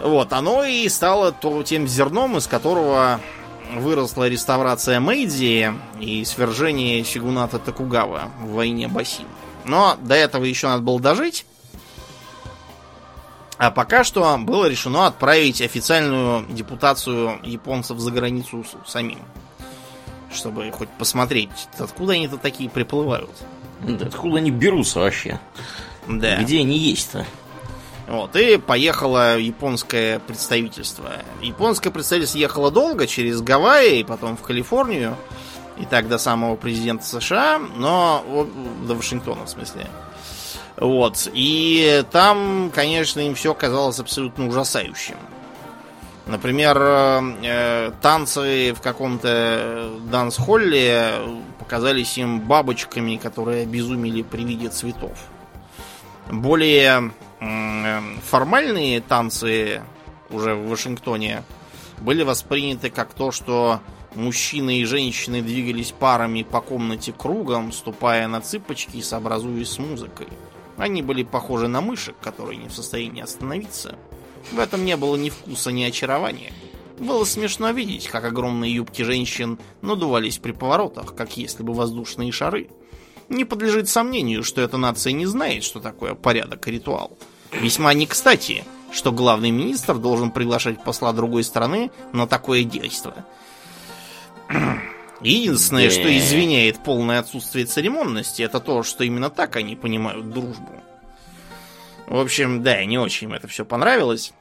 Вот, 0.00 0.32
оно 0.32 0.64
и 0.64 0.88
стало 0.88 1.32
то, 1.32 1.62
тем 1.62 1.86
зерном, 1.86 2.36
из 2.36 2.46
которого 2.46 3.20
выросла 3.74 4.28
реставрация 4.28 5.00
Мэйдзи 5.00 5.72
и 6.00 6.24
свержение 6.24 7.04
Сигуната 7.04 7.58
Токугава 7.58 8.30
в 8.42 8.52
войне 8.52 8.88
Басин. 8.88 9.26
Но 9.64 9.96
до 10.02 10.14
этого 10.14 10.44
еще 10.44 10.68
надо 10.68 10.82
было 10.82 11.00
дожить. 11.00 11.46
А 13.56 13.70
пока 13.70 14.04
что 14.04 14.36
было 14.38 14.66
решено 14.66 15.06
отправить 15.06 15.62
официальную 15.62 16.46
депутацию 16.48 17.38
японцев 17.42 17.98
за 17.98 18.10
границу 18.10 18.64
самим. 18.86 19.20
Чтобы 20.32 20.70
хоть 20.72 20.88
посмотреть, 20.90 21.50
откуда 21.78 22.14
они-то 22.14 22.36
такие 22.36 22.68
приплывают. 22.68 23.30
Да, 23.80 24.06
откуда 24.06 24.38
они 24.38 24.50
берутся 24.50 25.00
вообще? 25.00 25.38
Да. 26.08 26.36
Где 26.42 26.60
они 26.60 26.76
есть-то? 26.76 27.24
Вот, 28.08 28.36
и 28.36 28.58
поехало 28.58 29.38
японское 29.38 30.18
представительство. 30.18 31.12
Японское 31.40 31.90
представительство 31.90 32.38
ехало 32.38 32.70
долго, 32.70 33.06
через 33.06 33.40
Гавайи, 33.40 34.00
и 34.00 34.04
потом 34.04 34.36
в 34.36 34.42
Калифорнию, 34.42 35.16
и 35.78 35.86
так 35.86 36.08
до 36.08 36.18
самого 36.18 36.56
президента 36.56 37.06
США, 37.06 37.58
но 37.76 38.46
до 38.86 38.94
Вашингтона, 38.94 39.46
в 39.46 39.48
смысле. 39.48 39.86
Вот. 40.76 41.28
И 41.32 42.04
там, 42.10 42.70
конечно, 42.74 43.20
им 43.20 43.34
все 43.34 43.54
казалось 43.54 44.00
абсолютно 44.00 44.48
ужасающим. 44.48 45.16
Например, 46.26 46.78
э, 46.80 47.92
танцы 48.00 48.72
в 48.72 48.80
каком-то 48.80 49.90
данс-холле 50.10 51.12
показались 51.58 52.16
им 52.16 52.40
бабочками, 52.40 53.16
которые 53.16 53.64
обезумели 53.64 54.22
при 54.22 54.42
виде 54.42 54.70
цветов. 54.70 55.18
Более 56.30 57.12
э, 57.40 58.00
формальные 58.24 59.02
танцы 59.02 59.82
уже 60.30 60.54
в 60.54 60.68
Вашингтоне 60.68 61.44
были 61.98 62.22
восприняты 62.22 62.88
как 62.88 63.12
то, 63.12 63.30
что 63.30 63.80
мужчины 64.14 64.78
и 64.78 64.84
женщины 64.86 65.42
двигались 65.42 65.92
парами 65.92 66.42
по 66.42 66.62
комнате 66.62 67.12
кругом, 67.12 67.70
ступая 67.70 68.28
на 68.28 68.40
цыпочки 68.40 68.96
и 68.96 69.02
сообразуясь 69.02 69.68
с 69.68 69.78
музыкой. 69.78 70.28
Они 70.76 71.02
были 71.02 71.22
похожи 71.22 71.68
на 71.68 71.80
мышек, 71.80 72.16
которые 72.20 72.58
не 72.58 72.68
в 72.68 72.74
состоянии 72.74 73.22
остановиться. 73.22 73.96
В 74.52 74.58
этом 74.58 74.84
не 74.84 74.96
было 74.96 75.16
ни 75.16 75.30
вкуса, 75.30 75.70
ни 75.72 75.84
очарования. 75.84 76.52
Было 76.98 77.24
смешно 77.24 77.70
видеть, 77.70 78.08
как 78.08 78.24
огромные 78.24 78.74
юбки 78.74 79.02
женщин 79.02 79.58
надувались 79.82 80.38
при 80.38 80.52
поворотах, 80.52 81.14
как 81.14 81.36
если 81.36 81.62
бы 81.62 81.72
воздушные 81.72 82.30
шары. 82.30 82.68
Не 83.28 83.44
подлежит 83.44 83.88
сомнению, 83.88 84.44
что 84.44 84.60
эта 84.60 84.76
нация 84.76 85.12
не 85.12 85.26
знает, 85.26 85.64
что 85.64 85.80
такое 85.80 86.14
порядок 86.14 86.68
и 86.68 86.72
ритуал. 86.72 87.16
Весьма 87.52 87.94
не 87.94 88.06
кстати, 88.06 88.64
что 88.92 89.12
главный 89.12 89.50
министр 89.50 89.96
должен 89.96 90.30
приглашать 90.30 90.82
посла 90.84 91.12
другой 91.12 91.42
страны 91.42 91.90
на 92.12 92.26
такое 92.26 92.64
действо. 92.64 93.24
Единственное, 95.20 95.90
что 95.90 96.16
извиняет 96.16 96.82
полное 96.82 97.20
отсутствие 97.20 97.66
церемонности, 97.66 98.42
это 98.42 98.60
то, 98.60 98.82
что 98.82 99.04
именно 99.04 99.30
так 99.30 99.56
они 99.56 99.76
понимают 99.76 100.30
дружбу. 100.30 100.72
В 102.06 102.18
общем, 102.18 102.62
да, 102.62 102.84
не 102.84 102.98
очень 102.98 103.28
им 103.28 103.34
это 103.34 103.48
все 103.48 103.64
понравилось. 103.64 104.32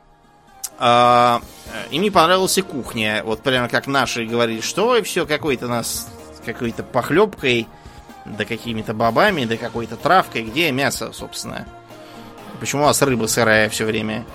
А, 0.80 1.41
им 1.91 2.01
не 2.01 2.11
понравилась 2.11 2.57
и 2.57 2.61
кухня. 2.61 3.21
Вот 3.24 3.41
прямо 3.41 3.69
как 3.69 3.88
наши 3.88 4.26
говорили, 4.26 4.61
что 4.61 5.01
все 5.03 5.26
какой-то 5.26 5.67
нас 5.67 6.09
какой-то 6.45 6.84
похлебкой, 6.84 7.67
да 8.26 8.43
какими-то 8.45 8.93
бобами, 8.93 9.45
да 9.45 9.55
какой-то 9.57 9.95
травкой. 9.95 10.43
Где 10.43 10.71
мясо, 10.71 11.11
собственно? 11.13 11.65
Почему 12.59 12.84
у 12.84 12.86
вас 12.86 13.01
рыба 13.01 13.28
сырая 13.28 13.69
все 13.69 13.86
время? 13.86 14.26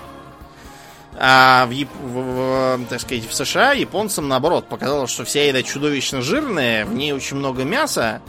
А 1.21 1.67
в, 1.67 1.71
в, 1.71 2.77
в, 2.79 2.87
так 2.89 3.01
сказать, 3.01 3.29
в 3.29 3.35
США 3.35 3.73
японцам, 3.73 4.29
наоборот, 4.29 4.69
показалось, 4.69 5.11
что 5.11 5.25
вся 5.25 5.45
еда 5.49 5.65
чудовищно 5.65 6.23
жирная, 6.23 6.85
в 6.87 6.95
ней 6.95 7.13
очень 7.13 7.37
много 7.37 7.65
мяса, 7.65 8.23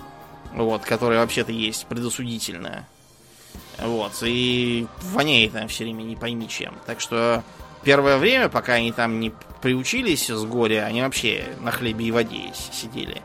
вот, 0.56 0.84
которое 0.84 1.20
вообще-то 1.20 1.52
есть 1.52 1.86
предосудительное. 1.86 2.88
Вот, 3.78 4.14
и 4.24 4.88
воняет 5.04 5.54
там 5.54 5.68
все 5.68 5.84
время 5.84 6.02
не 6.02 6.16
пойми 6.16 6.50
чем. 6.50 6.74
Так 6.88 7.00
что 7.00 7.44
первое 7.84 8.18
время, 8.18 8.50
пока 8.50 8.74
они 8.74 8.92
там 8.92 9.20
не 9.20 9.32
приучились 9.62 10.28
с 10.28 10.44
горя, 10.44 10.86
они 10.86 11.04
вообще 11.04 11.46
на 11.60 11.70
хлебе 11.70 12.06
и 12.06 12.12
воде 12.12 12.52
сидели. 12.72 13.22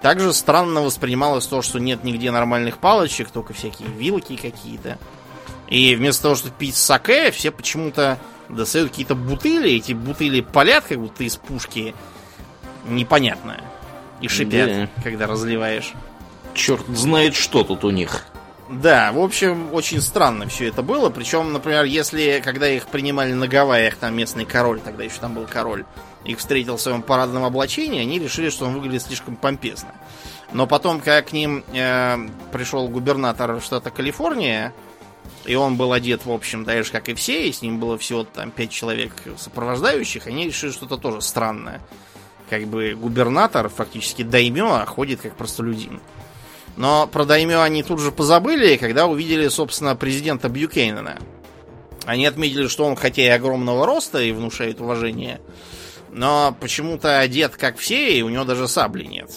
Также 0.00 0.32
странно 0.32 0.80
воспринималось 0.80 1.46
то, 1.46 1.60
что 1.60 1.78
нет 1.78 2.04
нигде 2.04 2.30
нормальных 2.30 2.78
палочек, 2.78 3.30
только 3.30 3.52
всякие 3.52 3.88
вилки 3.88 4.36
какие-то. 4.36 4.98
И 5.68 5.94
вместо 5.94 6.22
того, 6.22 6.36
чтобы 6.36 6.54
пить 6.56 6.76
саке, 6.76 7.30
все 7.30 7.50
почему-то 7.50 8.18
достают 8.48 8.90
какие-то 8.90 9.14
бутыли, 9.14 9.70
эти 9.70 9.92
бутыли 9.92 10.40
палят 10.40 10.84
как 10.84 10.98
будто 10.98 11.24
из 11.24 11.36
пушки. 11.36 11.94
Непонятно. 12.86 13.60
И 14.20 14.28
шипят, 14.28 14.68
да. 14.68 15.02
когда 15.02 15.26
разливаешь. 15.26 15.92
Черт 16.54 16.86
знает, 16.88 17.34
что 17.34 17.62
тут 17.62 17.84
у 17.84 17.90
них. 17.90 18.24
Да, 18.68 19.12
в 19.12 19.18
общем, 19.18 19.72
очень 19.72 20.00
странно 20.00 20.46
все 20.46 20.68
это 20.68 20.82
было. 20.82 21.08
Причем, 21.08 21.52
например, 21.52 21.84
если, 21.84 22.42
когда 22.44 22.68
их 22.68 22.86
принимали 22.86 23.32
на 23.32 23.48
Гавайях, 23.48 23.96
там 23.96 24.14
местный 24.14 24.44
король, 24.44 24.80
тогда 24.80 25.04
еще 25.04 25.20
там 25.20 25.34
был 25.34 25.46
король, 25.46 25.84
их 26.24 26.38
встретил 26.38 26.76
в 26.76 26.80
своем 26.80 27.02
парадном 27.02 27.44
облачении, 27.44 28.00
они 28.00 28.18
решили, 28.18 28.50
что 28.50 28.66
он 28.66 28.74
выглядит 28.74 29.02
слишком 29.02 29.36
помпезно. 29.36 29.90
Но 30.52 30.66
потом, 30.66 30.98
когда 30.98 31.22
к 31.22 31.32
ним 31.32 31.64
э, 31.72 32.16
пришел 32.52 32.88
губернатор 32.88 33.60
штата 33.60 33.90
Калифорния, 33.90 34.74
и 35.44 35.54
он 35.54 35.76
был 35.76 35.92
одет, 35.92 36.26
в 36.26 36.30
общем, 36.30 36.64
так 36.64 36.84
же, 36.84 36.92
как 36.92 37.08
и 37.08 37.14
все, 37.14 37.48
и 37.48 37.52
с 37.52 37.62
ним 37.62 37.78
было 37.78 37.96
всего 37.98 38.24
там 38.24 38.50
пять 38.50 38.70
человек 38.70 39.12
сопровождающих, 39.36 40.26
они 40.26 40.46
решили, 40.46 40.70
что 40.70 40.86
это 40.86 40.96
тоже 40.96 41.20
странное. 41.20 41.80
Как 42.50 42.66
бы 42.66 42.94
губернатор, 42.94 43.68
фактически 43.68 44.22
даймё, 44.22 44.72
а 44.72 44.86
ходит 44.86 45.20
как 45.20 45.36
простолюдин. 45.36 46.00
Но 46.76 47.06
про 47.06 47.24
даймё 47.24 47.60
они 47.60 47.82
тут 47.82 48.00
же 48.00 48.12
позабыли, 48.12 48.76
когда 48.76 49.06
увидели, 49.06 49.48
собственно, 49.48 49.96
президента 49.96 50.48
Бьюкейнена. 50.48 51.18
Они 52.04 52.24
отметили, 52.24 52.68
что 52.68 52.84
он, 52.84 52.96
хотя 52.96 53.22
и 53.22 53.26
огромного 53.26 53.84
роста 53.84 54.22
и 54.22 54.32
внушает 54.32 54.80
уважение, 54.80 55.40
но 56.10 56.56
почему-то 56.58 57.18
одет 57.18 57.56
как 57.56 57.76
все, 57.76 58.18
и 58.18 58.22
у 58.22 58.28
него 58.28 58.44
даже 58.44 58.66
сабли 58.66 59.04
нет. 59.04 59.30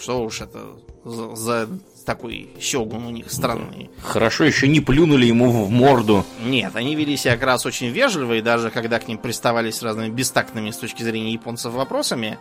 Что 0.00 0.22
уж 0.22 0.40
это 0.40 0.64
за, 1.04 1.36
за 1.36 1.68
такой 2.04 2.50
щегун 2.60 3.06
у 3.06 3.10
них 3.10 3.30
странный. 3.30 3.90
Хорошо, 4.02 4.44
еще 4.44 4.68
не 4.68 4.80
плюнули 4.80 5.26
ему 5.26 5.50
в 5.64 5.70
морду. 5.70 6.24
Нет, 6.44 6.76
они 6.76 6.94
вели 6.94 7.16
себя 7.16 7.34
как 7.34 7.44
раз 7.44 7.66
очень 7.66 7.88
вежливо, 7.88 8.34
и 8.34 8.42
даже 8.42 8.70
когда 8.70 8.98
к 8.98 9.08
ним 9.08 9.18
приставали 9.18 9.70
с 9.70 9.82
разными 9.82 10.10
бестактными 10.10 10.70
с 10.70 10.76
точки 10.76 11.02
зрения 11.02 11.32
японцев 11.32 11.72
вопросами, 11.72 12.38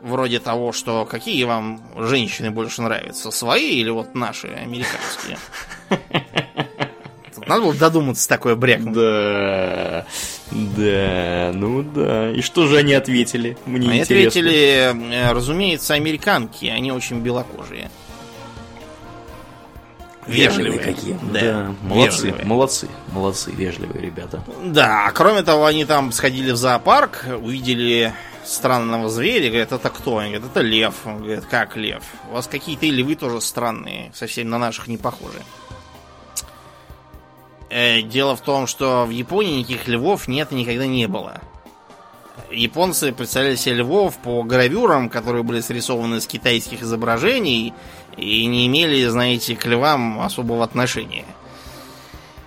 вроде 0.00 0.38
того, 0.40 0.72
что 0.72 1.04
какие 1.04 1.44
вам 1.44 1.82
женщины 1.96 2.50
больше 2.50 2.82
нравятся, 2.82 3.30
свои 3.30 3.80
или 3.80 3.90
вот 3.90 4.14
наши, 4.14 4.46
американские. 4.48 5.38
Тут 7.34 7.46
надо 7.48 7.62
было 7.62 7.74
додуматься 7.74 8.28
такое 8.28 8.56
брякнуть. 8.56 8.94
Да, 8.94 10.06
да, 10.50 11.50
ну 11.54 11.82
да. 11.82 12.30
И 12.32 12.40
что 12.40 12.66
же 12.66 12.76
они 12.78 12.94
ответили? 12.94 13.56
Мне 13.66 13.90
Они 13.90 14.00
интересно. 14.00 14.28
ответили, 14.40 15.14
э, 15.14 15.32
разумеется, 15.32 15.94
американки, 15.94 16.66
они 16.66 16.90
очень 16.92 17.20
белокожие. 17.20 17.90
Вежливые. 20.28 20.78
какие. 20.78 21.18
Да, 21.32 21.40
Да, 21.40 21.74
молодцы, 21.82 22.26
вежливые. 22.26 22.44
молодцы, 22.46 22.88
молодцы, 23.12 23.50
вежливые 23.50 24.00
ребята. 24.02 24.42
Да, 24.64 25.10
кроме 25.14 25.42
того, 25.42 25.66
они 25.66 25.84
там 25.84 26.12
сходили 26.12 26.50
в 26.52 26.56
зоопарк, 26.56 27.24
увидели 27.40 28.12
странного 28.44 29.08
зверя, 29.08 29.48
говорят, 29.48 29.72
это 29.72 29.90
кто? 29.90 30.18
Они 30.18 30.30
говорят, 30.34 30.50
это 30.50 30.60
лев. 30.60 30.94
Он 31.04 31.18
говорит, 31.22 31.44
как 31.46 31.76
лев? 31.76 32.02
У 32.30 32.34
вас 32.34 32.46
какие-то 32.46 32.86
и 32.86 32.90
львы 32.90 33.14
тоже 33.14 33.40
странные, 33.40 34.10
совсем 34.14 34.48
на 34.48 34.58
наших 34.58 34.86
не 34.86 34.96
похожи. 34.96 35.42
Э, 37.70 38.00
дело 38.02 38.34
в 38.36 38.40
том, 38.40 38.66
что 38.66 39.04
в 39.04 39.10
Японии 39.10 39.58
никаких 39.60 39.88
львов 39.88 40.26
нет 40.28 40.52
и 40.52 40.54
никогда 40.54 40.86
не 40.86 41.06
было. 41.06 41.40
Японцы 42.50 43.12
представляли 43.12 43.56
себе 43.56 43.76
львов 43.76 44.16
по 44.18 44.42
гравюрам, 44.42 45.08
которые 45.08 45.42
были 45.42 45.60
срисованы 45.60 46.20
с 46.20 46.26
китайских 46.26 46.82
изображений 46.82 47.74
и 48.16 48.46
не 48.46 48.66
имели, 48.66 49.06
знаете, 49.06 49.54
к 49.54 49.66
львам 49.66 50.20
особого 50.20 50.64
отношения. 50.64 51.24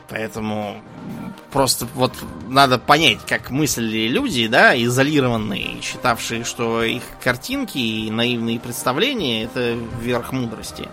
Поэтому 0.09 0.81
просто 1.51 1.87
вот 1.95 2.13
надо 2.49 2.77
понять, 2.77 3.19
как 3.25 3.49
мыслили 3.49 4.07
люди, 4.07 4.47
да, 4.47 4.75
изолированные, 4.75 5.81
считавшие, 5.81 6.43
что 6.43 6.83
их 6.83 7.03
картинки 7.23 7.77
и 7.77 8.11
наивные 8.11 8.59
представления 8.59 9.43
это 9.43 9.77
верх 10.01 10.33
мудрости. 10.33 10.87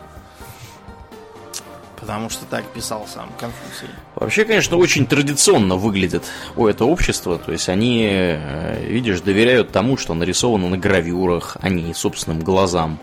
Потому 2.01 2.31
что 2.31 2.45
так 2.47 2.65
писал 2.67 3.07
сам 3.13 3.31
Конфуций. 3.39 3.89
Вообще, 4.15 4.45
конечно, 4.45 4.77
очень 4.77 5.07
традиционно 5.07 5.77
выглядит 5.77 6.25
у 6.57 6.67
это 6.67 6.85
общество. 6.85 7.39
То 7.39 7.53
есть 7.53 7.69
они, 7.69 8.07
э, 8.11 8.87
видишь, 8.87 9.21
доверяют 9.21 9.73
тому, 9.73 9.97
что 9.97 10.15
нарисовано 10.15 10.69
на 10.69 10.79
гравюрах, 10.79 11.57
а 11.61 11.69
не 11.69 11.95
собственным 11.95 12.41
глазам. 12.41 12.99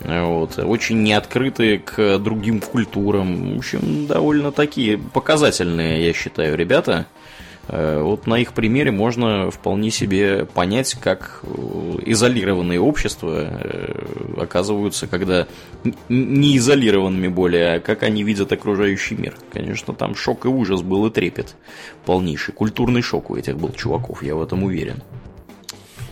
Вот. 0.00 0.58
Очень 0.58 1.02
не 1.02 1.12
открыты 1.14 1.78
к 1.78 2.18
другим 2.18 2.60
культурам. 2.60 3.54
В 3.54 3.58
общем, 3.58 4.06
довольно 4.06 4.52
такие 4.52 4.98
показательные, 4.98 6.06
я 6.06 6.12
считаю, 6.12 6.56
ребята. 6.56 7.06
Э, 7.68 8.00
Вот 8.02 8.26
на 8.26 8.34
их 8.38 8.52
примере 8.52 8.90
можно 8.90 9.50
вполне 9.50 9.90
себе 9.90 10.46
понять, 10.46 10.94
как 10.94 11.40
э, 11.42 11.48
изолированные 12.06 12.80
общества 12.80 13.48
э, 13.50 14.40
оказываются, 14.40 15.06
когда 15.06 15.46
не 16.08 16.56
изолированными 16.58 17.28
более, 17.28 17.74
а 17.74 17.80
как 17.80 18.02
они 18.02 18.22
видят 18.22 18.52
окружающий 18.52 19.16
мир. 19.16 19.36
Конечно, 19.52 19.94
там 19.94 20.14
шок 20.14 20.44
и 20.44 20.48
ужас 20.48 20.82
был 20.82 21.06
и 21.06 21.10
трепет 21.10 21.56
полнейший. 22.04 22.54
Культурный 22.54 23.02
шок 23.02 23.30
у 23.30 23.36
этих 23.36 23.56
был 23.56 23.72
чуваков, 23.72 24.22
я 24.22 24.34
в 24.34 24.42
этом 24.42 24.62
уверен. 24.62 25.02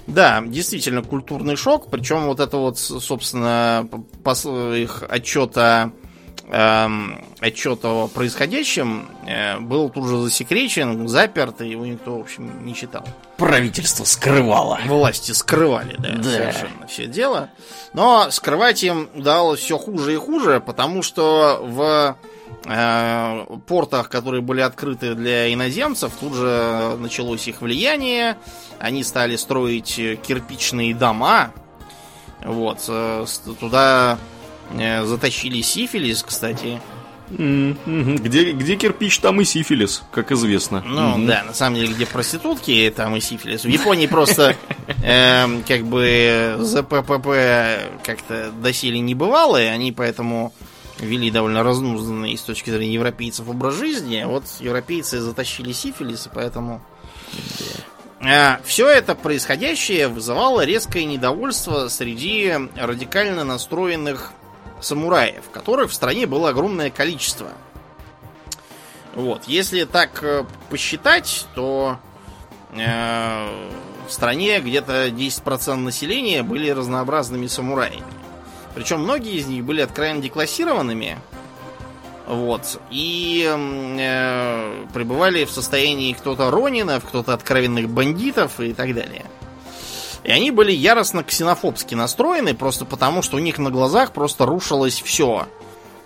Да, 0.07 0.43
действительно 0.45 1.03
культурный 1.03 1.57
шок. 1.57 1.91
Причем 1.91 2.27
вот 2.27 2.41
это 2.41 2.59
вот, 2.59 2.79
собственно, 2.79 3.89
их 4.77 5.03
отчета 5.09 5.85
эм, 5.85 6.14
отчет 6.51 7.85
о 7.85 8.09
происходящем 8.09 9.09
э, 9.27 9.59
был 9.61 9.89
тут 9.89 10.07
же 10.07 10.19
засекречен, 10.19 11.09
заперт, 11.09 11.63
и 11.63 11.69
его 11.71 11.87
никто, 11.87 12.19
в 12.19 12.21
общем, 12.21 12.65
не 12.65 12.75
читал. 12.75 13.05
Правительство 13.37 14.05
скрывало. 14.05 14.79
Власти 14.87 15.33
скрывали, 15.33 15.97
да, 15.99 16.11
Да. 16.17 16.23
совершенно 16.23 16.87
все 16.87 17.07
дело. 17.07 17.51
Но 17.93 18.31
скрывать 18.31 18.83
им 18.85 19.09
удавалось 19.15 19.61
все 19.61 19.79
хуже 19.79 20.15
и 20.15 20.17
хуже, 20.17 20.61
потому 20.61 21.03
что 21.03 21.61
в 21.63 22.17
э, 22.67 23.47
портах, 23.67 24.11
которые 24.11 24.43
были 24.43 24.61
открыты 24.61 25.15
для 25.15 25.53
иноземцев, 25.53 26.13
тут 26.21 26.35
же 26.35 26.97
началось 26.99 27.49
их 27.49 27.63
влияние. 27.63 28.37
Они 28.79 29.03
стали 29.03 29.37
строить 29.37 29.95
кирпичные 29.97 30.95
дома. 30.95 31.53
Вот, 32.45 32.85
э, 32.89 33.25
туда 33.59 34.19
затащили 35.05 35.61
сифилис, 35.63 36.23
кстати. 36.23 36.81
Где, 37.31 38.53
где 38.53 38.77
кирпич, 38.77 39.19
там 39.19 39.41
и 39.41 39.45
сифилис, 39.45 40.03
как 40.13 40.31
известно. 40.33 40.83
Ну 40.87 41.17
Мгм. 41.17 41.27
да, 41.27 41.43
на 41.45 41.55
самом 41.55 41.77
деле, 41.77 41.95
где 41.95 42.07
проститутки, 42.07 42.93
там 42.95 43.17
и 43.17 43.21
сифилис. 43.21 43.65
В 43.65 43.69
Японии 43.69 44.07
просто 44.07 44.57
эм, 45.03 45.63
как 45.67 45.85
бы 45.87 46.57
ЗППП 46.59 48.05
как-то 48.05 48.53
доселе 48.63 49.01
не 49.01 49.15
бывало, 49.15 49.61
и 49.61 49.67
они 49.67 49.91
поэтому 49.91 50.53
вели 51.01 51.31
довольно 51.31 51.63
разнузданный 51.63 52.37
с 52.37 52.43
точки 52.43 52.71
зрения 52.71 52.95
европейцев 52.95 53.49
образ 53.49 53.75
жизни. 53.79 54.17
А 54.19 54.29
Вот 54.29 54.45
европейцы 54.61 55.19
затащили 55.21 55.73
сифилис, 55.73 56.27
и 56.27 56.31
поэтому... 56.33 56.83
все 58.65 58.89
это 58.89 59.15
происходящее 59.15 60.09
вызывало 60.09 60.65
резкое 60.65 61.05
недовольство 61.05 61.89
среди 61.89 62.53
радикально 62.77 63.45
настроенных 63.45 64.33
самураев, 64.85 65.51
которых 65.51 65.91
в 65.91 65.95
стране 65.95 66.27
было 66.27 66.51
огромное 66.51 66.91
количество. 66.91 67.49
Вот, 69.15 69.45
если 69.45 69.85
так 69.85 70.23
э, 70.23 70.45
посчитать, 70.71 71.47
то 71.55 71.99
э, 72.73 73.69
в 74.09 74.13
стране 74.13 74.61
где-то 74.61 75.09
10% 75.09 75.77
населения 75.77 76.43
были 76.43 76.69
разнообразными 76.71 77.47
самураями. 77.47 78.03
Причем 78.75 79.01
многие 79.01 79.37
из 79.37 79.47
них 79.47 79.65
были 79.65 79.81
откровенно 79.83 80.21
деклассированными. 80.21 81.19
Вот. 82.27 82.81
И 82.91 83.47
э, 83.49 84.85
пребывали 84.93 85.45
в 85.45 85.51
состоянии 85.51 86.13
кто-то 86.13 86.51
ронинов, 86.51 87.05
кто-то 87.05 87.35
откровенных 87.35 87.89
бандитов 87.89 88.59
и 88.59 88.73
так 88.73 88.95
далее. 88.95 89.27
И 90.25 90.31
они 90.31 90.51
были 90.51 90.73
яростно 90.73 91.23
ксенофобски 91.23 91.95
настроены, 91.95 92.55
просто 92.55 92.85
потому, 92.85 93.23
что 93.23 93.37
у 93.37 93.41
них 93.41 93.59
на 93.59 93.71
глазах 93.71 94.13
просто 94.13 94.47
рушилось 94.47 95.03
все, 95.03 95.49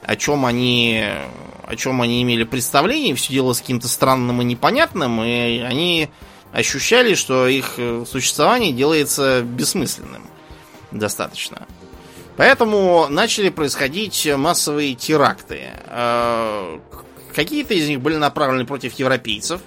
о 0.03 0.16
чем 0.16 0.45
они, 0.45 1.05
о 1.64 1.77
чем 1.77 2.03
они 2.03 2.23
имели 2.23 2.45
представление, 2.45 3.14
все 3.14 3.33
дело 3.33 3.53
с 3.53 3.61
каким-то 3.61 3.89
странным 3.89 4.43
и 4.43 4.45
непонятным, 4.45 5.23
и 5.23 5.61
они 5.61 6.09
ощущали, 6.53 7.14
что 7.14 7.47
их 7.47 7.75
э, 7.77 8.05
существование 8.11 8.73
делается 8.73 9.43
бессмысленным 9.43 10.27
достаточно. 10.91 11.66
Поэтому 12.37 13.07
начали 13.09 13.51
происходить 13.51 14.29
массовые 14.35 14.95
теракты. 14.95 15.71
Э, 15.87 16.79
Какие-то 17.39 17.73
из 17.73 17.89
них 17.89 18.01
были 18.01 18.16
направлены 18.16 18.64
против 18.64 18.95
европейцев. 18.95 19.61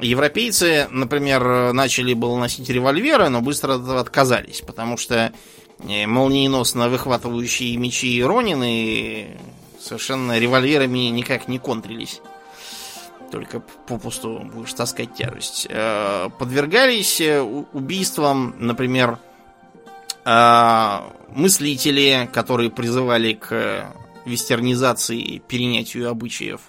Европейцы, 0.00 0.88
например, 0.90 1.72
начали 1.72 2.14
было 2.14 2.38
носить 2.38 2.68
револьверы, 2.68 3.28
но 3.28 3.40
быстро 3.40 3.74
от 3.74 3.82
этого 3.82 4.00
отказались, 4.00 4.60
потому 4.60 4.96
что 4.96 5.32
э, 5.88 6.06
молниеносно 6.06 6.88
выхватывающие 6.88 7.76
мечи 7.76 8.16
и 8.16 8.22
ронины 8.22 9.38
совершенно 9.80 10.38
револьверами 10.38 11.10
никак 11.10 11.48
не 11.48 11.58
контрились. 11.58 12.20
Только 13.30 13.60
попусту 13.60 14.48
будешь 14.52 14.72
таскать 14.74 15.14
тяжесть. 15.14 15.66
Э, 15.70 16.28
Подвергались 16.38 17.20
э, 17.20 17.40
убийствам, 17.40 18.54
например, 18.58 19.18
э, 20.24 21.00
мыслители, 21.30 22.28
которые 22.32 22.70
призывали 22.70 23.34
к 23.34 23.86
вестернизации, 24.24 25.38
перенятию 25.38 26.08
обычаев. 26.10 26.60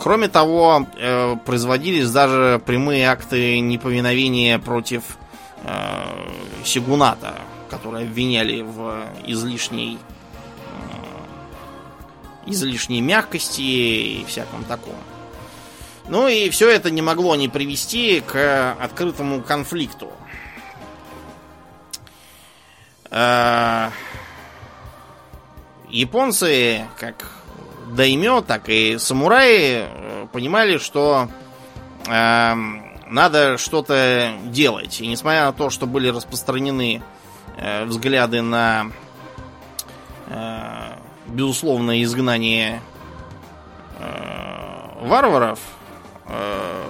Кроме 0.00 0.28
того, 0.28 0.86
э, 0.96 1.36
производились 1.44 2.10
даже 2.10 2.58
прямые 2.64 3.06
акты 3.06 3.60
неповиновения 3.60 4.58
против 4.58 5.18
э, 5.62 6.24
Сигуната, 6.64 7.34
которые 7.68 8.06
обвиняли 8.06 8.62
в 8.62 9.04
излишней 9.26 9.98
излишней 12.46 13.02
мягкости 13.02 13.60
и 13.60 14.24
всяком 14.26 14.64
таком. 14.64 14.96
Ну 16.08 16.26
и 16.28 16.48
все 16.48 16.70
это 16.70 16.90
не 16.90 17.02
могло 17.02 17.36
не 17.36 17.48
привести 17.48 18.22
к 18.26 18.72
открытому 18.80 19.42
конфликту. 19.42 20.10
Э, 23.10 23.90
японцы, 25.90 26.86
как 26.98 27.39
даймё, 27.90 28.40
так 28.40 28.68
и 28.68 28.98
самураи 28.98 29.86
э, 29.86 30.26
понимали, 30.32 30.78
что 30.78 31.28
э, 32.06 32.54
надо 33.08 33.58
что-то 33.58 34.32
делать. 34.46 35.00
И 35.00 35.06
несмотря 35.06 35.46
на 35.46 35.52
то, 35.52 35.70
что 35.70 35.86
были 35.86 36.08
распространены 36.08 37.02
э, 37.56 37.84
взгляды 37.84 38.42
на 38.42 38.90
э, 40.28 40.92
безусловное 41.26 42.02
изгнание 42.02 42.80
э, 43.98 45.06
варваров, 45.06 45.58
э, 46.26 46.84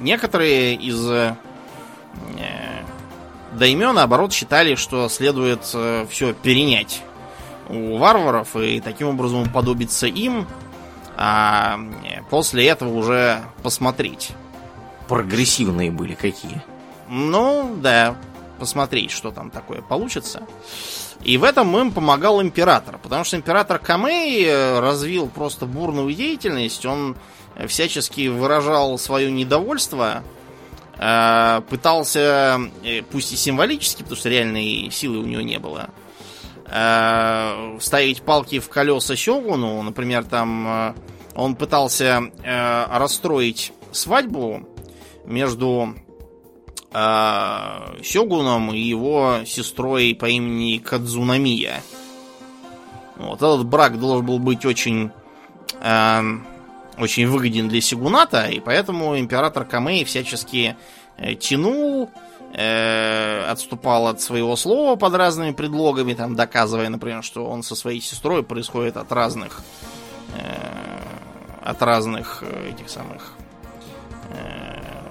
некоторые 0.00 0.74
из 0.74 1.10
э, 1.10 1.36
даймё, 3.52 3.92
наоборот, 3.92 4.32
считали, 4.32 4.74
что 4.74 5.08
следует 5.08 5.70
э, 5.74 6.06
все 6.10 6.34
перенять 6.34 7.02
у 7.68 7.96
варваров 7.98 8.56
и 8.56 8.80
таким 8.80 9.08
образом 9.08 9.42
уподобиться 9.42 10.06
им, 10.06 10.46
а 11.16 11.78
после 12.30 12.66
этого 12.66 12.96
уже 12.96 13.42
посмотреть. 13.62 14.30
Прогрессивные 15.08 15.90
были 15.90 16.14
какие? 16.14 16.62
Ну, 17.08 17.76
да, 17.80 18.16
посмотреть, 18.58 19.10
что 19.10 19.30
там 19.30 19.50
такое 19.50 19.80
получится. 19.80 20.42
И 21.22 21.38
в 21.38 21.44
этом 21.44 21.76
им 21.76 21.92
помогал 21.92 22.42
император, 22.42 22.98
потому 22.98 23.24
что 23.24 23.36
император 23.36 23.78
Камей 23.78 24.44
э, 24.44 24.80
развил 24.80 25.28
просто 25.28 25.66
бурную 25.66 26.12
деятельность, 26.14 26.84
он 26.84 27.16
всячески 27.66 28.28
выражал 28.28 28.98
свое 28.98 29.30
недовольство, 29.32 30.22
э, 30.98 31.62
пытался, 31.68 32.60
э, 32.84 33.02
пусть 33.02 33.32
и 33.32 33.36
символически, 33.36 34.02
потому 34.02 34.16
что 34.16 34.28
реальной 34.28 34.90
силы 34.92 35.18
у 35.18 35.24
него 35.24 35.40
не 35.40 35.58
было, 35.58 35.90
э, 36.68 37.76
вставить 37.78 38.22
палки 38.22 38.58
в 38.58 38.68
колеса 38.68 39.16
Сёгуну. 39.16 39.82
Например, 39.82 40.24
там 40.24 40.66
э, 40.66 40.94
он 41.34 41.54
пытался 41.54 42.30
э, 42.42 42.86
расстроить 42.90 43.72
свадьбу 43.92 44.66
между 45.24 45.94
э, 46.92 48.02
Сёгуном 48.02 48.72
и 48.72 48.78
его 48.78 49.40
сестрой 49.44 50.16
по 50.18 50.26
имени 50.26 50.78
Кадзунамия. 50.78 51.82
Вот 53.16 53.38
этот 53.38 53.66
брак 53.66 53.98
должен 53.98 54.26
был 54.26 54.38
быть 54.38 54.64
очень, 54.64 55.10
э, 55.80 56.22
очень 56.98 57.26
выгоден 57.26 57.68
для 57.68 57.80
Сигуната, 57.80 58.46
и 58.48 58.60
поэтому 58.60 59.18
император 59.18 59.64
Камей 59.64 60.04
всячески 60.04 60.76
э, 61.16 61.34
тянул, 61.34 62.10
Э, 62.58 63.44
отступал 63.50 64.06
от 64.06 64.22
своего 64.22 64.56
слова 64.56 64.96
под 64.96 65.12
разными 65.12 65.52
предлогами, 65.52 66.14
там 66.14 66.34
доказывая, 66.34 66.88
например, 66.88 67.22
что 67.22 67.44
он 67.44 67.62
со 67.62 67.76
своей 67.76 68.00
сестрой 68.00 68.42
происходит 68.42 68.96
от 68.96 69.12
разных 69.12 69.60
э, 70.34 71.00
от 71.62 71.82
разных 71.82 72.42
э, 72.46 72.70
этих 72.70 72.88
самых 72.88 73.34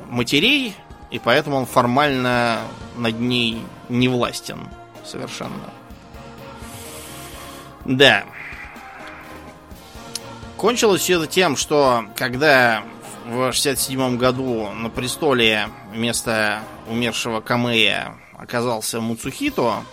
матерей, 0.09 0.75
и 1.11 1.19
поэтому 1.19 1.57
он 1.57 1.65
формально 1.67 2.61
над 2.95 3.19
ней 3.19 3.61
не 3.89 4.07
властен 4.07 4.67
совершенно. 5.03 5.69
Да. 7.85 8.23
Кончилось 10.57 11.01
все 11.01 11.17
это 11.17 11.27
тем, 11.27 11.55
что 11.55 12.05
когда 12.15 12.83
в 13.25 13.51
67 13.51 14.17
году 14.17 14.69
на 14.69 14.89
престоле 14.89 15.69
вместо 15.91 16.59
умершего 16.87 17.41
Камея 17.41 18.15
оказался 18.37 19.01
Муцухито, 19.01 19.83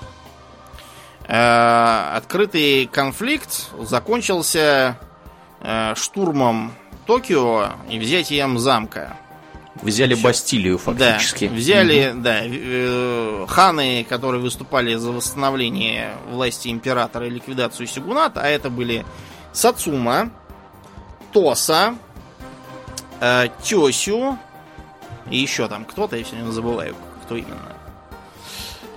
э, 1.27 2.13
открытый 2.15 2.87
конфликт 2.87 3.71
закончился 3.81 4.99
э, 5.61 5.95
штурмом 5.97 6.73
Токио 7.07 7.71
и 7.91 7.99
взятием 7.99 8.59
замка. 8.59 9.17
Взяли 9.81 10.15
Бастилию 10.15 10.77
фактически. 10.77 11.49
Да, 11.49 11.55
взяли, 11.55 12.11
угу. 12.11 12.21
да, 12.21 12.41
э, 12.45 13.47
ханы, 13.49 14.05
которые 14.07 14.43
выступали 14.43 14.95
за 14.97 15.11
восстановление 15.11 16.13
власти 16.29 16.69
императора 16.69 17.27
и 17.27 17.31
ликвидацию 17.31 17.87
Сигуната, 17.87 18.43
а 18.43 18.49
это 18.49 18.69
были 18.69 19.07
Сацума, 19.53 20.31
Тоса, 21.33 21.95
э, 23.23 23.49
Тёсю 23.63 24.37
и 25.31 25.39
еще 25.39 25.69
там 25.69 25.85
кто-то, 25.85 26.17
я 26.17 26.25
все 26.25 26.35
время 26.35 26.51
забываю, 26.51 26.95
кто 27.25 27.37
именно. 27.37 27.77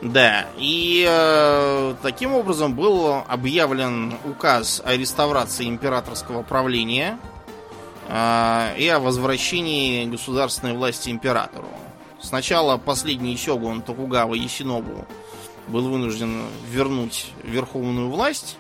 Да, 0.01 0.45
и 0.57 1.05
э, 1.07 1.95
таким 2.01 2.33
образом 2.33 2.75
был 2.75 3.23
объявлен 3.27 4.15
указ 4.25 4.81
о 4.83 4.95
реставрации 4.95 5.67
императорского 5.67 6.43
правления 6.43 7.17
э, 8.07 8.75
и 8.77 8.87
о 8.87 8.99
возвращении 8.99 10.05
государственной 10.05 10.73
власти 10.73 11.09
императору. 11.09 11.69
Сначала 12.21 12.77
последний 12.77 13.37
сёгун 13.37 13.81
Токугава 13.81 14.33
Ясинобу 14.33 15.05
был 15.67 15.87
вынужден 15.87 16.43
вернуть 16.67 17.31
верховную 17.43 18.09
власть, 18.09 18.57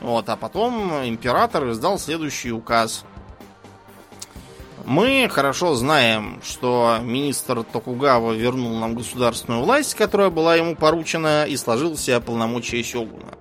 вот, 0.00 0.28
а 0.28 0.36
потом 0.36 1.06
император 1.06 1.70
издал 1.70 1.98
следующий 1.98 2.52
указ– 2.52 3.04
мы 4.86 5.28
хорошо 5.30 5.74
знаем, 5.74 6.40
что 6.44 6.98
министр 7.02 7.62
Токугава 7.64 8.32
вернул 8.32 8.78
нам 8.78 8.94
государственную 8.94 9.62
власть, 9.62 9.94
которая 9.94 10.30
была 10.30 10.56
ему 10.56 10.76
поручена, 10.76 11.44
и 11.44 11.56
сложил 11.56 11.96
все 11.96 12.20
полномочия 12.20 12.82
сёгуна. 12.82 13.34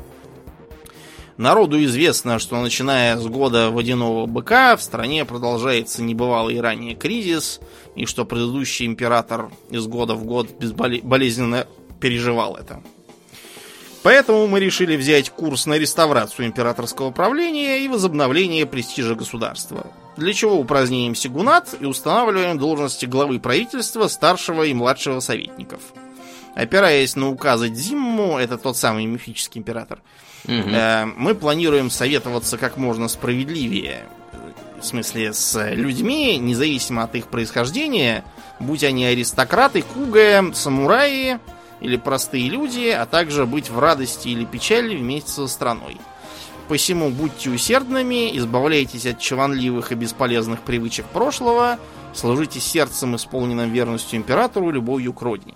Народу 1.38 1.84
известно, 1.84 2.38
что 2.38 2.62
начиная 2.62 3.18
с 3.18 3.26
года 3.26 3.72
водяного 3.72 4.28
быка 4.28 4.78
в 4.78 4.84
стране 4.84 5.26
продолжается 5.26 6.04
небывалый 6.04 6.62
ранее 6.62 6.96
кризис, 6.96 7.60
и 7.96 8.06
что 8.06 8.24
предыдущий 8.24 8.86
император 8.86 9.52
из 9.70 9.88
года 9.88 10.14
в 10.14 10.26
год 10.26 10.50
безболезненно 10.60 11.68
переживал 12.00 12.56
это. 12.56 12.84
Поэтому 14.04 14.48
мы 14.48 14.60
решили 14.60 14.96
взять 14.96 15.30
курс 15.30 15.66
на 15.66 15.78
реставрацию 15.78 16.46
императорского 16.46 17.12
правления 17.12 17.80
и 17.80 17.88
возобновление 17.88 18.66
престижа 18.66 19.16
государства. 19.16 19.88
Для 20.18 20.34
чего 20.34 20.59
упраздняем 20.59 21.16
Сигунат 21.16 21.76
и 21.80 21.86
устанавливаем 21.86 22.57
должности 22.57 23.05
главы 23.05 23.39
правительства, 23.39 24.07
старшего 24.07 24.64
и 24.64 24.74
младшего 24.74 25.20
советников. 25.20 25.82
Опираясь 26.55 27.16
на 27.16 27.30
указы 27.30 27.70
Дзимму, 27.70 28.38
это 28.38 28.57
тот 28.57 28.78
самый 28.78 29.05
мифический 29.05 29.59
император, 29.59 30.01
угу. 30.45 30.53
э, 30.53 31.05
мы 31.05 31.34
планируем 31.34 31.89
советоваться 31.89 32.59
как 32.59 32.78
можно 32.78 33.07
справедливее. 33.07 34.05
В 34.80 34.86
смысле, 34.86 35.34
с 35.34 35.72
людьми, 35.72 36.38
независимо 36.38 37.03
от 37.03 37.16
их 37.16 37.28
происхождения, 37.28 38.24
будь 38.59 38.84
они 38.84 39.05
аристократы, 39.05 39.82
куга, 39.82 40.53
самураи, 40.53 41.39
или 41.84 41.97
простые 41.97 42.49
люди, 42.49 42.89
а 42.89 43.05
также 43.05 43.45
быть 43.45 43.70
в 43.70 43.78
радости 43.78 44.30
или 44.30 44.45
печали 44.45 44.95
вместе 44.95 45.32
со 45.32 45.47
страной. 45.47 45.97
Посему 46.74 47.11
будьте 47.11 47.51
усердными, 47.51 48.36
избавляйтесь 48.36 49.05
от 49.05 49.19
чванливых 49.19 49.91
и 49.91 49.95
бесполезных 49.95 50.61
привычек 50.61 51.05
прошлого, 51.05 51.78
служите 52.15 52.59
сердцем, 52.59 53.15
исполненным 53.15 53.71
верностью 53.71 54.17
императору, 54.17 54.71
любовью 54.71 55.13
к 55.13 55.21
родине. 55.21 55.53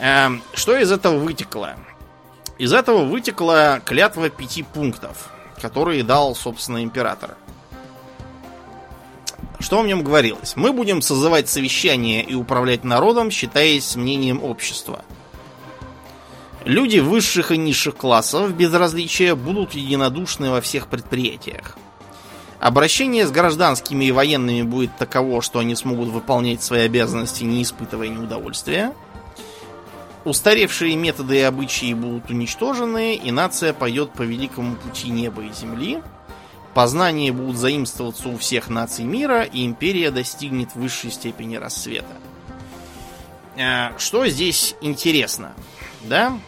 Эм, 0.00 0.42
что 0.52 0.76
из 0.76 0.92
этого 0.92 1.16
вытекло? 1.16 1.76
Из 2.58 2.74
этого 2.74 3.06
вытекла 3.06 3.80
клятва 3.82 4.28
пяти 4.28 4.64
пунктов, 4.64 5.30
которые 5.62 6.02
дал, 6.04 6.34
собственно, 6.34 6.84
император. 6.84 7.38
Что 9.60 9.80
в 9.80 9.86
нем 9.86 10.04
говорилось? 10.04 10.56
Мы 10.56 10.74
будем 10.74 11.00
созывать 11.00 11.48
совещания 11.48 12.22
и 12.22 12.34
управлять 12.34 12.84
народом, 12.84 13.30
считаясь 13.30 13.96
мнением 13.96 14.44
общества. 14.44 15.06
Люди 16.64 16.98
высших 16.98 17.50
и 17.50 17.56
низших 17.56 17.96
классов 17.96 18.54
без 18.54 18.72
различия 18.72 19.34
будут 19.34 19.74
единодушны 19.74 20.50
во 20.50 20.60
всех 20.60 20.86
предприятиях. 20.86 21.76
Обращение 22.60 23.26
с 23.26 23.32
гражданскими 23.32 24.04
и 24.04 24.12
военными 24.12 24.62
будет 24.62 24.96
таково, 24.96 25.42
что 25.42 25.58
они 25.58 25.74
смогут 25.74 26.10
выполнять 26.10 26.62
свои 26.62 26.82
обязанности, 26.82 27.42
не 27.42 27.62
испытывая 27.62 28.08
неудовольствия. 28.08 28.94
устаревшие 30.24 30.94
методы 30.94 31.38
и 31.38 31.40
обычаи 31.40 31.94
будут 31.94 32.30
уничтожены, 32.30 33.16
и 33.16 33.32
нация 33.32 33.72
пойдет 33.72 34.12
по 34.12 34.22
великому 34.22 34.76
пути 34.76 35.08
неба 35.08 35.42
и 35.42 35.52
земли. 35.52 36.00
Познания 36.74 37.32
будут 37.32 37.56
заимствоваться 37.56 38.28
у 38.28 38.38
всех 38.38 38.68
наций 38.68 39.04
мира, 39.04 39.42
и 39.42 39.66
империя 39.66 40.12
достигнет 40.12 40.76
высшей 40.76 41.10
степени 41.10 41.56
рассвета. 41.56 42.14
Э, 43.56 43.98
что 43.98 44.28
здесь 44.28 44.76
интересно? 44.80 45.54
Да? 46.02 46.38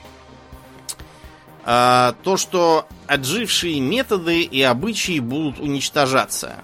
А, 1.67 2.15
то, 2.23 2.37
что 2.37 2.87
отжившие 3.07 3.81
методы 3.81 4.43
и 4.43 4.61
обычаи 4.63 5.19
будут 5.19 5.61
уничтожаться. 5.61 6.57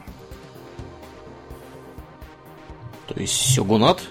То 3.08 3.18
есть 3.18 3.54
сёгунат? 3.54 4.02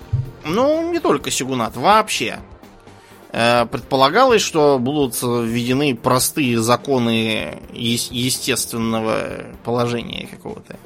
Ну, 0.43 0.91
не 0.91 0.99
только 0.99 1.29
сёгунат, 1.31 1.77
вообще. 1.77 2.39
Э, 3.31 3.67
предполагалось, 3.67 4.41
что 4.41 4.79
будут 4.79 5.21
введены 5.21 5.95
простые 5.95 6.59
законы 6.59 7.61
естественного 7.71 9.45
положения 9.63 10.27
какого-то. 10.27 10.77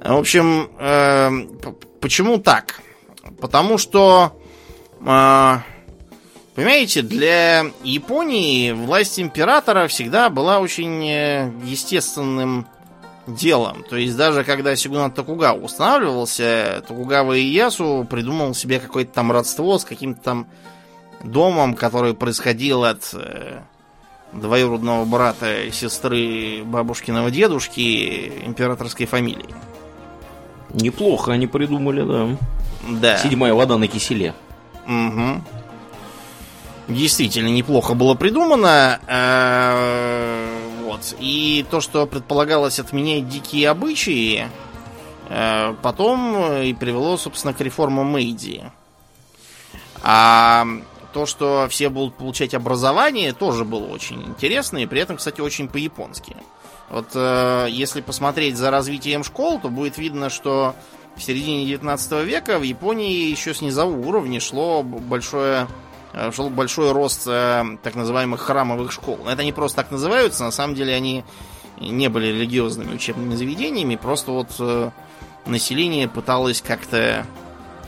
В 0.00 0.18
общем, 0.18 0.70
э, 0.78 1.30
почему 2.00 2.38
так? 2.38 2.80
Потому 3.40 3.78
что 3.78 4.38
э, 5.00 5.56
Понимаете, 6.54 7.02
для 7.02 7.66
Японии 7.82 8.70
власть 8.70 9.18
императора 9.18 9.88
всегда 9.88 10.30
была 10.30 10.60
очень 10.60 11.04
э, 11.04 11.50
естественным 11.64 12.68
делом. 13.26 13.84
То 13.90 13.96
есть 13.96 14.16
даже 14.16 14.44
когда 14.44 14.76
Сигунат 14.76 15.16
Токугава 15.16 15.58
устанавливался, 15.58 16.84
Токугава 16.86 17.36
Иясу 17.36 18.06
придумал 18.08 18.54
себе 18.54 18.78
какое-то 18.78 19.12
там 19.12 19.32
родство 19.32 19.78
с 19.78 19.84
каким-то 19.84 20.22
там 20.22 20.46
домом, 21.24 21.74
который 21.74 22.14
происходил 22.14 22.84
от 22.84 23.02
э, 23.14 23.58
двоюродного 24.32 25.04
брата 25.06 25.72
сестры 25.72 26.62
бабушкиного 26.64 27.32
дедушки 27.32 28.32
императорской 28.46 29.06
фамилии. 29.06 29.54
Неплохо 30.72 31.32
они 31.32 31.48
придумали, 31.48 32.02
да. 32.02 32.36
Да. 32.88 33.18
Седьмая 33.18 33.54
вода 33.54 33.76
на 33.76 33.88
киселе. 33.88 34.34
Угу 34.86 35.42
действительно 36.88 37.48
неплохо 37.48 37.94
было 37.94 38.14
придумано. 38.14 39.00
Э, 39.06 40.58
вот. 40.84 41.14
И 41.18 41.64
то, 41.70 41.80
что 41.80 42.06
предполагалось 42.06 42.78
отменять 42.78 43.28
дикие 43.28 43.70
обычаи, 43.70 44.48
э, 45.28 45.74
потом 45.82 46.62
и 46.62 46.74
привело, 46.74 47.16
собственно, 47.16 47.54
к 47.54 47.60
реформам 47.60 48.06
Мэйди. 48.06 48.62
А 50.02 50.66
то, 51.12 51.26
что 51.26 51.66
все 51.70 51.88
будут 51.88 52.16
получать 52.16 52.54
образование, 52.54 53.32
тоже 53.32 53.64
было 53.64 53.86
очень 53.86 54.22
интересно, 54.22 54.78
и 54.78 54.86
при 54.86 55.00
этом, 55.00 55.16
кстати, 55.16 55.40
очень 55.40 55.68
по-японски. 55.68 56.36
Вот 56.90 57.08
э, 57.14 57.68
если 57.70 58.02
посмотреть 58.02 58.56
за 58.56 58.70
развитием 58.70 59.24
школ, 59.24 59.58
то 59.58 59.68
будет 59.68 59.96
видно, 59.96 60.28
что 60.28 60.74
в 61.16 61.22
середине 61.22 61.64
19 61.64 62.24
века 62.24 62.58
в 62.58 62.62
Японии 62.62 63.30
еще 63.30 63.54
с 63.54 63.62
низового 63.62 64.06
уровня 64.06 64.40
шло 64.40 64.82
большое 64.82 65.66
Э, 65.66 65.66
шел 66.32 66.50
большой 66.50 66.92
рост 66.92 67.22
э, 67.26 67.64
так 67.82 67.94
называемых 67.94 68.40
храмовых 68.40 68.92
школ. 68.92 69.26
Это 69.28 69.44
не 69.44 69.52
просто 69.52 69.82
так 69.82 69.90
называются, 69.90 70.44
на 70.44 70.50
самом 70.50 70.74
деле 70.74 70.94
они 70.94 71.24
не 71.78 72.08
были 72.08 72.28
религиозными 72.28 72.94
учебными 72.94 73.34
заведениями, 73.34 73.96
просто 73.96 74.30
вот 74.30 74.48
э, 74.58 74.90
население 75.46 76.08
пыталось 76.08 76.62
как-то 76.62 77.26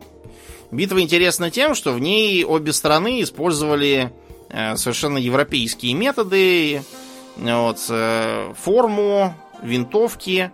Битва 0.71 1.01
интересна 1.01 1.49
тем, 1.49 1.73
что 1.73 1.93
в 1.93 1.99
ней 1.99 2.43
обе 2.45 2.73
страны 2.73 3.23
использовали 3.23 4.11
совершенно 4.49 5.17
европейские 5.17 5.93
методы, 5.93 6.83
вот, 7.37 7.85
э, 7.89 8.53
форму, 8.57 9.33
винтовки. 9.61 10.51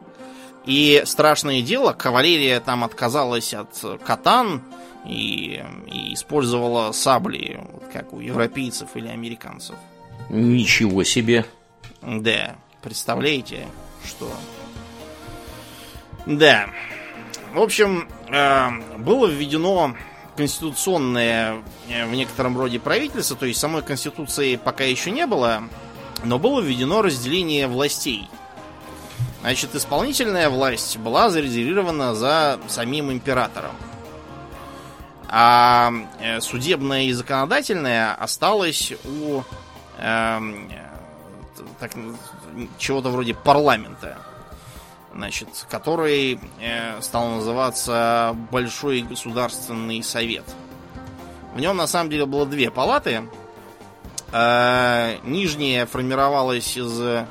И 0.66 1.04
страшное 1.06 1.62
дело, 1.62 1.94
кавалерия 1.94 2.60
там 2.60 2.84
отказалась 2.84 3.54
от 3.54 3.84
катан 4.04 4.64
и, 5.06 5.64
и 5.86 6.14
использовала 6.14 6.92
сабли, 6.92 7.60
как 7.94 8.14
у 8.14 8.20
европейцев 8.20 8.90
или 8.96 9.08
американцев. 9.08 9.76
Ничего 10.30 11.04
себе. 11.04 11.46
Да, 12.02 12.56
представляете, 12.82 13.68
что... 14.04 14.32
Да. 16.26 16.68
В 17.54 17.62
общем, 17.62 18.10
э, 18.30 18.98
было 18.98 19.28
введено 19.28 19.96
конституционное 20.36 21.64
э, 21.90 22.06
в 22.06 22.14
некотором 22.14 22.58
роде 22.58 22.80
правительство, 22.80 23.36
то 23.36 23.46
есть 23.46 23.60
самой 23.60 23.82
конституции 23.82 24.56
пока 24.56 24.84
еще 24.84 25.12
не 25.12 25.26
было, 25.26 25.64
но 26.24 26.40
было 26.40 26.62
введено 26.62 27.02
разделение 27.02 27.68
властей. 27.68 28.30
Значит, 29.42 29.76
исполнительная 29.76 30.50
власть 30.50 30.98
была 30.98 31.30
зарезервирована 31.30 32.16
за 32.16 32.60
самим 32.68 33.12
императором. 33.12 33.76
А 35.28 35.92
э, 36.20 36.42
судебная 36.42 37.04
и 37.04 37.12
законодательная 37.12 38.14
осталась 38.14 38.94
у 39.04 39.42
э, 39.98 40.40
так, 41.80 41.92
чего-то 42.78 43.10
вроде 43.10 43.34
парламента 43.34 44.18
значит, 45.16 45.48
который 45.70 46.40
э, 46.60 47.02
стал 47.02 47.30
называться 47.30 48.36
Большой 48.52 49.02
Государственный 49.02 50.04
Совет. 50.04 50.44
В 51.54 51.60
нем 51.60 51.78
на 51.78 51.88
самом 51.88 52.10
деле 52.10 52.26
было 52.26 52.46
две 52.46 52.70
палаты. 52.70 53.24
Э, 54.32 55.18
нижняя 55.24 55.86
формировалась 55.86 56.76
из 56.76 57.00
э, 57.00 57.26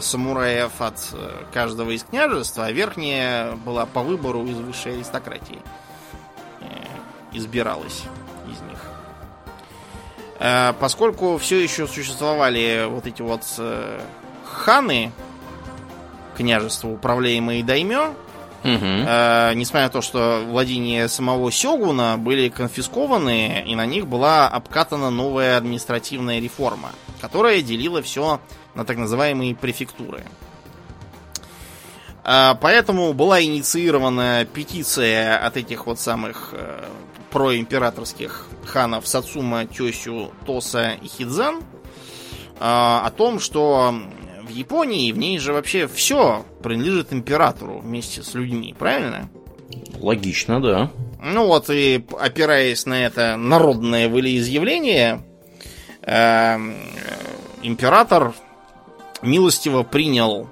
самураев 0.00 0.80
от 0.80 0.98
э, 1.12 1.44
каждого 1.52 1.90
из 1.90 2.04
княжеств, 2.04 2.58
а 2.58 2.70
верхняя 2.70 3.52
была 3.52 3.86
по 3.86 4.02
выбору 4.02 4.44
из 4.44 4.58
высшей 4.58 4.94
аристократии. 4.96 5.58
Э, 6.60 6.66
избиралась 7.32 8.02
из 8.46 8.60
них. 8.60 8.78
Э, 10.38 10.74
поскольку 10.78 11.38
все 11.38 11.62
еще 11.62 11.86
существовали 11.86 12.86
вот 12.86 13.06
эти 13.06 13.22
вот 13.22 13.42
э, 13.56 14.00
ханы, 14.44 15.12
княжества, 16.36 16.88
управляемые 16.88 17.64
даймё, 17.64 18.14
Угу. 18.62 18.72
Э, 18.72 19.52
несмотря 19.54 19.86
на 19.86 19.90
то, 19.90 20.02
что 20.02 20.44
владения 20.46 21.08
самого 21.08 21.50
Сёгуна 21.50 22.18
были 22.18 22.50
конфискованы, 22.50 23.64
и 23.66 23.74
на 23.74 23.86
них 23.86 24.06
была 24.06 24.48
обкатана 24.48 25.08
новая 25.10 25.56
административная 25.56 26.40
реформа, 26.40 26.90
которая 27.22 27.62
делила 27.62 28.02
все 28.02 28.40
на 28.74 28.84
так 28.84 28.98
называемые 28.98 29.54
префектуры. 29.54 30.24
Э, 32.22 32.54
поэтому 32.60 33.14
была 33.14 33.42
инициирована 33.42 34.46
петиция 34.52 35.38
от 35.38 35.56
этих 35.56 35.86
вот 35.86 35.98
самых 35.98 36.50
э, 36.52 36.84
проимператорских 37.30 38.46
ханов 38.66 39.08
Сацума, 39.08 39.64
Тёсю, 39.64 40.32
Тоса 40.44 40.90
и 41.00 41.06
Хидзан 41.06 41.56
э, 41.56 41.60
о 42.60 43.10
том, 43.16 43.40
что 43.40 43.94
в 44.50 44.52
Японии 44.52 45.12
в 45.12 45.18
ней 45.18 45.38
же 45.38 45.52
вообще 45.52 45.86
все 45.86 46.44
принадлежит 46.62 47.12
императору 47.12 47.78
вместе 47.78 48.22
с 48.22 48.34
людьми, 48.34 48.74
правильно? 48.76 49.30
Логично, 50.00 50.60
да. 50.60 50.90
Ну 51.22 51.46
вот 51.46 51.70
и 51.70 52.04
опираясь 52.18 52.84
на 52.86 53.06
это 53.06 53.36
народное 53.36 54.08
волеизъявление, 54.08 55.22
э, 56.02 56.56
император 57.62 58.34
милостиво 59.22 59.84
принял 59.84 60.48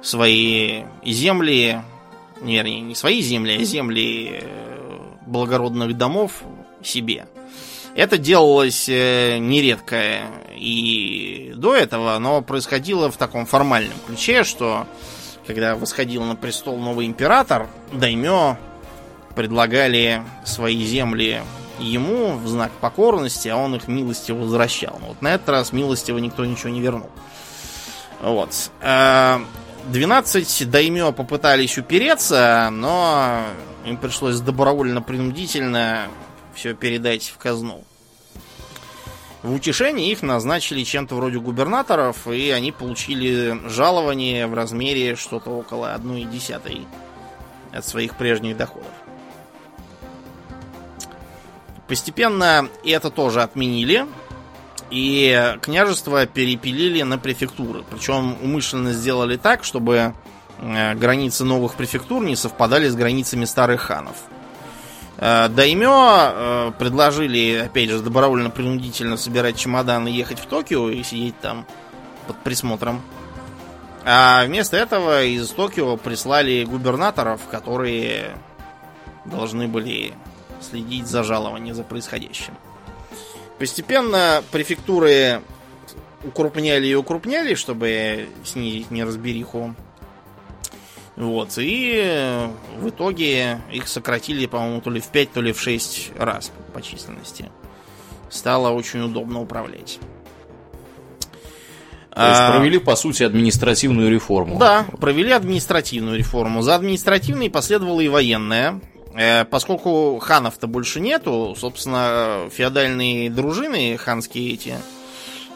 свои 0.00 0.84
земли, 1.04 1.80
вернее, 2.40 2.80
не 2.80 2.94
свои 2.94 3.20
земли, 3.20 3.58
а 3.60 3.64
земли 3.64 4.40
э, 4.40 4.98
благородных 5.26 5.96
домов 5.96 6.44
себе. 6.82 7.26
Это 7.94 8.18
делалось 8.18 8.88
э, 8.88 9.38
нередко 9.38 10.22
и 10.56 11.52
до 11.56 11.76
этого, 11.76 12.18
но 12.18 12.42
происходило 12.42 13.10
в 13.10 13.16
таком 13.16 13.46
формальном 13.46 13.96
ключе, 14.06 14.42
что 14.42 14.86
когда 15.46 15.76
восходил 15.76 16.22
на 16.24 16.34
престол 16.34 16.78
новый 16.78 17.06
император, 17.06 17.68
даймё 17.92 18.56
предлагали 19.36 20.22
свои 20.44 20.82
земли 20.84 21.42
ему 21.78 22.36
в 22.36 22.48
знак 22.48 22.72
покорности, 22.80 23.48
а 23.48 23.56
он 23.56 23.74
их 23.76 23.88
милостиво 23.88 24.38
возвращал. 24.38 24.98
Но 25.00 25.08
вот 25.08 25.22
на 25.22 25.34
этот 25.34 25.48
раз 25.48 25.72
милостиво 25.72 26.18
никто 26.18 26.44
ничего 26.44 26.70
не 26.70 26.80
вернул. 26.80 27.10
Вот. 28.20 28.70
12 28.80 30.62
э, 30.62 30.64
даймё 30.64 31.12
попытались 31.12 31.78
упереться, 31.78 32.70
но 32.72 33.42
им 33.84 33.98
пришлось 33.98 34.40
добровольно-принудительно 34.40 36.08
все 36.54 36.74
передать 36.74 37.28
в 37.28 37.38
казну. 37.38 37.84
В 39.42 39.52
утешение 39.52 40.10
их 40.10 40.22
назначили 40.22 40.84
чем-то 40.84 41.16
вроде 41.16 41.38
губернаторов, 41.38 42.26
и 42.28 42.50
они 42.50 42.72
получили 42.72 43.68
жалование 43.68 44.46
в 44.46 44.54
размере 44.54 45.16
что-то 45.16 45.50
около 45.50 45.94
1,1 45.94 46.86
от 47.74 47.86
своих 47.86 48.16
прежних 48.16 48.56
доходов. 48.56 48.88
Постепенно 51.86 52.68
это 52.84 53.10
тоже 53.10 53.42
отменили, 53.42 54.06
и 54.90 55.56
княжество 55.60 56.24
перепилили 56.24 57.02
на 57.02 57.18
префектуры. 57.18 57.84
Причем 57.90 58.36
умышленно 58.42 58.92
сделали 58.92 59.36
так, 59.36 59.64
чтобы 59.64 60.14
э, 60.58 60.94
границы 60.94 61.44
новых 61.44 61.74
префектур 61.74 62.24
не 62.24 62.36
совпадали 62.36 62.88
с 62.88 62.94
границами 62.94 63.44
старых 63.44 63.82
ханов. 63.82 64.16
Э, 65.18 65.48
Даймё 65.48 65.92
э, 65.92 66.72
предложили, 66.78 67.64
опять 67.66 67.90
же, 67.90 68.00
добровольно-принудительно 68.00 69.16
собирать 69.16 69.56
чемоданы 69.56 70.08
и 70.08 70.14
ехать 70.14 70.38
в 70.38 70.46
Токио 70.46 70.90
и 70.90 71.02
сидеть 71.02 71.38
там 71.40 71.66
под 72.26 72.36
присмотром. 72.38 73.02
А 74.04 74.44
вместо 74.44 74.76
этого 74.76 75.24
из 75.24 75.48
Токио 75.50 75.96
прислали 75.96 76.64
губернаторов, 76.64 77.40
которые 77.50 78.32
должны 79.24 79.68
были 79.68 80.14
следить 80.60 81.06
за 81.06 81.22
жалованием, 81.22 81.74
за 81.74 81.84
происходящим. 81.84 82.54
Постепенно 83.58 84.42
префектуры 84.50 85.40
укрупняли 86.24 86.88
и 86.88 86.94
укрупняли, 86.94 87.54
чтобы 87.54 88.28
снизить 88.44 88.90
неразбериху. 88.90 89.74
Вот, 91.16 91.50
и 91.58 92.48
в 92.78 92.88
итоге 92.88 93.60
их 93.72 93.86
сократили, 93.86 94.46
по-моему, 94.46 94.80
то 94.80 94.90
ли 94.90 95.00
в 95.00 95.06
5, 95.06 95.32
то 95.32 95.40
ли 95.40 95.52
в 95.52 95.60
6 95.60 96.12
раз 96.18 96.50
по 96.72 96.82
численности. 96.82 97.50
Стало 98.30 98.70
очень 98.70 99.00
удобно 99.00 99.40
управлять. 99.40 100.00
То 102.14 102.28
есть 102.28 102.40
а, 102.40 102.52
провели, 102.52 102.78
по 102.78 102.94
сути, 102.94 103.24
административную 103.24 104.10
реформу. 104.10 104.58
Да, 104.58 104.86
провели 105.00 105.32
административную 105.32 106.16
реформу. 106.16 106.62
За 106.62 106.76
административной 106.76 107.50
последовала 107.50 108.00
и 108.00 108.08
военная. 108.08 108.80
Э, 109.16 109.44
поскольку 109.44 110.18
ханов-то 110.20 110.66
больше 110.66 111.00
нету, 111.00 111.56
собственно, 111.58 112.48
феодальные 112.52 113.30
дружины 113.30 113.96
ханские 113.96 114.52
эти, 114.52 114.76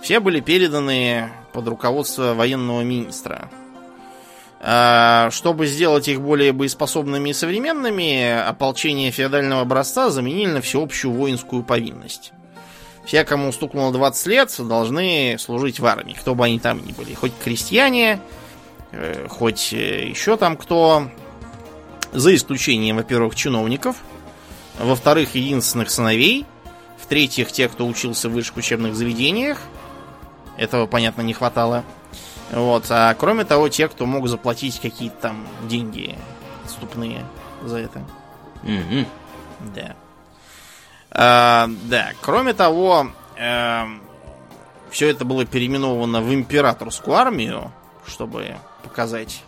все 0.02 0.18
были 0.20 0.40
переданы 0.40 1.30
под 1.52 1.68
руководство 1.68 2.34
военного 2.34 2.82
министра. 2.82 3.50
А, 4.60 5.30
чтобы 5.30 5.66
сделать 5.66 6.08
их 6.08 6.20
более 6.20 6.52
боеспособными 6.52 7.30
и 7.30 7.32
современными, 7.32 8.40
ополчение 8.40 9.12
феодального 9.12 9.62
образца 9.62 10.10
заменили 10.10 10.50
на 10.50 10.60
всеобщую 10.60 11.12
воинскую 11.12 11.62
повинность. 11.62 12.32
Все, 13.04 13.24
кому 13.24 13.52
стукнуло 13.52 13.92
20 13.92 14.26
лет, 14.26 14.54
должны 14.58 15.36
служить 15.38 15.78
в 15.80 15.86
армии, 15.86 16.12
кто 16.12 16.34
бы 16.34 16.44
они 16.44 16.58
там 16.58 16.84
ни 16.84 16.92
были. 16.92 17.14
Хоть 17.14 17.32
крестьяне, 17.42 18.20
э, 18.90 19.26
хоть 19.28 19.72
э, 19.72 20.08
еще 20.08 20.36
там 20.36 20.56
кто, 20.56 21.08
за 22.12 22.34
исключением, 22.34 22.96
во-первых, 22.96 23.36
чиновников, 23.36 23.96
во-вторых, 24.78 25.36
единственных 25.36 25.90
сыновей, 25.90 26.44
в-третьих, 26.98 27.52
тех, 27.52 27.72
кто 27.72 27.86
учился 27.86 28.28
в 28.28 28.32
высших 28.32 28.56
учебных 28.56 28.94
заведениях. 28.94 29.58
Этого, 30.56 30.86
понятно, 30.86 31.22
не 31.22 31.32
хватало. 31.32 31.84
Вот. 32.52 32.86
А 32.90 33.14
кроме 33.14 33.44
того, 33.44 33.68
те, 33.68 33.88
кто 33.88 34.06
мог 34.06 34.28
заплатить 34.28 34.80
какие-то 34.80 35.16
там 35.20 35.46
деньги 35.68 36.16
отступные 36.64 37.24
за 37.62 37.78
это. 37.78 38.02
Mm-hmm. 38.62 39.06
Да. 39.74 39.96
А, 41.10 41.68
да. 41.84 42.12
Кроме 42.20 42.54
того, 42.54 43.08
э, 43.36 43.44
эм, 43.44 44.02
все 44.90 45.08
это 45.08 45.24
было 45.24 45.44
переименовано 45.44 46.20
в 46.20 46.32
императорскую 46.32 47.16
армию, 47.16 47.72
чтобы 48.06 48.56
показать, 48.82 49.42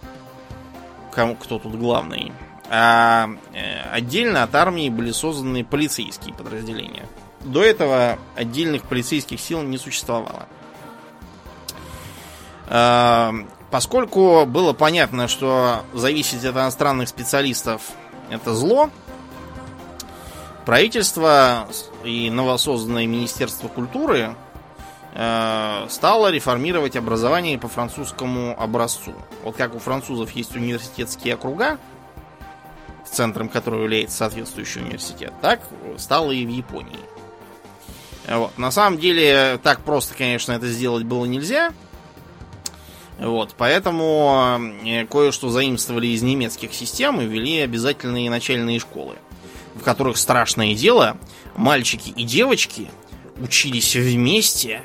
кому, 1.12 1.36
кто 1.36 1.59
тут 1.59 1.76
главный. 1.76 2.32
А 2.68 3.28
э, 3.53 3.82
отдельно 3.90 4.42
от 4.42 4.55
армии 4.55 4.88
были 4.90 5.11
созданы 5.11 5.64
полицейские 5.64 6.34
подразделения. 6.34 7.07
До 7.40 7.64
этого 7.64 8.18
отдельных 8.36 8.82
полицейских 8.82 9.40
сил 9.40 9.62
не 9.62 9.78
существовало. 9.78 10.46
Поскольку 12.71 14.47
было 14.47 14.73
понятно, 14.73 15.27
что 15.27 15.85
зависеть 15.93 16.45
от 16.45 16.55
иностранных 16.55 17.09
специалистов 17.09 17.83
это 18.31 18.55
зло, 18.55 18.91
правительство 20.64 21.68
и 22.05 22.31
новосозданное 22.31 23.07
Министерство 23.07 23.66
культуры 23.66 24.37
э, 25.14 25.87
стало 25.89 26.31
реформировать 26.31 26.95
образование 26.95 27.59
по 27.59 27.66
французскому 27.66 28.55
образцу. 28.57 29.14
Вот 29.43 29.57
как 29.57 29.75
у 29.75 29.81
французов 29.81 30.31
есть 30.31 30.55
университетские 30.55 31.35
округа, 31.35 31.79
центром 33.11 33.49
которого 33.49 33.83
является 33.83 34.18
соответствующий 34.18 34.83
университет, 34.83 35.33
так 35.41 35.61
стало 35.99 36.31
и 36.31 36.47
в 36.47 36.49
Японии. 36.49 37.01
Вот. 38.29 38.57
На 38.57 38.71
самом 38.71 38.99
деле, 38.99 39.59
так 39.62 39.81
просто, 39.81 40.14
конечно, 40.14 40.53
это 40.53 40.68
сделать 40.68 41.03
было 41.03 41.25
нельзя. 41.25 41.73
Вот, 43.21 43.55
поэтому 43.57 44.59
э, 44.83 45.05
кое-что 45.05 45.51
заимствовали 45.51 46.07
из 46.07 46.23
немецких 46.23 46.73
систем 46.73 47.21
и 47.21 47.27
ввели 47.27 47.61
обязательные 47.61 48.31
начальные 48.31 48.81
школы, 48.81 49.16
в 49.75 49.83
которых 49.83 50.16
страшное 50.16 50.75
дело, 50.75 51.18
мальчики 51.55 52.09
и 52.09 52.25
девочки 52.25 52.91
учились 53.39 53.95
вместе. 53.95 54.81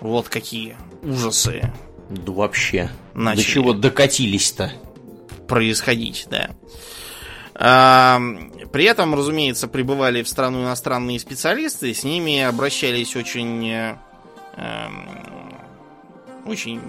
Вот 0.00 0.28
какие 0.28 0.76
ужасы. 1.02 1.72
Да 2.10 2.32
вообще. 2.32 2.90
Начали. 3.14 3.44
До 3.44 3.48
чего 3.48 3.72
докатились-то? 3.72 4.72
Происходить, 5.46 6.26
да. 6.28 6.50
А, 7.54 8.20
при 8.72 8.84
этом, 8.84 9.14
разумеется, 9.14 9.68
прибывали 9.68 10.24
в 10.24 10.28
страну 10.28 10.64
иностранные 10.64 11.20
специалисты, 11.20 11.94
с 11.94 12.02
ними 12.02 12.40
обращались 12.42 13.14
очень, 13.14 13.70
э, 13.70 13.96
эм, 14.56 15.45
очень 16.46 16.80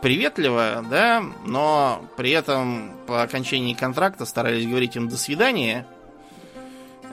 приветливо, 0.00 0.84
да, 0.88 1.22
но 1.46 2.04
при 2.16 2.30
этом 2.30 2.92
по 3.06 3.22
окончании 3.22 3.74
контракта 3.74 4.24
старались 4.26 4.66
говорить 4.66 4.96
им 4.96 5.08
до 5.08 5.16
свидания, 5.16 5.86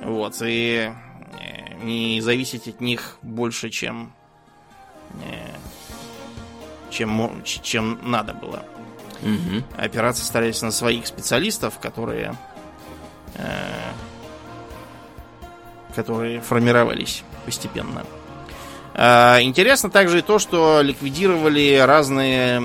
вот, 0.04 0.38
и 0.42 0.92
э, 1.40 1.84
не 1.84 2.22
зависеть 2.22 2.68
от 2.68 2.82
них 2.82 3.18
больше, 3.22 3.70
чем, 3.70 4.12
э, 5.26 5.56
чем, 6.90 7.44
чем 7.44 8.00
надо 8.04 8.34
было. 8.34 8.66
Угу. 9.22 9.64
Опираться 9.78 10.26
старались 10.26 10.62
на 10.62 10.72
своих 10.72 11.06
специалистов, 11.06 11.80
которые 11.80 12.36
Э, 13.36 13.92
которые 15.96 16.40
формировались 16.42 17.24
постепенно. 17.46 18.06
Э, 19.00 19.42
интересно 19.44 19.90
также 19.90 20.20
и 20.20 20.22
то, 20.22 20.40
что 20.40 20.82
ликвидировали 20.82 21.78
разные 21.78 22.60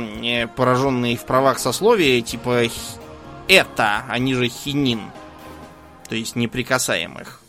э, 0.45 0.49
пораженные 0.49 1.17
в 1.17 1.25
правах 1.25 1.61
сословия, 1.61 2.21
типа 2.23 2.65
это, 3.47 4.03
они 4.09 4.35
же 4.35 4.49
хинин, 4.49 5.03
то 6.09 6.17
есть 6.17 6.35
неприкасаемых. 6.35 7.41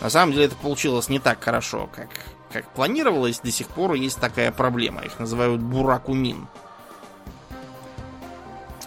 На 0.00 0.08
самом 0.08 0.34
деле 0.34 0.44
это 0.44 0.54
получилось 0.54 1.08
не 1.08 1.18
так 1.18 1.42
хорошо, 1.42 1.90
как, 1.92 2.10
как 2.52 2.72
планировалось. 2.74 3.40
До 3.40 3.50
сих 3.50 3.66
пор 3.66 3.94
есть 3.94 4.20
такая 4.20 4.52
проблема. 4.52 5.00
Их 5.02 5.18
называют 5.18 5.60
буракунин. 5.60 6.46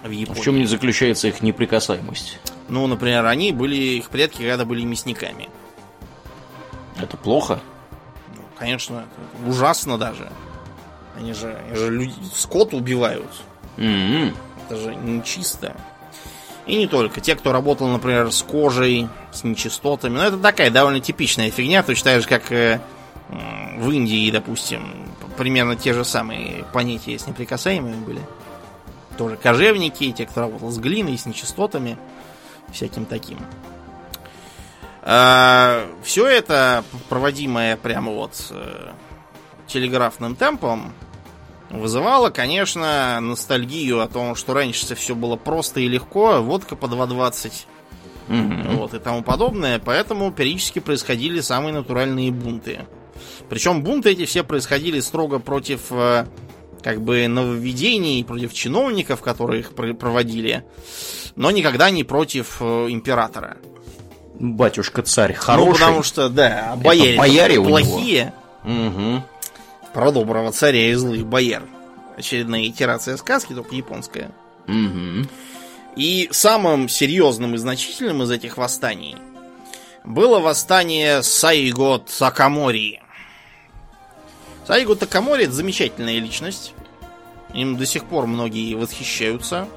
В, 0.01 0.11
Японии. 0.11 0.39
в 0.39 0.43
чем 0.43 0.57
не 0.57 0.65
заключается 0.65 1.27
их 1.27 1.41
неприкасаемость? 1.41 2.39
Ну, 2.69 2.87
например, 2.87 3.25
они 3.25 3.51
были, 3.51 3.75
их 3.75 4.09
предки 4.09 4.47
когда 4.47 4.63
были 4.63 4.83
мясниками. 4.83 5.49
Это 6.97 7.17
плохо? 7.17 7.59
Конечно, 8.57 9.05
ужасно 9.45 9.97
даже. 9.97 10.31
Они 11.17 11.33
же, 11.33 11.57
они 11.67 11.75
же 11.77 11.89
люди, 11.89 12.13
скот 12.33 12.73
убивают. 12.73 13.31
Mm-hmm. 13.77 14.35
Это 14.65 14.77
же 14.77 14.95
нечисто. 14.95 15.75
И 16.65 16.77
не 16.77 16.87
только. 16.87 17.21
Те, 17.21 17.35
кто 17.35 17.51
работал, 17.51 17.87
например, 17.87 18.31
с 18.31 18.41
кожей, 18.41 19.07
с 19.31 19.43
нечистотами. 19.43 20.15
Ну, 20.15 20.21
это 20.21 20.37
такая 20.37 20.71
довольно 20.71 20.99
типичная 20.99 21.51
фигня, 21.51 21.83
так 21.83 21.95
же, 21.95 22.27
как 22.27 22.51
э, 22.51 22.79
в 23.77 23.91
Индии, 23.91 24.31
допустим, 24.31 24.83
примерно 25.37 25.75
те 25.75 25.93
же 25.93 26.03
самые 26.03 26.65
понятия 26.73 27.17
с 27.17 27.27
неприкасаемыми 27.27 28.03
были. 28.03 28.21
Тоже 29.17 29.37
кожевники, 29.37 30.11
те, 30.11 30.25
кто 30.25 30.41
работал 30.41 30.71
с 30.71 30.77
глиной, 30.77 31.17
с 31.17 31.25
нечистотами, 31.25 31.97
всяким 32.71 33.05
таким. 33.05 33.37
А, 35.07 35.87
все 36.03 36.25
это 36.25 36.83
проводимое 37.09 37.77
прямо 37.77 38.11
вот 38.11 38.31
э, 38.49 38.89
телеграфным 39.67 40.35
темпом 40.35 40.93
вызывало, 41.69 42.31
конечно, 42.31 43.19
ностальгию 43.21 44.01
о 44.01 44.07
том, 44.07 44.35
что 44.35 44.55
раньше 44.55 44.95
все 44.95 45.13
было 45.13 45.35
просто 45.35 45.79
и 45.79 45.87
легко, 45.87 46.41
водка 46.41 46.75
по 46.75 46.87
2.20 46.87 47.51
mm-hmm. 48.29 48.75
вот, 48.77 48.95
и 48.95 48.99
тому 48.99 49.21
подобное, 49.21 49.77
поэтому 49.77 50.31
периодически 50.31 50.79
происходили 50.79 51.39
самые 51.39 51.73
натуральные 51.73 52.31
бунты. 52.31 52.81
Причем 53.47 53.83
бунты 53.83 54.11
эти 54.11 54.25
все 54.25 54.43
происходили 54.43 54.99
строго 55.01 55.37
против 55.37 55.91
э, 55.91 56.25
как 56.81 57.01
бы 57.01 57.27
нововведений, 57.27 58.23
против 58.23 58.53
чиновников, 58.53 59.21
которые 59.21 59.59
их 59.59 59.73
проводили, 59.73 60.63
но 61.35 61.51
никогда 61.51 61.91
не 61.91 62.03
против 62.03 62.57
э, 62.59 62.87
императора. 62.89 63.57
Батюшка 64.39 65.01
царь 65.01 65.33
хороший. 65.33 65.67
Ну, 65.67 65.73
потому 65.73 66.03
что, 66.03 66.29
да, 66.29 66.75
бояре, 66.77 67.17
бояре 67.17 67.61
плохие. 67.61 68.33
Угу. 68.63 69.23
Про 69.93 70.11
доброго 70.11 70.51
царя 70.51 70.89
и 70.89 70.93
злых 70.93 71.25
бояр. 71.25 71.63
Очередная 72.17 72.67
итерация 72.67 73.17
сказки, 73.17 73.53
только 73.53 73.75
японская. 73.75 74.31
Угу. 74.67 75.27
И 75.95 76.27
самым 76.31 76.89
серьезным 76.89 77.55
и 77.55 77.57
значительным 77.57 78.23
из 78.23 78.31
этих 78.31 78.57
восстаний 78.57 79.15
было 80.03 80.39
восстание 80.39 81.23
Сайго 81.23 81.99
Такамори. 81.99 83.01
Сайго 84.67 84.95
Такамори 84.95 85.45
это 85.45 85.53
замечательная 85.53 86.19
личность. 86.19 86.73
Им 87.53 87.77
до 87.77 87.85
сих 87.85 88.03
пор 88.05 88.27
многие 88.27 88.73
восхищаются. 88.75 89.67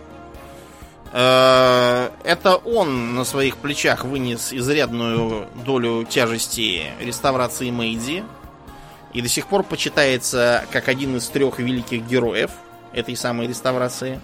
Э, 1.13 2.11
это 2.25 2.57
он 2.57 3.15
на 3.15 3.25
своих 3.25 3.57
плечах 3.57 4.05
вынес 4.05 4.53
изрядную 4.53 5.49
долю 5.65 6.05
тяжести 6.05 6.93
реставрации 7.01 7.71
Мэйдзи. 7.71 8.25
И 9.15 9.23
до 9.23 9.29
сих 9.29 9.47
пор 9.47 9.63
почитается 9.63 10.65
как 10.71 10.89
один 10.89 11.17
из 11.17 11.27
трех 11.29 11.59
великих 11.59 12.07
героев 12.07 12.51
этой 12.93 13.17
самой 13.17 13.47
реставрации. 13.47 14.21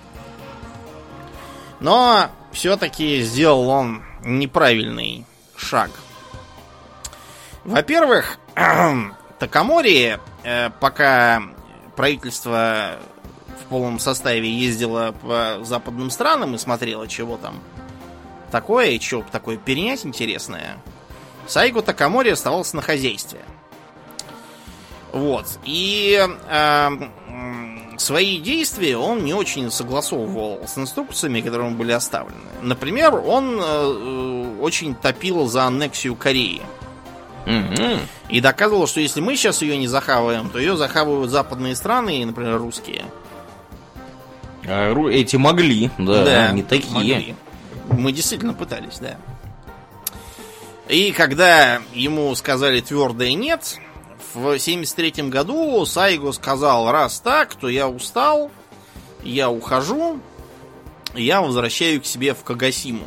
Но 1.80 2.28
все-таки 2.52 3.20
сделал 3.22 3.68
он 3.68 4.02
неправильный 4.24 5.26
шаг. 5.56 5.90
Во-первых, 7.64 8.38
Такамори 9.38 10.18
Э, 10.44 10.68
пока 10.78 11.42
правительство 11.96 12.98
в 13.58 13.68
полном 13.68 13.98
составе 13.98 14.50
ездило 14.50 15.14
по 15.22 15.58
западным 15.62 16.10
странам 16.10 16.54
и 16.54 16.58
смотрело, 16.58 17.08
чего 17.08 17.36
там 17.36 17.60
такое, 18.50 18.90
и 18.90 19.00
что 19.00 19.24
такое 19.32 19.56
перенять 19.56 20.04
интересное, 20.06 20.78
Сайго 21.46 21.82
Такамори 21.82 22.30
оставался 22.30 22.76
на 22.76 22.82
хозяйстве. 22.82 23.40
Вот. 25.12 25.46
И 25.64 26.18
э, 26.48 26.90
свои 27.98 28.38
действия 28.38 28.96
он 28.96 29.24
не 29.24 29.34
очень 29.34 29.70
согласовывал 29.70 30.60
с 30.66 30.76
инструкциями, 30.78 31.40
которые 31.40 31.68
ему 31.68 31.76
были 31.78 31.92
оставлены. 31.92 32.40
Например, 32.62 33.14
он 33.14 33.58
э, 33.60 34.56
очень 34.60 34.94
топил 34.94 35.46
за 35.46 35.64
аннексию 35.64 36.16
Кореи. 36.16 36.62
И 38.30 38.40
доказывал, 38.40 38.86
что 38.86 39.00
если 39.00 39.20
мы 39.20 39.36
сейчас 39.36 39.60
ее 39.60 39.76
не 39.76 39.86
захаваем, 39.86 40.48
то 40.48 40.58
ее 40.58 40.76
захавают 40.76 41.30
западные 41.30 41.76
страны, 41.76 42.24
например, 42.24 42.58
русские. 42.58 43.04
А, 44.66 44.94
эти 45.08 45.36
могли, 45.36 45.90
да, 45.98 46.24
да 46.24 46.52
не 46.52 46.62
такие. 46.62 46.94
Могли. 46.94 47.34
Мы 47.90 48.12
действительно 48.12 48.54
пытались, 48.54 48.98
да. 48.98 49.16
И 50.88 51.12
когда 51.12 51.80
ему 51.92 52.34
сказали 52.34 52.80
твердое 52.80 53.34
нет, 53.34 53.78
в 54.34 54.58
73 54.58 55.28
году 55.28 55.84
Сайго 55.86 56.32
сказал, 56.32 56.90
раз 56.90 57.20
так, 57.20 57.54
то 57.54 57.68
я 57.68 57.88
устал, 57.88 58.50
я 59.22 59.50
ухожу, 59.50 60.20
я 61.14 61.40
возвращаю 61.40 62.00
к 62.00 62.06
себе 62.06 62.34
в 62.34 62.42
Кагасиму. 62.42 63.06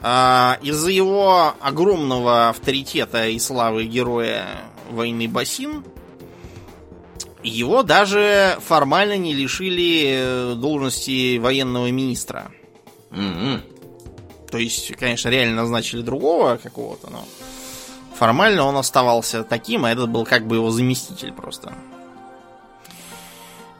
А, 0.00 0.58
из-за 0.62 0.90
его 0.90 1.54
огромного 1.60 2.48
авторитета 2.50 3.28
и 3.28 3.38
славы 3.38 3.84
героя 3.84 4.46
войны 4.90 5.28
Басин, 5.28 5.84
его 7.48 7.82
даже 7.82 8.58
формально 8.60 9.16
не 9.16 9.34
лишили 9.34 10.04
э, 10.06 10.54
должности 10.54 11.38
военного 11.38 11.90
министра. 11.90 12.50
Mm-hmm. 13.10 14.48
То 14.50 14.58
есть, 14.58 14.94
конечно, 14.96 15.28
реально 15.28 15.56
назначили 15.62 16.02
другого 16.02 16.56
какого-то, 16.56 17.10
но 17.10 17.24
формально 18.14 18.64
он 18.64 18.76
оставался 18.76 19.44
таким, 19.44 19.84
а 19.84 19.90
этот 19.90 20.08
был 20.08 20.24
как 20.24 20.46
бы 20.46 20.56
его 20.56 20.70
заместитель 20.70 21.32
просто. 21.32 21.72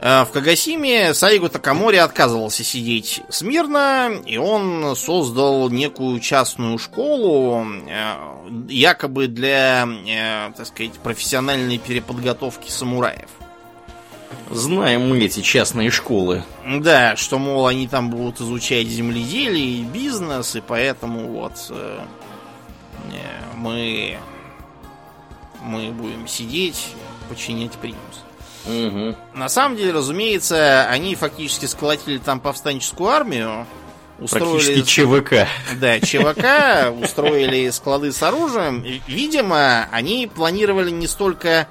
Э, 0.00 0.24
в 0.24 0.30
Кагасиме 0.30 1.14
Сайгу 1.14 1.48
Такамори 1.48 1.96
отказывался 1.96 2.62
сидеть 2.62 3.22
смирно, 3.28 4.10
и 4.26 4.36
он 4.36 4.94
создал 4.94 5.68
некую 5.70 6.20
частную 6.20 6.78
школу, 6.78 7.66
э, 7.88 8.14
якобы 8.68 9.26
для, 9.26 9.88
так 10.56 10.66
сказать, 10.66 10.92
профессиональной 10.94 11.78
переподготовки 11.78 12.70
самураев. 12.70 13.28
Знаем 14.50 15.08
мы 15.08 15.18
эти 15.20 15.40
частные 15.40 15.90
школы. 15.90 16.44
Да, 16.66 17.16
что, 17.16 17.38
мол, 17.38 17.66
они 17.66 17.86
там 17.86 18.10
будут 18.10 18.40
изучать 18.40 18.86
земледелие 18.86 19.80
и 19.80 19.82
бизнес, 19.82 20.56
и 20.56 20.60
поэтому 20.60 21.28
вот 21.28 21.52
мы, 23.56 24.18
мы 25.62 25.90
будем 25.90 26.26
сидеть, 26.26 26.88
подчинять 27.28 27.72
примус. 27.72 27.98
Угу. 28.66 29.16
На 29.34 29.48
самом 29.48 29.76
деле, 29.76 29.92
разумеется, 29.92 30.86
они 30.88 31.14
фактически 31.14 31.66
сколотили 31.66 32.18
там 32.18 32.40
повстанческую 32.40 33.10
армию. 33.10 33.66
Устроили... 34.18 34.82
ЧВК. 34.82 35.46
Да, 35.80 36.00
ЧВК, 36.00 36.92
устроили 37.00 37.70
склады 37.70 38.12
с 38.12 38.22
оружием. 38.22 38.84
Видимо, 39.06 39.88
они 39.92 40.26
планировали 40.26 40.90
не 40.90 41.06
столько 41.06 41.68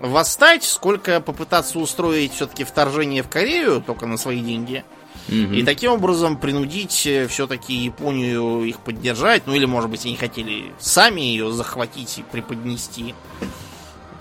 восстать, 0.00 0.64
сколько 0.64 1.20
попытаться 1.20 1.78
устроить 1.78 2.34
все-таки 2.34 2.64
вторжение 2.64 3.22
в 3.22 3.28
Корею, 3.28 3.82
только 3.84 4.06
на 4.06 4.16
свои 4.16 4.40
деньги. 4.40 4.84
Угу. 5.28 5.54
И 5.54 5.62
таким 5.62 5.92
образом 5.92 6.36
принудить 6.36 7.06
э, 7.06 7.26
все-таки 7.26 7.74
Японию 7.74 8.64
их 8.64 8.80
поддержать. 8.80 9.46
Ну 9.46 9.54
или, 9.54 9.66
может 9.66 9.90
быть, 9.90 10.06
они 10.06 10.16
хотели 10.16 10.72
сами 10.78 11.20
ее 11.20 11.52
захватить 11.52 12.18
и 12.18 12.22
преподнести 12.22 13.14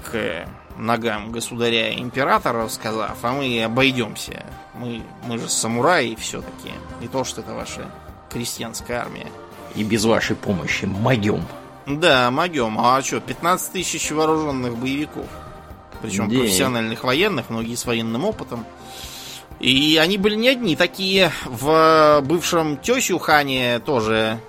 к 0.04 0.48
ногам 0.78 1.32
государя-императора, 1.32 2.68
сказав, 2.68 3.18
а 3.22 3.32
мы 3.32 3.64
обойдемся. 3.64 4.46
Мы, 4.76 5.02
мы 5.26 5.38
же 5.38 5.50
самураи 5.50 6.16
все-таки. 6.16 6.72
Не 7.02 7.08
то, 7.08 7.24
что 7.24 7.42
это 7.42 7.54
ваша 7.54 7.90
крестьянская 8.30 9.00
армия. 9.00 9.28
И 9.76 9.84
без 9.84 10.06
вашей 10.06 10.36
помощи 10.36 10.86
могем. 10.86 11.46
Да, 11.86 12.30
могем. 12.32 12.80
А 12.80 13.02
что, 13.02 13.20
15 13.22 13.72
тысяч 13.72 14.12
вооруженных 14.12 14.76
боевиков. 14.78 15.26
Причем 16.02 16.30
День. 16.30 16.42
профессиональных 16.42 17.04
военных, 17.04 17.50
многие 17.50 17.76
с 17.76 17.86
военным 17.86 18.26
опытом. 18.26 18.66
И 19.60 19.98
они 20.02 20.18
были 20.18 20.36
не 20.36 20.50
одни 20.50 20.76
такие. 20.76 21.32
В 21.46 22.22
бывшем 22.24 22.78
Тёсюхане 22.78 23.80
тоже 23.80 24.40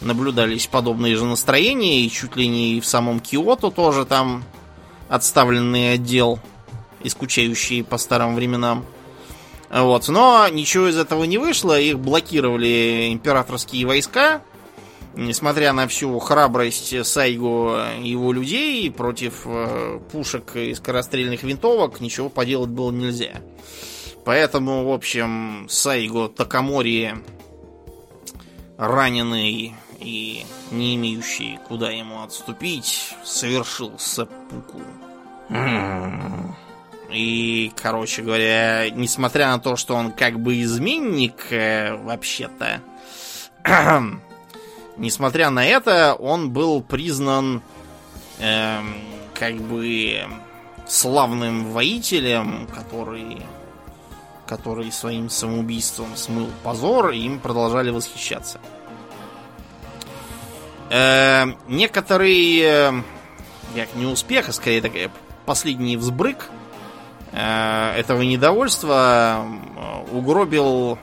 наблюдались 0.00 0.66
подобные 0.66 1.16
же 1.16 1.24
настроения. 1.24 2.00
И 2.04 2.10
чуть 2.10 2.36
ли 2.36 2.46
не 2.46 2.80
в 2.80 2.86
самом 2.86 3.20
Киото 3.20 3.70
тоже 3.70 4.04
там 4.04 4.44
отставленный 5.08 5.94
отдел 5.94 6.38
и 7.02 7.08
скучающие 7.08 7.84
по 7.84 7.96
старым 7.96 8.34
временам. 8.34 8.84
Вот. 9.70 10.08
Но 10.08 10.46
ничего 10.48 10.88
из 10.88 10.98
этого 10.98 11.24
не 11.24 11.38
вышло, 11.38 11.80
их 11.80 11.98
блокировали 11.98 13.08
императорские 13.12 13.86
войска. 13.86 14.42
Несмотря 15.14 15.74
на 15.74 15.86
всю 15.88 16.18
храбрость 16.18 17.04
Сайгу 17.06 17.76
и 18.02 18.08
его 18.08 18.32
людей 18.32 18.90
против 18.90 19.42
э, 19.44 20.00
пушек 20.10 20.56
и 20.56 20.74
скорострельных 20.74 21.42
винтовок, 21.42 22.00
ничего 22.00 22.30
поделать 22.30 22.70
было 22.70 22.90
нельзя. 22.90 23.42
Поэтому, 24.24 24.84
в 24.84 24.92
общем, 24.92 25.66
Сайго 25.68 26.28
Такамори, 26.28 27.14
раненый 28.78 29.74
и 30.00 30.46
не 30.70 30.94
имеющий 30.94 31.58
куда 31.68 31.90
ему 31.90 32.22
отступить, 32.22 33.14
совершил 33.22 33.98
саппуку. 33.98 34.80
И, 37.10 37.70
короче 37.76 38.22
говоря, 38.22 38.88
несмотря 38.88 39.48
на 39.48 39.58
то, 39.58 39.76
что 39.76 39.94
он 39.94 40.12
как 40.12 40.40
бы 40.40 40.62
изменник, 40.62 41.48
э, 41.50 41.94
вообще-то, 41.94 42.80
несмотря 45.02 45.50
на 45.50 45.66
это, 45.66 46.14
он 46.14 46.50
был 46.50 46.80
признан 46.80 47.60
э, 48.38 48.78
как 49.34 49.56
бы 49.56 50.20
славным 50.86 51.72
воителем, 51.72 52.68
который, 52.72 53.42
который 54.46 54.92
своим 54.92 55.28
самоубийством 55.28 56.16
смыл 56.16 56.48
позор, 56.62 57.10
и 57.10 57.18
им 57.18 57.40
продолжали 57.40 57.90
восхищаться. 57.90 58.60
Э, 60.88 61.46
некоторый, 61.66 62.60
э, 62.60 62.92
как 63.74 63.94
не 63.96 64.06
успех, 64.06 64.48
а 64.48 64.52
скорее 64.52 64.80
такая 64.80 65.10
последний 65.46 65.96
взбрык 65.96 66.48
э, 67.32 67.94
этого 67.96 68.22
недовольства 68.22 69.44
угробил 70.12 70.98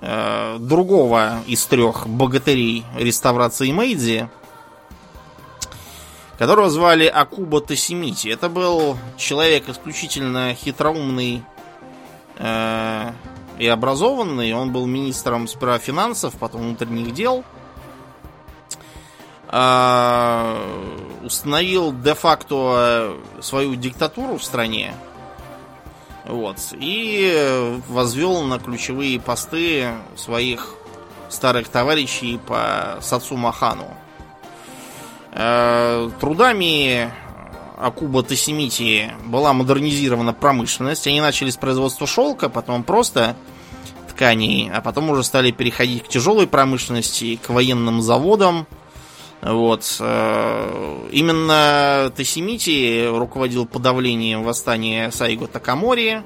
э, 0.00 0.56
другого 0.58 1.42
из 1.46 1.64
трех 1.66 2.08
богатырей 2.08 2.84
реставрации 2.96 3.70
Мэйдзи, 3.72 4.28
которого 6.38 6.70
звали 6.70 7.06
Акуба 7.06 7.60
Тосимити. 7.60 8.28
Это 8.28 8.48
был 8.48 8.96
человек 9.16 9.68
исключительно 9.68 10.54
хитроумный 10.54 11.42
э, 12.38 13.12
и 13.58 13.66
образованный. 13.66 14.52
Он 14.54 14.72
был 14.72 14.86
министром 14.86 15.46
сперва 15.46 15.78
финансов, 15.78 16.34
потом 16.38 16.62
внутренних 16.62 17.12
дел. 17.12 17.44
Э, 19.48 20.56
установил 21.24 21.92
де-факто 21.92 23.16
свою 23.40 23.74
диктатуру 23.74 24.38
в 24.38 24.44
стране. 24.44 24.94
Вот. 26.26 26.56
И 26.72 27.78
возвел 27.88 28.42
на 28.42 28.58
ключевые 28.58 29.20
посты 29.20 29.88
своих 30.16 30.74
старых 31.28 31.68
товарищей 31.68 32.38
по 32.46 32.98
Сацу 33.00 33.36
Махану. 33.36 33.94
Э, 35.32 36.10
трудами 36.20 37.10
Акуба 37.78 38.22
Тесимити 38.22 39.12
была 39.24 39.52
модернизирована 39.52 40.32
промышленность. 40.32 41.06
Они 41.06 41.20
начали 41.20 41.50
с 41.50 41.56
производства 41.56 42.06
шелка, 42.06 42.48
потом 42.48 42.82
просто 42.82 43.36
тканей, 44.08 44.70
а 44.70 44.80
потом 44.82 45.08
уже 45.10 45.24
стали 45.24 45.50
переходить 45.50 46.04
к 46.04 46.08
тяжелой 46.08 46.46
промышленности, 46.46 47.36
к 47.36 47.48
военным 47.48 48.02
заводам. 48.02 48.66
Вот. 49.42 49.96
Э, 50.00 51.08
именно 51.12 52.12
Тесимити 52.16 53.06
руководил 53.06 53.66
подавлением 53.66 54.42
восстания 54.42 55.10
Сайго 55.10 55.46
Такамори. 55.46 56.22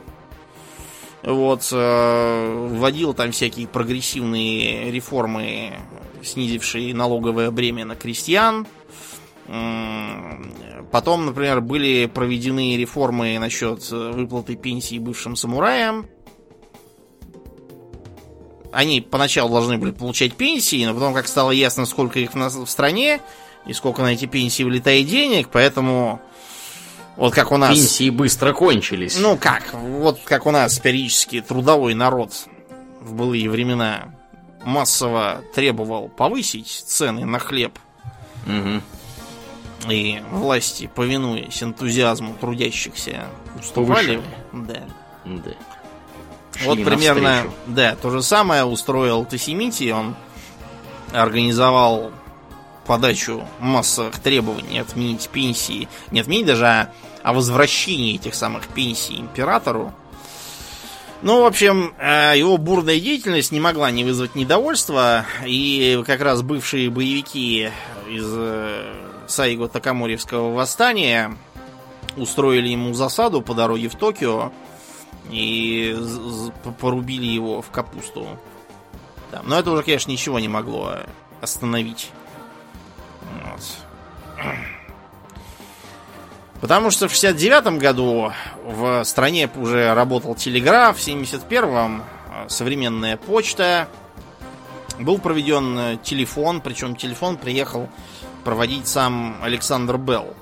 Вот. 1.23 1.69
Э, 1.73 2.69
вводил 2.71 3.15
там 3.15 3.31
всякие 3.31 3.69
прогрессивные 3.69 4.91
реформы, 4.91 5.75
снизившие 6.23 6.95
налоговое 6.95 7.51
бремя 7.51 7.85
на 7.85 7.95
крестьян. 7.95 8.67
Потом, 10.91 11.27
например, 11.27 11.61
были 11.61 12.07
проведены 12.07 12.79
реформы 12.79 13.39
насчет 13.39 13.91
выплаты 13.91 14.57
пенсии 14.57 14.99
бывшим 14.99 15.37
самураям. 15.37 16.07
Они 18.75 19.01
поначалу 19.01 19.51
должны 19.51 19.79
были 19.79 19.93
получать 19.93 20.35
пенсии, 20.35 20.85
но 20.85 20.95
потом, 20.95 21.15
как 21.15 21.29
стало 21.29 21.51
ясно, 21.51 21.87
сколько 21.87 22.19
их 22.19 22.35
в 22.35 22.67
стране 22.67 23.21
и 23.67 23.73
сколько 23.73 24.03
на 24.03 24.13
эти 24.13 24.27
пенсии 24.27 24.63
влетает 24.63 25.07
денег, 25.07 25.49
поэтому 25.51 26.21
вот 27.17 27.35
как 27.35 27.53
у 27.53 27.57
нас... 27.57 27.75
Пенсии 27.75 28.11
быстро 28.11 28.53
кончились. 28.53 29.19
Ну 29.19 29.37
как, 29.37 29.73
вот 29.73 30.21
как 30.25 30.47
у 30.47 30.51
нас 30.51 30.79
периодически 30.79 31.41
трудовой 31.41 31.95
народ 31.95 32.33
в 33.01 33.15
былые 33.15 33.49
времена 33.49 34.13
массово 34.65 35.43
требовал 35.55 36.09
повысить 36.09 36.69
цены 36.69 37.25
на 37.25 37.39
хлеб. 37.39 37.79
Угу. 38.47 39.93
И 39.93 40.23
власти, 40.31 40.91
повинуясь 40.93 41.63
энтузиазму 41.63 42.35
трудящихся, 42.41 43.27
уступали. 43.59 44.21
Да. 44.53 44.83
Да. 45.25 45.55
Вот 46.65 46.83
примерно, 46.85 47.43
навстречу. 47.43 47.55
да, 47.67 47.97
то 47.97 48.11
же 48.11 48.23
самое 48.23 48.65
устроил 48.65 49.25
Тесимити. 49.25 49.91
Он 49.91 50.15
организовал 51.13 52.13
подачу 52.87 53.47
массовых 53.61 54.19
требований 54.19 54.79
отменить 54.79 55.29
пенсии. 55.29 55.89
Не 56.11 56.21
отменить 56.21 56.47
даже, 56.47 56.67
а 56.67 56.91
о 57.23 57.33
возвращении 57.33 58.15
этих 58.17 58.35
самых 58.35 58.69
пенсий 58.69 59.17
императору. 59.17 59.93
Ну, 61.23 61.41
в 61.41 61.47
общем, 61.47 61.95
э, 61.99 62.35
его 62.37 62.59
бурная 62.59 63.01
деятельность 63.01 63.51
не 63.51 63.61
могла 63.61 63.91
не 63.91 64.05
вызвать 64.05 64.35
недовольства, 64.35 65.25
и 65.47 66.03
как 66.07 66.21
раз 66.21 66.43
бывшие 66.43 66.91
боевики 66.91 67.71
из 68.11 68.27
э, 68.27 68.93
Сайго 69.27 69.69
Такаморевского 69.69 70.53
восстания 70.53 71.35
устроили 72.19 72.69
ему 72.69 72.93
засаду 72.93 73.41
по 73.41 73.55
дороге 73.55 73.89
в 73.89 73.95
Токио 73.95 74.53
и 75.31 75.97
порубили 76.81 77.27
его 77.27 77.63
в 77.63 77.71
капусту. 77.71 78.27
Да, 79.33 79.43
Но 79.45 79.59
это 79.59 79.71
уже, 79.71 79.83
конечно, 79.83 80.11
ничего 80.11 80.39
не 80.39 80.49
могло 80.49 80.97
остановить. 81.41 82.11
Вот. 83.51 84.45
Потому 86.61 86.91
что 86.91 87.09
в 87.09 87.13
69 87.13 87.79
году 87.79 88.33
в 88.65 89.05
стране 89.05 89.51
уже 89.57 89.93
работал 89.95 90.35
телеграф, 90.35 90.99
в 90.99 91.07
71-м 91.07 92.03
э, 92.03 92.49
современная 92.49 93.17
почта, 93.17 93.89
был 94.99 95.19
проведен 95.19 95.79
э, 95.79 95.97
телефон, 96.03 96.61
причем 96.61 96.97
телефон 96.97 97.37
приехал 97.37 97.89
проводить 98.45 98.87
сам 98.87 99.37
Александр 99.43 99.97
Белл, 99.99 100.35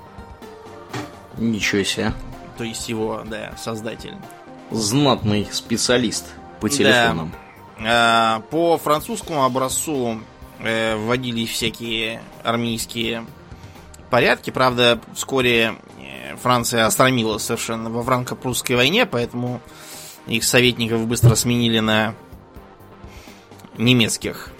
Ничего 1.38 1.82
себе. 1.82 2.12
то 2.58 2.64
есть 2.64 2.88
его, 2.88 3.22
да, 3.24 3.52
создатель. 3.56 4.14
Знатный 4.72 5.46
специалист 5.50 6.26
по 6.60 6.68
телефонам. 6.68 7.32
Э, 7.78 8.40
По 8.50 8.78
французскому 8.78 9.44
образцу 9.44 10.20
э, 10.60 10.96
вводились 10.96 11.50
всякие 11.50 12.22
армейские 12.42 13.26
порядки. 14.10 14.50
Правда, 14.50 15.00
вскоре 15.14 15.74
э, 15.98 16.36
Франция 16.36 16.86
остромилась 16.86 17.42
совершенно 17.42 17.90
во 17.90 18.02
франко-прусской 18.02 18.76
войне, 18.76 19.06
поэтому 19.06 19.60
их 20.26 20.44
советников 20.44 21.06
быстро 21.06 21.34
сменили 21.34 21.80
на 21.80 22.14
немецких. 23.76 24.50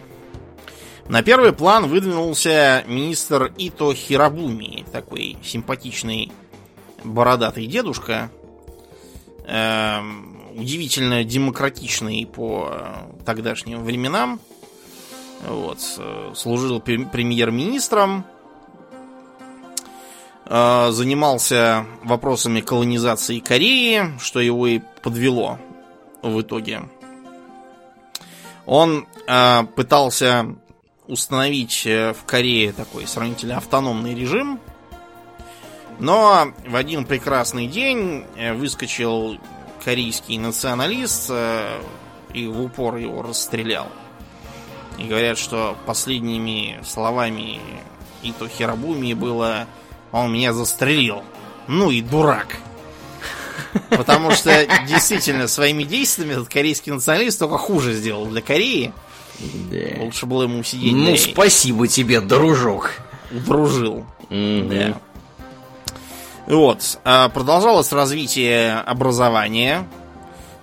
На 1.09 1.23
первый 1.23 1.53
план 1.53 1.89
выдвинулся 1.89 2.85
министр 2.87 3.53
Ито 3.59 3.95
Хирабуми, 3.95 4.85
такой 4.93 5.37
симпатичный 5.43 6.33
бородатый 7.05 7.67
дедушка, 7.67 8.31
удивительно 10.55 11.25
демократичный 11.25 12.27
по 12.27 12.69
э, 12.71 13.25
тогдашним 13.25 13.85
временам. 13.85 14.41
Вот, 15.47 15.79
э, 15.99 16.33
служил 16.35 16.79
пре- 16.79 17.09
премьер-министром, 17.11 18.25
э, 20.47 20.91
занимался 20.93 21.87
вопросами 22.05 22.61
колонизации 22.61 23.41
Кореи, 23.41 24.19
что 24.21 24.41
его 24.41 24.67
и 24.67 24.81
подвело 25.03 25.59
в 26.23 26.41
итоге. 26.41 26.83
Он 28.65 29.09
пытался 29.75 30.55
установить 31.09 31.85
в 31.85 32.17
Корее 32.27 32.73
такой 32.73 33.09
сравнительно 33.09 33.57
автономный 33.57 34.15
режим, 34.15 34.61
но 36.03 36.53
в 36.67 36.75
один 36.75 37.05
прекрасный 37.05 37.69
день 37.69 38.25
э, 38.37 38.53
выскочил 38.55 39.39
корейский 39.85 40.37
националист 40.37 41.27
э, 41.31 41.81
и 42.35 42.49
в 42.49 42.61
упор 42.61 42.97
его 42.97 43.23
расстрелял. 43.23 43.87
И 44.99 45.05
говорят, 45.05 45.39
что 45.39 45.77
последними 45.87 46.81
словами 46.85 47.61
Ито 48.25 48.49
Хирабуми 48.49 49.15
было 49.15 49.69
«Он 50.11 50.33
меня 50.33 50.53
застрелил». 50.53 51.23
Ну 51.69 51.93
и 51.93 52.03
дурак. 52.03 52.57
Потому 53.89 54.33
что 54.33 54.67
действительно 54.89 55.47
своими 55.47 55.85
действиями 55.85 56.33
этот 56.33 56.49
корейский 56.49 56.91
националист 56.91 57.39
только 57.39 57.59
хуже 57.59 57.95
сделал 57.95 58.27
для 58.27 58.43
Кореи. 58.43 58.93
Да. 59.39 60.03
Лучше 60.03 60.27
было 60.27 60.43
ему 60.43 60.65
сидеть 60.65 60.95
Ну, 60.95 61.13
да 61.13 61.17
спасибо 61.17 61.87
тебе, 61.87 62.21
дружок. 62.21 62.91
дружил. 63.31 64.05
Мгм. 64.31 64.69
Да. 64.69 64.99
Вот. 66.47 66.99
а, 67.05 67.29
Продолжалось 67.29 67.93
развитие 67.93 68.75
образования. 68.75 69.87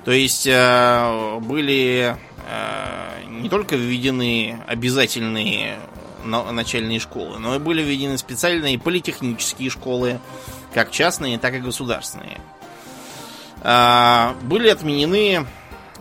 То 0.05 0.11
есть 0.11 0.47
э, 0.47 1.39
были 1.41 2.15
э, 2.49 3.23
не 3.29 3.49
только 3.49 3.75
введены 3.75 4.59
обязательные 4.65 5.77
на- 6.23 6.51
начальные 6.51 6.99
школы, 6.99 7.37
но 7.37 7.55
и 7.55 7.59
были 7.59 7.83
введены 7.83 8.17
специальные 8.17 8.79
политехнические 8.79 9.69
школы, 9.69 10.19
как 10.73 10.91
частные, 10.91 11.37
так 11.37 11.53
и 11.53 11.59
государственные. 11.59 12.39
А, 13.61 14.35
были 14.41 14.69
отменены 14.69 15.45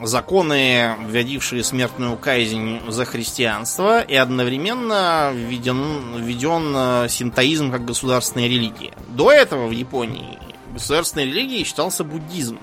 законы, 0.03 0.97
вводившие 1.01 1.65
смертную 1.65 2.17
казнь 2.17 2.81
за 2.89 3.05
христианство, 3.05 4.01
и 4.01 4.15
одновременно 4.15 5.33
введен, 5.35 6.17
введен 6.17 6.73
э, 6.75 7.09
синтоизм 7.09 7.71
как 7.71 7.85
государственная 7.85 8.49
религия. 8.49 8.93
До 9.09 9.31
этого 9.31 9.67
в 9.67 9.73
Японии 9.73 10.39
государственной 10.73 11.27
религией 11.27 11.65
считался 11.65 12.05
буддизм. 12.05 12.59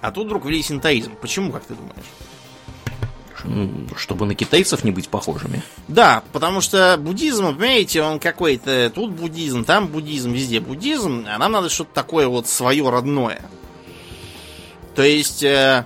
А 0.00 0.12
тут 0.12 0.26
вдруг 0.26 0.44
ввели 0.44 0.62
синтоизм. 0.62 1.16
Почему, 1.20 1.50
как 1.50 1.64
ты 1.64 1.74
думаешь? 1.74 2.04
Чтобы 3.96 4.26
на 4.26 4.34
китайцев 4.34 4.84
не 4.84 4.90
быть 4.90 5.08
похожими. 5.08 5.62
Да, 5.88 6.22
потому 6.32 6.60
что 6.60 6.96
буддизм, 6.98 7.56
понимаете, 7.56 8.02
он 8.02 8.18
какой-то... 8.18 8.90
Тут 8.94 9.12
буддизм, 9.12 9.64
там 9.64 9.88
буддизм, 9.88 10.32
везде 10.32 10.60
буддизм, 10.60 11.26
а 11.28 11.38
нам 11.38 11.52
надо 11.52 11.68
что-то 11.68 11.90
такое 11.92 12.26
вот 12.26 12.48
свое 12.48 12.88
родное. 12.88 13.42
То 14.94 15.02
есть 15.02 15.42
э, 15.42 15.84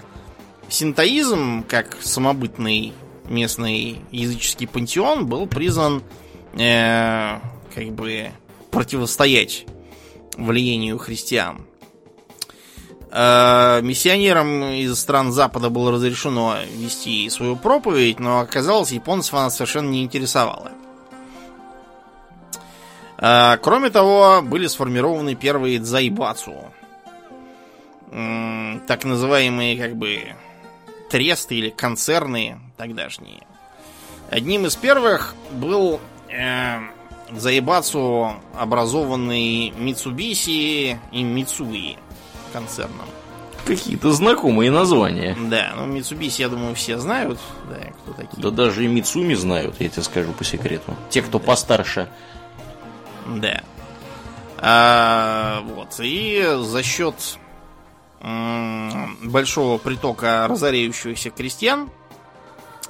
синтоизм, 0.68 1.64
как 1.66 1.96
самобытный 2.00 2.92
местный 3.24 4.02
языческий 4.10 4.66
пантеон, 4.66 5.26
был 5.26 5.46
призван 5.46 6.02
э, 6.54 7.38
как 7.74 7.86
бы 7.92 8.30
противостоять 8.70 9.66
влиянию 10.36 10.98
христиан. 10.98 11.66
Э, 13.10 13.80
миссионерам 13.82 14.64
из 14.64 14.98
стран 14.98 15.32
Запада 15.32 15.70
было 15.70 15.92
разрешено 15.92 16.56
вести 16.76 17.28
свою 17.30 17.56
проповедь, 17.56 18.20
но 18.20 18.40
оказалось, 18.40 18.92
японцев 18.92 19.34
она 19.34 19.48
совершенно 19.50 19.88
не 19.88 20.02
интересовала. 20.02 20.72
Э, 23.16 23.56
кроме 23.62 23.88
того, 23.88 24.42
были 24.42 24.66
сформированы 24.66 25.34
первые 25.34 25.78
дзайбацу. 25.78 26.72
Так 28.10 29.04
называемые, 29.04 29.76
как 29.76 29.96
бы, 29.96 30.34
тресты 31.10 31.56
или 31.56 31.70
концерны 31.70 32.58
тогдашние. 32.76 33.42
Одним 34.30 34.66
из 34.66 34.76
первых 34.76 35.34
был 35.52 36.00
э, 36.28 36.78
Заебацу 37.32 38.34
образованный 38.54 39.70
Митсубиси 39.70 40.98
и 41.12 41.22
Мицуи 41.22 41.96
концерном. 42.52 43.06
Какие-то 43.64 44.12
знакомые 44.12 44.70
названия. 44.70 45.36
Да, 45.50 45.72
ну 45.76 45.86
Митсубиси, 45.86 46.40
я 46.40 46.48
думаю, 46.48 46.74
все 46.74 46.98
знают, 46.98 47.38
да, 47.68 47.90
кто 48.02 48.12
такие. 48.12 48.42
Да 48.42 48.50
даже 48.50 48.84
и 48.84 48.88
Мицуми 48.88 49.34
знают, 49.34 49.76
я 49.80 49.88
тебе 49.88 50.02
скажу 50.02 50.32
по 50.32 50.44
секрету. 50.44 50.94
Те, 51.10 51.22
кто 51.22 51.38
да. 51.38 51.44
постарше. 51.44 52.08
Да. 53.26 53.62
А, 54.58 55.62
вот. 55.74 55.94
И 56.00 56.42
за 56.60 56.82
счет 56.82 57.14
большого 58.20 59.78
притока 59.78 60.46
разореющихся 60.48 61.30
крестьян 61.30 61.88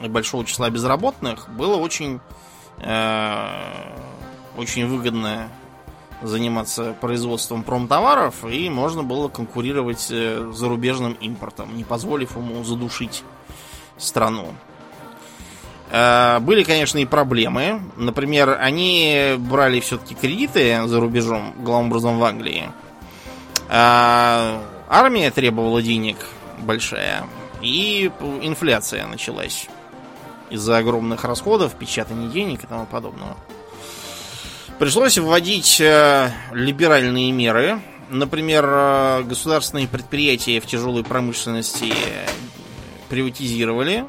и 0.00 0.08
большого 0.08 0.44
числа 0.44 0.70
безработных 0.70 1.48
было 1.50 1.76
очень 1.76 2.20
э, 2.78 3.48
очень 4.56 4.86
выгодно 4.86 5.48
заниматься 6.22 6.94
производством 7.00 7.62
промтоваров, 7.62 8.44
и 8.44 8.68
можно 8.68 9.02
было 9.02 9.28
конкурировать 9.28 10.08
э, 10.10 10.50
зарубежным 10.52 11.12
импортом, 11.14 11.76
не 11.76 11.84
позволив 11.84 12.36
ему 12.36 12.64
задушить 12.64 13.22
страну. 13.96 14.54
Э, 15.90 16.38
были, 16.40 16.64
конечно, 16.64 16.98
и 16.98 17.06
проблемы. 17.06 17.80
Например, 17.96 18.58
они 18.60 19.34
брали 19.38 19.80
все-таки 19.80 20.14
кредиты 20.14 20.86
за 20.86 21.00
рубежом, 21.00 21.54
главным 21.58 21.90
образом 21.90 22.18
в 22.18 22.24
Англии. 22.24 22.70
А 23.68 24.62
армия 24.88 25.30
требовала 25.30 25.82
денег 25.82 26.16
большая, 26.58 27.26
и 27.60 28.10
инфляция 28.42 29.06
началась 29.06 29.68
из-за 30.50 30.78
огромных 30.78 31.24
расходов, 31.24 31.74
печатания 31.74 32.28
денег 32.28 32.64
и 32.64 32.66
тому 32.66 32.86
подобного. 32.86 33.36
Пришлось 34.78 35.18
вводить 35.18 35.80
э, 35.80 36.30
либеральные 36.52 37.32
меры. 37.32 37.80
Например, 38.10 38.64
э, 38.64 39.22
государственные 39.24 39.88
предприятия 39.88 40.60
в 40.60 40.66
тяжелой 40.66 41.02
промышленности 41.02 41.92
приватизировали. 43.08 44.04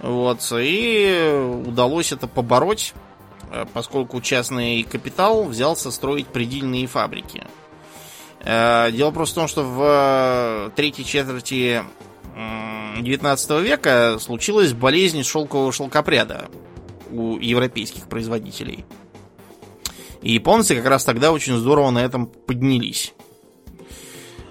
Вот, 0.00 0.40
и 0.52 1.62
удалось 1.66 2.12
это 2.12 2.26
побороть, 2.26 2.92
э, 3.50 3.64
поскольку 3.72 4.20
частный 4.20 4.82
капитал 4.82 5.44
взялся 5.44 5.90
строить 5.90 6.26
предельные 6.26 6.86
фабрики. 6.86 7.44
Дело 8.44 9.10
просто 9.12 9.34
в 9.34 9.38
том, 9.42 9.48
что 9.48 9.62
в 9.62 10.72
третьей 10.74 11.04
четверти 11.04 11.82
19 13.00 13.50
века 13.62 14.18
случилась 14.18 14.72
болезнь 14.72 15.22
шелкового 15.22 15.72
шелкопряда 15.72 16.48
у 17.10 17.38
европейских 17.38 18.08
производителей– 18.08 18.84
и 20.22 20.34
японцы 20.34 20.76
как 20.76 20.86
раз 20.86 21.04
тогда 21.04 21.32
очень 21.32 21.56
здорово 21.58 21.90
на 21.90 21.98
этом 21.98 22.26
поднялись. 22.26 23.12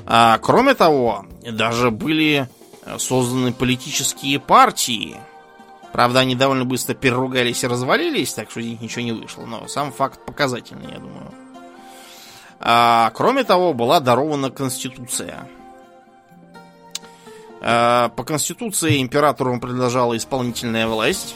А, 0.06 0.38
кроме 0.40 0.74
того, 0.74 1.26
даже 1.50 1.92
были 1.92 2.50
созданы 2.98 3.54
политические 3.54 4.40
партии. 4.40 5.16
Правда, 5.94 6.20
они 6.20 6.36
довольно 6.36 6.66
быстро 6.66 6.94
переругались 6.94 7.64
и 7.64 7.68
развалились, 7.68 8.34
так 8.34 8.52
что 8.52 8.60
из 8.60 8.68
них 8.68 8.82
ничего 8.82 9.04
не 9.04 9.12
вышло. 9.14 9.46
Но 9.46 9.68
сам 9.68 9.92
факт 9.92 10.26
показательный, 10.26 10.92
я 10.92 11.00
думаю. 11.00 11.32
А, 12.62 13.12
кроме 13.16 13.44
того, 13.44 13.74
была 13.74 14.00
дарована 14.00 14.52
Конституция. 14.52 15.48
А, 17.62 18.10
по 18.10 18.24
Конституции 18.24 19.02
императору 19.02 19.60
предложила 19.60 20.16
исполнительная 20.16 20.88
власть. 20.88 21.36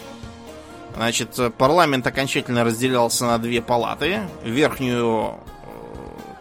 Значит, 0.96 1.38
парламент 1.58 2.06
окончательно 2.08 2.64
разделялся 2.64 3.26
на 3.26 3.38
две 3.40 3.62
палаты. 3.62 4.22
Верхнюю, 4.44 5.40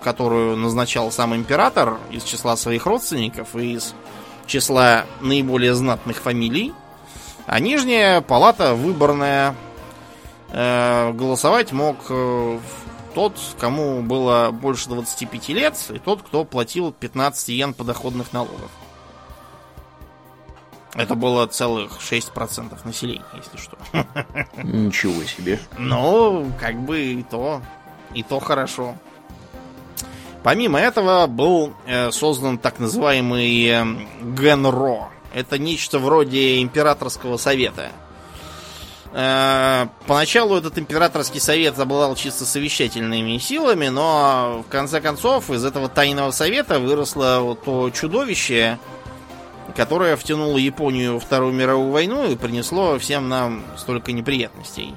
которую 0.02 0.56
назначал 0.56 1.10
сам 1.10 1.34
император 1.34 1.98
из 2.10 2.22
числа 2.22 2.56
своих 2.56 2.86
родственников 2.86 3.56
и 3.56 3.74
из 3.74 3.94
числа 4.46 5.06
наиболее 5.20 5.74
знатных 5.74 6.18
фамилий. 6.18 6.74
А 7.46 7.58
нижняя 7.58 8.20
палата 8.20 8.74
выборная. 8.74 9.54
Э, 10.50 11.12
голосовать 11.12 11.72
мог 11.72 11.96
э, 12.10 12.58
тот, 13.14 13.38
кому 13.58 14.02
было 14.02 14.50
больше 14.50 14.88
25 14.88 15.48
лет, 15.50 15.76
и 15.90 15.98
тот, 15.98 16.22
кто 16.22 16.44
платил 16.44 16.92
15 16.92 17.48
йен 17.48 17.72
подоходных 17.74 18.32
налогов. 18.32 18.70
Это 20.94 21.14
было 21.14 21.46
целых 21.46 21.98
6% 22.00 22.76
населения, 22.84 23.24
если 23.34 23.56
что. 23.56 23.76
Ничего 24.62 25.24
себе. 25.24 25.58
Ну, 25.76 26.52
как 26.60 26.76
бы 26.80 27.00
и 27.00 27.22
то, 27.22 27.62
и 28.14 28.22
то 28.22 28.38
хорошо. 28.38 28.94
Помимо 30.44 30.78
этого 30.78 31.26
был 31.26 31.72
э, 31.86 32.10
создан 32.12 32.58
так 32.58 32.78
называемый 32.78 33.66
э, 33.66 33.84
Генро. 34.38 35.08
Это 35.32 35.58
нечто 35.58 35.98
вроде 35.98 36.62
императорского 36.62 37.38
совета. 37.38 37.90
Э, 39.16 39.86
поначалу 40.08 40.56
этот 40.56 40.76
императорский 40.76 41.38
совет 41.38 41.78
обладал 41.78 42.16
чисто 42.16 42.44
совещательными 42.44 43.38
силами, 43.38 43.86
но 43.86 44.64
в 44.66 44.70
конце 44.70 45.00
концов 45.00 45.50
из 45.50 45.64
этого 45.64 45.88
тайного 45.88 46.32
совета 46.32 46.80
выросло 46.80 47.38
вот 47.40 47.62
то 47.62 47.90
чудовище, 47.90 48.80
которое 49.76 50.16
втянуло 50.16 50.58
Японию 50.58 51.20
в 51.20 51.24
Вторую 51.24 51.52
мировую 51.52 51.92
войну 51.92 52.28
и 52.28 52.34
принесло 52.34 52.98
всем 52.98 53.28
нам 53.28 53.62
столько 53.76 54.10
неприятностей. 54.10 54.96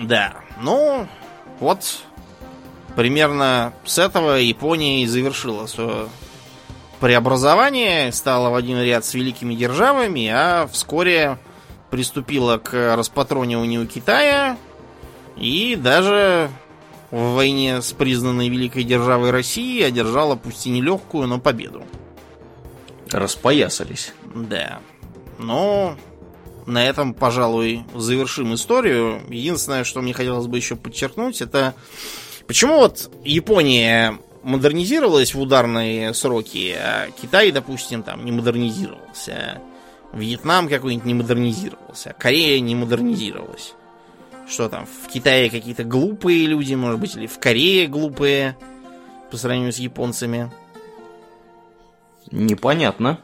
Да, 0.00 0.34
ну, 0.60 1.06
вот 1.60 2.02
примерно 2.96 3.72
с 3.84 3.98
этого 3.98 4.38
Япония 4.38 5.04
и 5.04 5.06
завершила 5.06 5.66
свое 5.66 6.08
преобразование, 7.04 8.10
стала 8.12 8.48
в 8.48 8.54
один 8.54 8.80
ряд 8.80 9.04
с 9.04 9.12
великими 9.12 9.54
державами, 9.54 10.26
а 10.26 10.66
вскоре 10.72 11.36
приступила 11.90 12.56
к 12.56 12.96
распатрониванию 12.96 13.86
Китая 13.86 14.56
и 15.36 15.76
даже 15.76 16.48
в 17.10 17.34
войне 17.34 17.82
с 17.82 17.92
признанной 17.92 18.48
великой 18.48 18.84
державой 18.84 19.32
России 19.32 19.82
одержала 19.82 20.34
пусть 20.36 20.66
и 20.66 20.70
нелегкую, 20.70 21.28
но 21.28 21.38
победу. 21.38 21.82
Распоясались. 23.10 24.14
Да. 24.34 24.78
Но 25.38 25.98
на 26.64 26.86
этом, 26.86 27.12
пожалуй, 27.12 27.84
завершим 27.94 28.54
историю. 28.54 29.20
Единственное, 29.28 29.84
что 29.84 30.00
мне 30.00 30.14
хотелось 30.14 30.46
бы 30.46 30.56
еще 30.56 30.74
подчеркнуть, 30.74 31.42
это 31.42 31.74
почему 32.46 32.78
вот 32.78 33.10
Япония 33.24 34.18
модернизировалась 34.44 35.34
в 35.34 35.40
ударные 35.40 36.14
сроки, 36.14 36.76
а 36.78 37.08
Китай, 37.20 37.50
допустим, 37.50 38.02
там 38.02 38.24
не 38.24 38.32
модернизировался. 38.32 39.60
Вьетнам 40.12 40.68
какой-нибудь 40.68 41.06
не 41.06 41.14
модернизировался. 41.14 42.14
Корея 42.18 42.60
не 42.60 42.74
модернизировалась. 42.74 43.74
Что 44.48 44.68
там, 44.68 44.86
в 44.86 45.08
Китае 45.08 45.50
какие-то 45.50 45.84
глупые 45.84 46.46
люди, 46.46 46.74
может 46.74 47.00
быть, 47.00 47.16
или 47.16 47.26
в 47.26 47.38
Корее 47.38 47.86
глупые. 47.86 48.56
по 49.30 49.36
сравнению 49.36 49.72
с 49.72 49.78
японцами? 49.78 50.52
Непонятно. 52.30 53.18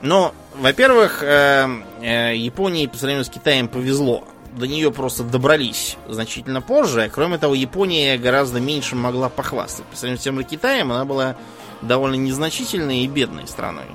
Ну, 0.00 0.32
во-первых, 0.56 1.22
э, 1.22 1.68
э, 2.00 2.36
Японии 2.36 2.86
по 2.86 2.96
сравнению 2.96 3.24
с 3.24 3.28
Китаем 3.28 3.68
повезло. 3.68 4.26
До 4.52 4.66
нее 4.66 4.92
просто 4.92 5.22
добрались 5.22 5.96
значительно 6.08 6.60
позже. 6.60 7.10
Кроме 7.12 7.38
того, 7.38 7.54
Япония 7.54 8.18
гораздо 8.18 8.60
меньше 8.60 8.96
могла 8.96 9.28
похвастать. 9.28 9.86
По 9.86 9.96
сравнению 9.96 10.20
с 10.20 10.24
тем 10.24 10.38
же 10.38 10.44
Китаем, 10.44 10.92
она 10.92 11.04
была 11.04 11.36
довольно 11.80 12.16
незначительной 12.16 13.00
и 13.00 13.06
бедной 13.06 13.46
страной. 13.46 13.86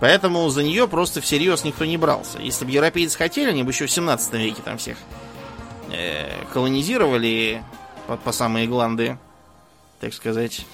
Поэтому 0.00 0.48
за 0.48 0.62
нее 0.62 0.88
просто 0.88 1.20
всерьез 1.20 1.62
никто 1.62 1.84
не 1.84 1.98
брался. 1.98 2.38
Если 2.38 2.64
бы 2.64 2.70
европейцы 2.70 3.16
хотели, 3.16 3.50
они 3.50 3.62
бы 3.62 3.70
еще 3.70 3.86
в 3.86 3.90
17 3.90 4.32
веке 4.34 4.62
там 4.64 4.78
всех 4.78 4.96
э, 5.92 6.44
колонизировали 6.52 7.62
по, 8.06 8.16
по 8.16 8.32
самые 8.32 8.66
гланды, 8.66 9.18
так 10.00 10.14
сказать. 10.14 10.66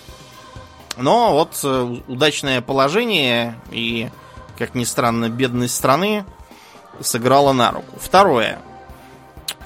Но 0.97 1.33
вот 1.33 1.59
э, 1.65 1.97
удачное 2.07 2.63
положение 2.63 3.61
и, 3.71 4.09
как 4.57 4.75
ни 4.75 4.85
странно, 4.85 5.29
бедность 5.29 5.75
страны 5.75 6.25
сыграла 7.01 7.53
на 7.53 7.73
руку. 7.73 7.99
Второе. 8.01 8.61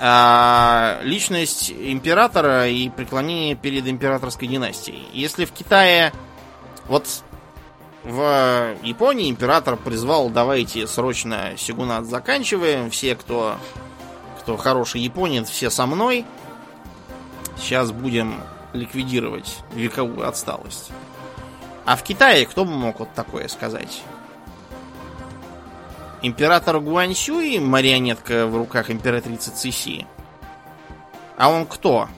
А, 0.02 0.98
личность 1.02 1.70
императора 1.70 2.66
и 2.68 2.88
преклонение 2.88 3.54
перед 3.54 3.86
императорской 3.86 4.48
династией. 4.48 5.06
Если 5.12 5.44
в 5.44 5.52
Китае 5.52 6.14
вот 6.88 7.06
в 8.04 8.76
Японии 8.82 9.28
император 9.28 9.76
призвал, 9.76 10.30
давайте 10.30 10.86
срочно 10.86 11.52
сигунат 11.58 12.06
заканчиваем, 12.06 12.90
все, 12.90 13.14
кто, 13.14 13.56
кто 14.40 14.56
хороший 14.56 15.02
японец, 15.02 15.50
все 15.50 15.68
со 15.68 15.84
мной. 15.84 16.24
Сейчас 17.58 17.92
будем 17.92 18.40
ликвидировать 18.72 19.58
вековую 19.74 20.26
отсталость. 20.26 20.90
А 21.84 21.96
в 21.96 22.02
Китае 22.02 22.46
кто 22.46 22.64
бы 22.64 22.70
мог 22.70 23.00
вот 23.00 23.12
такое 23.12 23.48
сказать? 23.48 24.00
Император 26.22 26.80
Гуаньсюй, 26.80 27.58
марионетка 27.58 28.46
в 28.46 28.56
руках 28.56 28.90
императрицы 28.90 29.50
Циси. 29.50 30.06
А 31.36 31.48
он 31.48 31.64
кто? 31.64 32.08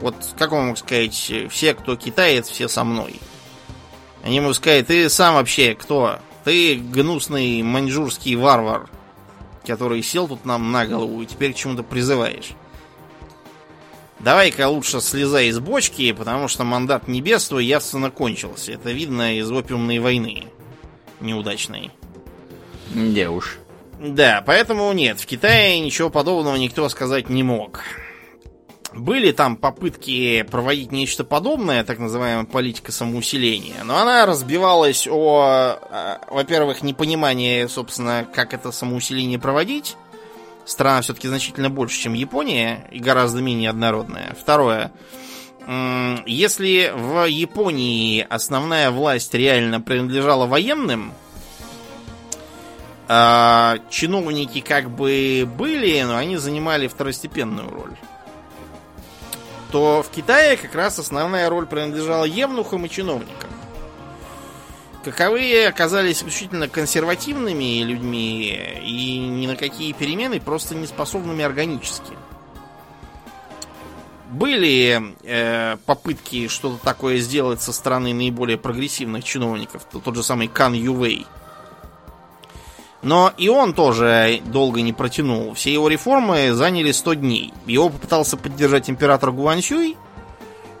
Вот 0.00 0.14
как 0.38 0.52
он 0.52 0.68
мог 0.68 0.78
сказать, 0.78 1.32
все, 1.50 1.74
кто 1.74 1.96
китаец, 1.96 2.48
все 2.48 2.68
со 2.68 2.84
мной. 2.84 3.20
Они 4.22 4.36
ему 4.36 4.54
сказали, 4.54 4.82
ты 4.82 5.08
сам 5.10 5.34
вообще 5.34 5.74
кто? 5.74 6.20
Ты 6.44 6.76
гнусный 6.76 7.62
маньчжурский 7.62 8.34
варвар, 8.36 8.88
который 9.66 10.02
сел 10.02 10.26
тут 10.26 10.46
нам 10.46 10.72
на 10.72 10.86
голову 10.86 11.20
и 11.20 11.26
теперь 11.26 11.52
к 11.52 11.56
чему-то 11.56 11.82
призываешь. 11.82 12.52
Давай-ка 14.20 14.68
лучше 14.68 15.00
слезай 15.00 15.48
из 15.48 15.60
бочки, 15.60 16.10
потому 16.12 16.48
что 16.48 16.64
мандат 16.64 17.06
небес 17.06 17.46
твой 17.46 17.66
явственно 17.66 18.10
кончился. 18.10 18.72
Это 18.72 18.90
видно 18.90 19.38
из 19.38 19.50
опиумной 19.50 19.98
войны 19.98 20.46
неудачной. 21.20 21.92
Да 22.90 23.30
уж. 23.30 23.58
Да, 24.00 24.42
поэтому 24.46 24.92
нет, 24.92 25.20
в 25.20 25.26
Китае 25.26 25.80
ничего 25.80 26.08
подобного 26.08 26.56
никто 26.56 26.88
сказать 26.88 27.28
не 27.28 27.42
мог. 27.42 27.80
Были 28.94 29.32
там 29.32 29.56
попытки 29.56 30.42
проводить 30.42 30.92
нечто 30.92 31.22
подобное, 31.22 31.84
так 31.84 31.98
называемая 31.98 32.46
политика 32.46 32.90
самоусиления, 32.90 33.84
но 33.84 33.98
она 33.98 34.24
разбивалась 34.24 35.06
о, 35.06 35.78
э, 35.90 36.16
во-первых, 36.30 36.82
непонимании, 36.82 37.66
собственно, 37.66 38.26
как 38.32 38.54
это 38.54 38.72
самоусиление 38.72 39.38
проводить. 39.38 39.96
Страна 40.64 41.02
все-таки 41.02 41.28
значительно 41.28 41.70
больше, 41.70 42.00
чем 42.00 42.14
Япония, 42.14 42.86
и 42.90 42.98
гораздо 42.98 43.42
менее 43.42 43.70
однородная. 43.70 44.36
Второе. 44.38 44.92
Если 46.26 46.92
в 46.94 47.26
Японии 47.26 48.26
основная 48.28 48.90
власть 48.90 49.34
реально 49.34 49.80
принадлежала 49.82 50.46
военным, 50.46 51.12
а, 53.08 53.78
чиновники 53.90 54.60
как 54.60 54.90
бы 54.90 55.48
были, 55.56 56.02
но 56.02 56.16
они 56.16 56.36
занимали 56.36 56.86
второстепенную 56.86 57.70
роль 57.70 57.96
то 59.70 60.02
в 60.02 60.10
Китае 60.10 60.56
как 60.56 60.74
раз 60.74 60.98
основная 60.98 61.48
роль 61.48 61.66
принадлежала 61.66 62.24
евнухам 62.24 62.86
и 62.86 62.90
чиновникам. 62.90 63.50
Каковые 65.04 65.68
оказались 65.68 66.18
исключительно 66.18 66.68
консервативными 66.68 67.82
людьми 67.82 68.58
и 68.82 69.18
ни 69.18 69.46
на 69.46 69.56
какие 69.56 69.92
перемены 69.92 70.40
просто 70.40 70.74
не 70.74 70.86
способными 70.86 71.44
органически. 71.44 72.12
Были 74.30 75.14
э, 75.22 75.76
попытки 75.86 76.48
что-то 76.48 76.84
такое 76.84 77.18
сделать 77.18 77.62
со 77.62 77.72
стороны 77.72 78.12
наиболее 78.12 78.58
прогрессивных 78.58 79.24
чиновников, 79.24 79.84
тот 79.84 80.14
же 80.14 80.22
самый 80.22 80.48
Кан 80.48 80.74
Ювей– 80.74 81.26
но 83.02 83.32
и 83.36 83.48
он 83.48 83.74
тоже 83.74 84.40
долго 84.46 84.82
не 84.82 84.92
протянул. 84.92 85.54
Все 85.54 85.72
его 85.72 85.88
реформы 85.88 86.52
заняли 86.52 86.92
100 86.92 87.14
дней. 87.14 87.54
Его 87.66 87.90
попытался 87.90 88.36
поддержать 88.36 88.90
император 88.90 89.30
Гуанчуй. 89.30 89.96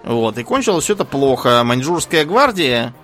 Вот, 0.04 0.38
и 0.38 0.42
кончилось 0.42 0.84
все 0.84 0.94
это 0.94 1.04
плохо. 1.04 1.62
Маньчжурская 1.64 2.24
гвардия, 2.24 2.94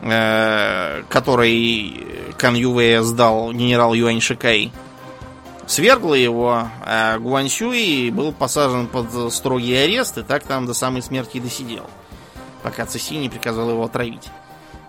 э, 0.00 1.02
которой 1.08 2.06
Кан 2.38 2.54
Юве 2.54 3.02
сдал 3.02 3.52
генерал 3.52 3.94
Юань 3.94 4.20
Шикай, 4.20 4.72
свергла 5.66 6.14
его, 6.14 6.68
а 6.84 7.18
Гуанчуй 7.18 8.10
был 8.10 8.32
посажен 8.32 8.88
под 8.88 9.32
строгий 9.32 9.76
арест, 9.76 10.18
и 10.18 10.22
так 10.22 10.42
там 10.44 10.66
до 10.66 10.74
самой 10.74 11.02
смерти 11.02 11.36
и 11.36 11.40
досидел. 11.40 11.86
Пока 12.62 12.86
Цеси 12.86 13.16
не 13.16 13.28
приказал 13.28 13.70
его 13.70 13.84
отравить 13.84 14.28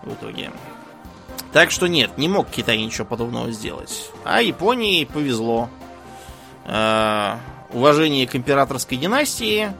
в 0.02 0.14
итоге. 0.14 0.50
Так 1.52 1.70
что 1.70 1.86
нет, 1.86 2.16
не 2.16 2.28
мог 2.28 2.48
Китай 2.48 2.78
ничего 2.78 3.04
подобного 3.04 3.50
сделать. 3.52 4.10
А 4.24 4.40
Японии 4.40 5.04
повезло. 5.04 5.68
Э, 6.64 7.36
уважение 7.72 8.26
к 8.26 8.34
императорской 8.34 8.96
династии, 8.96 9.72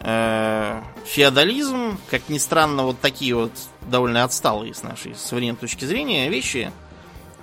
э, 0.00 0.80
феодализм, 1.04 1.98
как 2.10 2.28
ни 2.28 2.38
странно, 2.38 2.84
вот 2.84 3.00
такие 3.00 3.34
вот 3.34 3.52
довольно 3.82 4.24
отсталые 4.24 4.72
с 4.72 4.82
нашей 4.82 5.14
современной 5.14 5.58
точки 5.58 5.84
зрения 5.84 6.28
вещи 6.28 6.72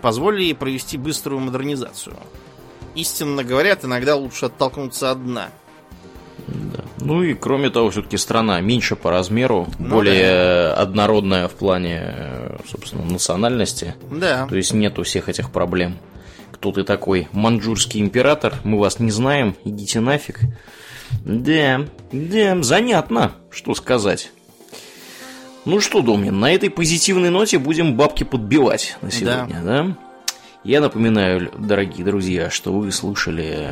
позволили 0.02 0.54
провести 0.54 0.98
быструю 0.98 1.40
модернизацию. 1.42 2.18
Истинно 2.96 3.44
говорят, 3.44 3.86
иногда 3.86 4.16
лучше 4.16 4.48
оттолкнуться 4.48 5.12
от 5.12 5.24
дна– 5.24 5.50
да. 6.48 6.84
Ну 7.00 7.24
и 7.24 7.34
кроме 7.34 7.70
того, 7.70 7.90
все-таки 7.90 8.18
страна 8.18 8.60
меньше 8.62 8.96
по 8.96 9.12
размеру, 9.12 9.68
ну, 9.80 9.90
более 9.90 10.70
да. 10.70 10.76
однородная 10.76 11.48
в 11.48 11.54
плане, 11.54 12.58
собственно, 12.70 13.04
национальности. 13.06 13.96
Да. 14.12 14.48
То 14.48 14.56
есть 14.56 14.74
нет 14.74 15.00
у 15.00 15.04
всех 15.04 15.30
этих 15.30 15.52
проблем. 15.52 15.98
Кто 16.52 16.72
ты 16.72 16.84
такой? 16.84 17.28
Манчжурский 17.32 18.00
император? 18.00 18.56
Мы 18.64 18.80
вас 18.80 19.00
не 19.00 19.12
знаем, 19.12 19.56
идите 19.66 20.00
нафиг. 20.00 20.40
Да, 21.26 21.86
да, 22.12 22.64
занятно, 22.64 23.34
что 23.50 23.76
сказать. 23.76 24.32
Ну 25.66 25.80
что, 25.80 26.02
Домнин, 26.02 26.40
на 26.40 26.52
этой 26.52 26.70
позитивной 26.70 27.30
ноте 27.30 27.58
будем 27.58 27.96
бабки 27.96 28.24
подбивать 28.24 28.98
на 29.02 29.12
сегодня, 29.12 29.62
да? 29.64 29.84
да? 29.84 29.98
Я 30.64 30.80
напоминаю, 30.80 31.52
дорогие 31.58 32.06
друзья, 32.06 32.50
что 32.50 32.72
вы 32.72 32.90
слушали 32.94 33.70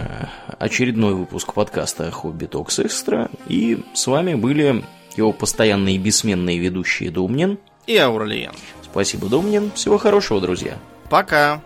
очередной 0.60 1.14
выпуск 1.14 1.54
подкаста 1.54 2.12
«Хобби 2.12 2.48
Токс 2.48 2.80
Экстра», 2.80 3.30
и 3.48 3.86
с 3.94 4.08
вами 4.08 4.34
были 4.34 4.84
его 5.16 5.32
постоянные 5.32 5.96
и 5.96 5.98
бессменные 5.98 6.60
ведущие 6.60 7.10
Думнин 7.10 7.60
и 7.88 7.96
Аурлиен. 7.96 8.52
Спасибо, 8.84 9.30
Думнин. 9.30 9.72
Всего 9.74 9.98
хорошего, 9.98 10.42
друзья. 10.42 10.78
Пока. 11.10 11.62